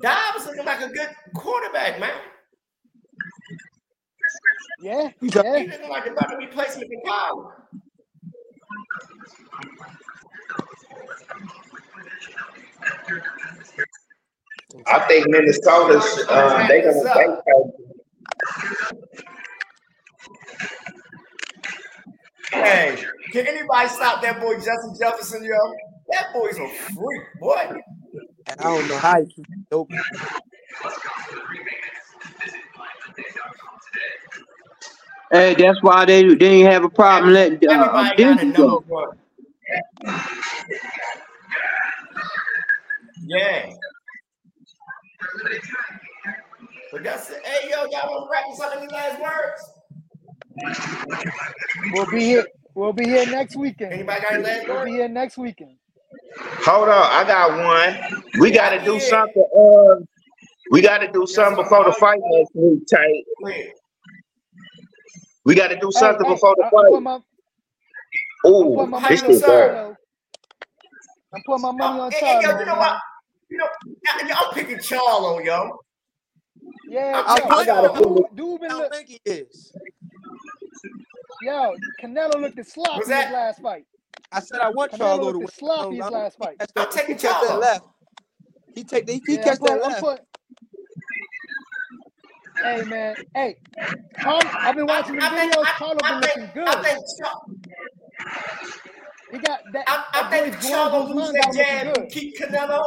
[0.02, 2.10] Dob was looking like a good quarterback, man.
[4.82, 5.58] Yeah, He's a- yeah.
[5.58, 7.52] He looking like a better replacement than Powell.
[14.86, 17.26] I think Minnesota's uh, they gonna they,
[22.52, 23.02] Hey,
[23.32, 25.52] can anybody stop that boy Justin Jefferson, yo?
[26.10, 27.80] That boy's a freak, boy.
[28.58, 29.98] I don't know how he keep it open.
[35.30, 38.80] Hey, that's why they they didn't have a problem letting uh, Everybody got Denver know,
[38.80, 38.80] go.
[38.80, 39.04] boy.
[43.24, 43.72] Yeah.
[46.90, 47.40] But that's it.
[47.46, 48.76] Hey, yo, y'all want to wrap this up?
[48.76, 49.70] Any last words?
[51.92, 52.46] We'll be here.
[52.74, 53.92] We'll be here next weekend.
[53.92, 55.76] Anybody got any last We'll be here next weekend.
[56.64, 58.22] Hold on, I got one.
[58.40, 59.44] We got to do something.
[59.56, 59.96] Uh,
[60.70, 63.26] we got to do something before the fight next week, Tate.
[65.44, 67.04] We got to do something Hey, hey, before the I- I'm putting fight.
[67.04, 67.20] my,
[68.60, 69.70] I'm Ooh, putting my How this you money on shit gonna serve?
[69.70, 69.96] bad.
[71.32, 72.92] I'm putting my money Oh, on hey, hey, yo, Charlo, you know what?
[72.92, 73.00] man.
[73.50, 75.78] You know, y- y'all picking Charlo, yo.
[76.86, 79.74] Yeah, I- yo, I gotta dude, feel dude I been don't think he is.
[81.42, 83.32] Yo, Canelo looked sloppy What's his that?
[83.32, 83.84] last fight.
[84.32, 85.48] I said I want Canelo Charlo to looked win.
[85.48, 86.56] sloppy his No, last fight.
[86.60, 87.86] I'm that- taking he catch that left.
[88.74, 90.00] He take the, he Yeah, catch that putting, I'm left.
[90.00, 90.24] putting.
[92.62, 93.56] Hey man, hey,
[94.20, 95.64] Charlo, I've been watching the I think, videos.
[95.66, 96.84] I, Charlo I been think, looking I good.
[96.84, 96.98] think,
[99.32, 99.84] He got that.
[99.88, 102.84] I, I that think Juan Charlo Guzman lose that jab and keep Canelo.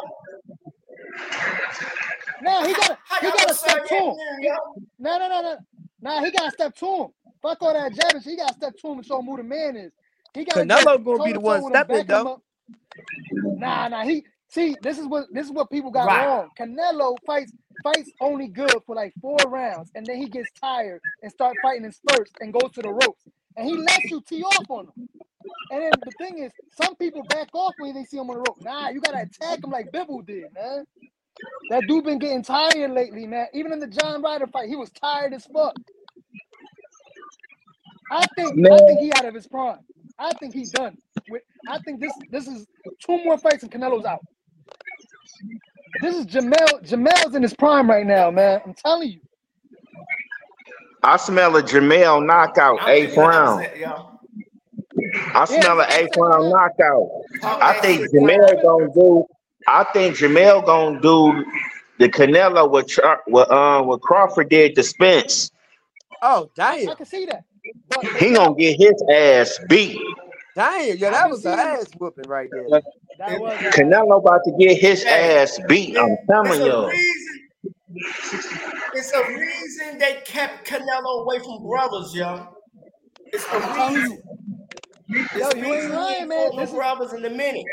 [2.42, 4.16] Nah, he got How he got gonna step serve to him.
[4.16, 4.54] that yo?
[5.00, 5.58] No, no, no, no.
[6.02, 7.08] Nah, he got to step to him.
[7.46, 8.22] Fuck all that jabbing.
[8.24, 9.94] He got to step to him and show him who the man is.
[10.34, 12.42] He got to Canelo gonna be the one him, stepping, though.
[13.56, 14.06] Nah, nah.
[14.06, 14.78] He see.
[14.82, 16.18] This is what this is what people got Right.
[16.18, 16.50] wrong.
[16.60, 17.54] Canelo fights
[17.84, 21.86] fights only good for like four rounds, and then he gets tired and start fighting
[21.86, 23.24] in spurts and goes to the ropes,
[23.58, 24.94] and he lets you tee off on him.
[25.72, 28.42] And then the thing is, some people back off when they see him on the
[28.42, 28.58] rope.
[28.62, 30.86] Nah, you gotta attack him like Bivol did, man.
[31.70, 33.48] That dude been getting tired lately, man.
[33.54, 35.76] Even in the John Ryder fight, he was tired as fuck.
[38.12, 39.80] I think I think he out of his prime.
[40.20, 40.98] I think he's done.
[41.28, 42.68] With I think this this is
[43.06, 44.24] two more fights and Canelo's out.
[46.00, 46.84] This is Jermell.
[46.88, 48.62] Jermell's in his prime right now, man.
[48.66, 49.22] I'm telling you.
[51.04, 53.66] I smell a Jermell knockout, I'm eighth round.
[53.66, 54.20] opposite, yo.
[55.36, 57.10] I smell an Yeah, eighth round knockout.
[57.42, 59.26] Talk I that think shit, Jermell gonna do.
[59.68, 61.46] I think Jermell gonna do
[62.00, 65.52] the Canelo what Char- what uh what Crawford did to Spence.
[66.22, 66.90] Oh damn!
[66.90, 67.46] I can see that.
[67.90, 70.00] But He gonna get his ass beat.
[70.56, 72.68] damn, yo, I've that was an ass whooping right there.
[73.18, 75.98] that was Canelo about to get his ass beat.
[75.98, 76.88] I'm telling you.
[76.88, 77.42] reason.
[78.94, 82.48] It's a reason they kept Canelo away from brothers, yo.
[83.28, 84.22] It's a I'm reason.
[85.08, 86.50] you, It's Yo, you ain't reason he lying, ain't man.
[86.52, 87.66] fought This is- brothers in the minute.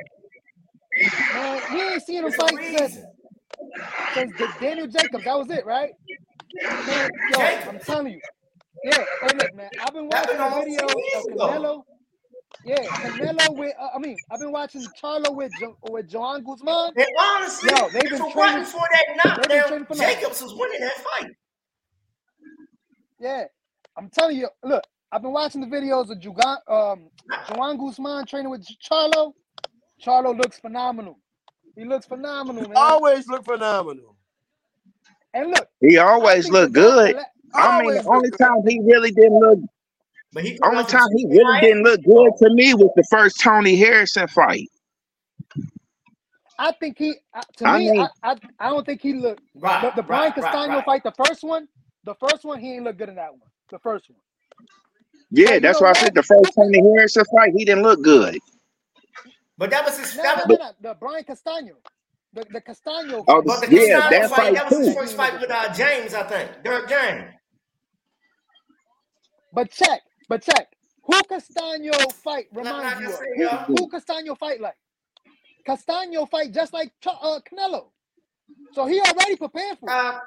[1.34, 1.62] man.
[1.72, 2.98] We ain't seen him a fight since
[4.14, 5.24] since Daniel Jacobs.
[5.24, 5.90] That was it, right?
[6.86, 7.68] Man, yo, Jacobs.
[7.68, 8.20] I'm telling you.
[8.84, 9.70] Yeah, hey, look, man.
[9.80, 11.48] I've been watching the almost videos of ago.
[11.48, 11.82] Canelo.
[12.64, 13.74] Yeah, Canelo with.
[13.80, 16.90] Uh, I mean, I've been watching Charlo with jo- with Joan Guzman.
[16.96, 19.94] And honestly, Yo, they've been it training- wasn't for that knockdown, training for.
[19.94, 21.30] Jacobs was winning that fight.
[23.20, 23.44] Yeah,
[23.96, 24.48] I'm telling you.
[24.64, 24.82] Look,
[25.12, 27.08] I've been watching the videos of Jugan, um,
[27.54, 29.32] Joan Guzman training with Charlo.
[30.02, 31.18] Charlo looks phenomenal.
[31.76, 32.72] He looks phenomenal, man.
[32.76, 34.16] Always look phenomenal.
[35.34, 37.14] And look, He always look good.
[37.14, 39.58] the la- I mean, the only time he really didn't look,
[40.32, 43.76] But he only time he really didn't look good to me was the first Tony
[43.76, 44.68] Harrison fight.
[46.58, 49.42] I think he, uh, to I me, mean- I, I, I don't think he looked.
[49.54, 50.84] Right, The, the Brian right, right, Castano right.
[50.84, 51.68] fight, the first one,
[52.04, 53.50] the first one, he ain't look good in that one.
[53.70, 54.18] The first one.
[55.30, 58.02] Yeah, you that's know why I said the first Tony Harrison fight, he didn't look
[58.02, 58.38] good.
[59.58, 60.16] But that was his.
[60.16, 60.72] No, That no, was, no, no.
[60.82, 61.74] The Brian Castano.
[62.34, 63.24] The, the Castano.
[63.28, 63.46] Oh, fight.
[63.46, 66.14] but the Yeah, Castano that fight, fight that was his first fight with uh, James,
[66.14, 66.64] I think.
[66.64, 67.30] Derrick James.
[69.52, 70.68] But check, But check,
[71.04, 71.92] who Castano
[72.24, 73.00] fight Like reminds
[73.36, 73.66] you of?
[73.66, 74.76] Who, who Castano fight like?
[75.66, 77.86] Castano fight just like Ch- uh, Canelo.
[78.72, 79.92] So he already prepared for it.
[79.92, 80.20] Uh,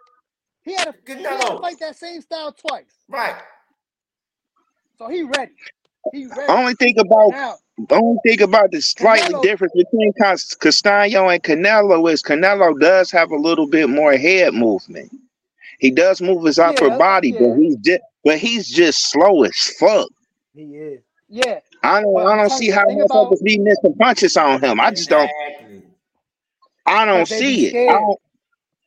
[0.64, 1.61] He had to, he had to Canelo.
[1.61, 2.85] fight that same style twice.
[3.10, 3.35] Right.
[4.97, 5.53] So he ready.
[6.14, 6.43] He ready.
[6.49, 7.56] Only think about Now,
[7.91, 13.31] only thing about the slightly Canelo- difference between Castano and Canelo is Canelo does have
[13.31, 15.11] a little bit more head movement.
[15.80, 17.39] He does move his upper Yeah, body, yeah.
[17.41, 20.07] but he's just but he's just slow as fuck.
[20.56, 21.02] He is.
[21.30, 24.38] yeah, I don't Well, I don't see how the thing about- motherfuckers be missing punches
[24.38, 24.80] on him.
[24.80, 25.30] I just don't
[26.85, 27.88] I don't But they be see it.
[27.88, 28.19] Don't,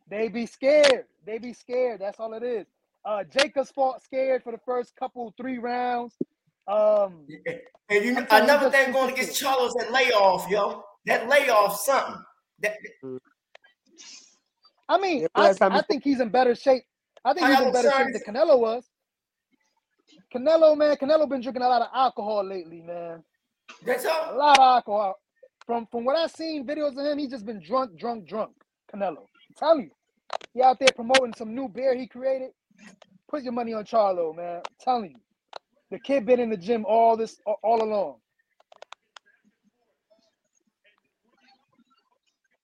[0.08, 1.04] they be scared.
[1.26, 2.00] They be scared.
[2.00, 2.66] That's all it is.
[3.04, 6.14] Uh, Jacobs fought scared for the first couple three rounds.
[6.66, 7.26] Um,
[7.90, 10.48] And you know, I'm telling you, another just thing going super against Charlo's that layoff,
[10.50, 10.84] yo.
[11.06, 12.22] That layoff, something.
[12.60, 12.76] That,
[14.88, 16.82] I mean, Yeah, I, I think he's in better shape.
[17.24, 18.84] I think How he's in better shape than Canelo was.
[20.34, 23.22] Canelo, man, Canelo been drinking a lot of alcohol lately, man.
[23.84, 25.18] that's A lot of alcohol.
[25.66, 28.52] From from what I've seen videos of him, he's just been drunk, drunk, drunk.
[28.92, 29.90] Canelo, I'm telling you,
[30.54, 32.50] he out there promoting some new beer he created.
[33.30, 34.56] Put your money on Charlo, man.
[34.56, 35.20] I'm telling you,
[35.90, 38.16] the kid been in the gym all this all, all along.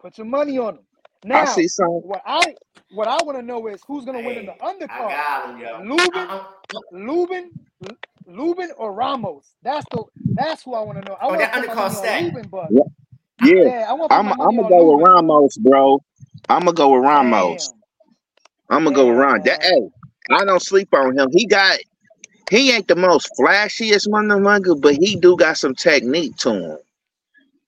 [0.00, 0.86] Put your money on him.
[1.24, 2.56] Now, I see some what I
[2.90, 4.54] what I want to know is who's gonna win in the
[4.88, 5.08] Hey, I undercard.
[5.08, 5.84] got him, yo.
[5.84, 6.44] Lubin, Uh-uh.
[6.92, 7.52] Lubin,
[8.26, 9.46] Lubin or Ramos?
[9.62, 10.04] That's the
[10.36, 11.18] that's who I want to know.
[11.20, 12.14] I Oh, want to that put my undercard money stack.
[12.14, 12.82] Lubin, but Yeah.
[13.40, 13.64] yeah.
[13.64, 16.00] yeah, I want I'm I'm gonna on go with Ramos, bro.
[16.48, 17.60] I'm gonna go with Ramos.
[17.60, 17.82] Damn,
[18.70, 19.42] I'm gonna go with Ron.
[19.44, 19.62] That, man.
[19.62, 19.88] hey,
[20.30, 21.28] I don't sleep on him.
[21.32, 21.78] He got
[22.50, 26.78] he ain't the most flashiest motherfucker, but he do got some technique to him.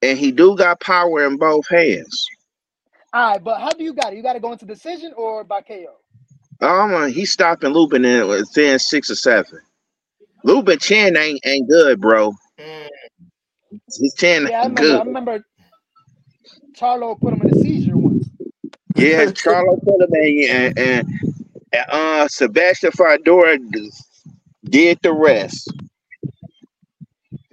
[0.02, 2.26] And he do got power in both hands.
[3.16, 4.16] All right, but how do you got it?
[4.18, 5.94] You got to go into decision or by KO?
[6.60, 9.60] Um, he's stopping Lubin in within six or seven.
[10.44, 12.32] Lubin chin ain't ain't good, bro.
[12.60, 12.88] Mm,
[13.98, 14.94] His chin Yeah, I remember.
[14.94, 15.06] I good.
[15.06, 15.46] remember
[16.78, 18.28] Charlo put him in a seizure once.
[18.96, 21.08] Yeah, Charlo put him in, and, and
[21.88, 23.58] uh, Sebastian Fundora
[24.68, 25.72] did the rest.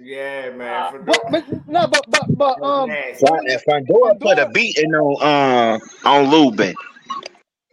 [0.04, 0.94] Yeah, man.
[0.94, 3.26] Uh, but but no, but but but um, nasty.
[3.26, 6.74] some of the put a Fundora, beating on uh on Lubin,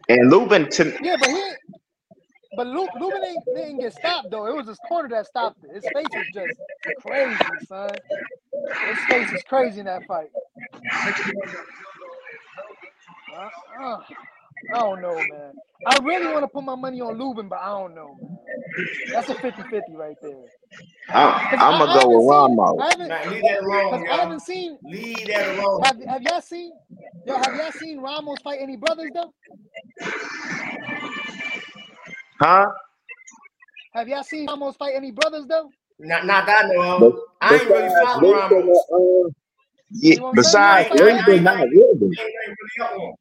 [0.07, 1.51] and Lubin to yeah, but he,
[2.55, 4.47] but Lu, Lubin ain't, didn't get stopped though.
[4.47, 5.75] It was his corner that stopped it.
[5.75, 6.57] His face was just
[7.01, 7.37] crazy,
[7.67, 7.91] son.
[8.87, 10.29] His face was crazy in that fight.
[13.37, 13.97] Uh, uh,
[14.69, 15.53] I don't know, man.
[15.85, 18.37] I really want to put my money on Lubin, but I don't know, man.
[19.13, 20.45] That's a 50-50 right there.
[21.09, 22.79] I, I'm gonna go with seen, Ramos.
[22.79, 24.77] I haven't, Nah, leave that alone, I haven't seen.
[24.85, 25.81] Leave that alone.
[25.83, 26.71] Have Have y'all seen?
[27.25, 29.33] Yo, have y'all seen Ramos fight any brothers though?
[32.39, 32.67] Huh?
[33.93, 35.73] Have y'all seen Ramos fight any brothers though?
[35.99, 37.13] Not, not that I know of.
[37.41, 38.85] I ain't really besides following Ramos.
[38.93, 39.29] uh,
[39.91, 40.57] yeah, You know what I'm saying?
[40.59, 41.43] besides He ain't fight Lubin, nobody.
[41.43, 42.11] not Lubin.
[42.19, 43.13] Ain't really up on.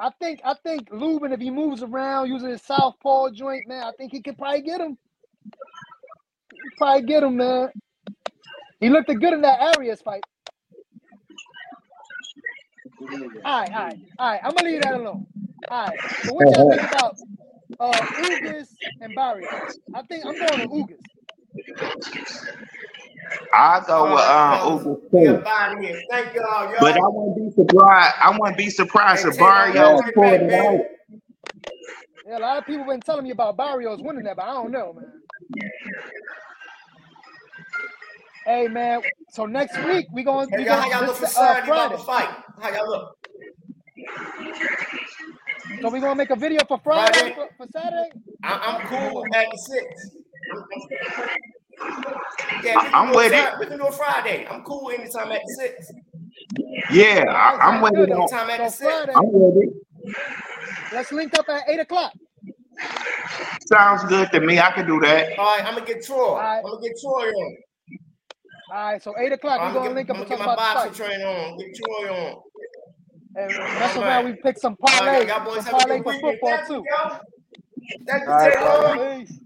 [0.00, 3.92] I think I think Lubin, if he moves around using his southpaw joint, man, I
[3.98, 4.98] think he could probably get him.
[6.78, 7.70] Probably get him, man.
[8.80, 10.24] He looked good in that Arias fight.
[13.44, 14.40] All right, all right, all right.
[14.44, 15.26] I'm gonna leave that alone.
[15.70, 16.00] All right.
[16.20, 17.16] So what y'all think about
[17.80, 18.68] uh Ugas
[19.00, 19.80] and Barrios?
[19.94, 21.04] I think I'm going to Ugas.
[23.52, 24.86] I go All with right, um fellas.
[24.86, 25.36] Uber We too.
[25.38, 27.08] up out of y'all, But I y'all.
[27.08, 28.14] wouldn't be surprised.
[28.20, 30.80] I wouldn't be surprised Hey, if Barrios going pulled it out.
[32.26, 34.72] Yeah, a lot of people been telling me about Barrios winning that, but I don't
[34.72, 35.06] know, man.
[38.46, 39.02] Hey, man.
[39.30, 41.90] So next week we going Hey, we y'all, how y'all look this for uh, about
[41.92, 42.02] the Friday.
[42.04, 42.36] fight?
[42.60, 43.16] How y'all look?
[45.82, 47.34] So we gonna make a video for Friday Friday?
[47.34, 48.10] for, for Saturday.
[48.44, 50.10] I, I'm cool at the six.
[51.82, 52.14] I'm, I'm,
[52.64, 53.38] yeah, we I- can I'm do a with it.
[53.40, 53.56] Friday.
[53.60, 54.46] We can do a Friday.
[54.50, 55.92] I'm cool anytime at six.
[56.90, 58.12] Yeah, I, right, I'm sounds with it.
[58.12, 59.06] Anytime at six.
[59.14, 59.74] I'm with it.
[60.92, 62.12] let's link up at eight o'clock.
[63.72, 64.58] Sounds good to me.
[64.60, 65.38] I can do that.
[65.38, 66.18] All right, I'm gonna get Troy.
[66.18, 67.56] All right, I'm gonna get Troy on.
[68.72, 69.02] all right.
[69.02, 70.56] So eight o'clock we I'm gonna gonna get link up I'm and gonna talk get
[70.58, 71.18] my about boxing fight.
[71.18, 71.58] train on.
[71.58, 72.42] Get Troy on.
[73.34, 74.24] And All mess around, right.
[74.24, 76.84] we pick some All right, parlays, y'all boys some parlay for football too.
[76.84, 77.20] y'all.
[78.06, 78.82] Thank you, All right, J-Lo.
[78.94, 79.18] brother.
[79.18, 79.40] Peace.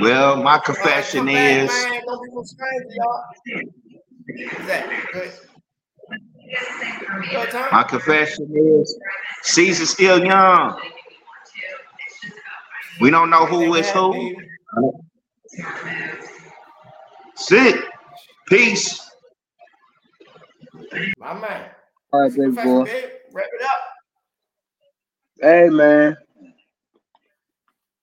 [0.00, 2.02] Well, my confession come is man.
[2.06, 3.24] Don't be no stranger, y'all.
[4.52, 4.88] What's that?
[5.12, 5.32] Good.
[7.30, 7.68] Good time?
[7.72, 8.98] my confession is
[9.42, 10.78] Caesar's still young.
[13.00, 14.12] We don't know who Anything is can happen, who.
[14.12, 14.48] baby.
[17.36, 17.84] Sit.
[18.48, 19.10] Peace.
[21.18, 21.70] My man.
[22.12, 22.84] All right, It's big boy.
[23.32, 23.70] Wrap it up.
[25.40, 26.16] Hey, man.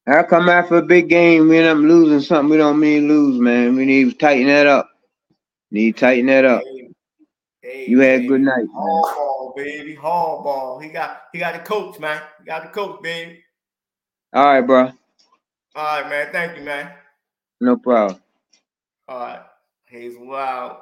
[0.10, 3.40] How come after a big game we end up losing something we don't mean lose,
[3.40, 3.76] man?
[3.76, 4.90] We need to tighten that up.
[5.70, 6.64] Need to tighten that up.
[7.62, 8.70] Hey, You had a good night, man.
[8.74, 9.94] Ball, baby.
[9.94, 10.80] Hall ball.
[10.80, 12.20] He got he got the coach, man.
[12.40, 13.44] He got the coach, baby.
[14.34, 14.92] All right, bro.
[15.76, 16.30] All right, man.
[16.32, 16.92] Thank you, man.
[17.62, 18.20] No problem.
[19.08, 19.42] All right.
[19.86, 20.78] Hazel Wild.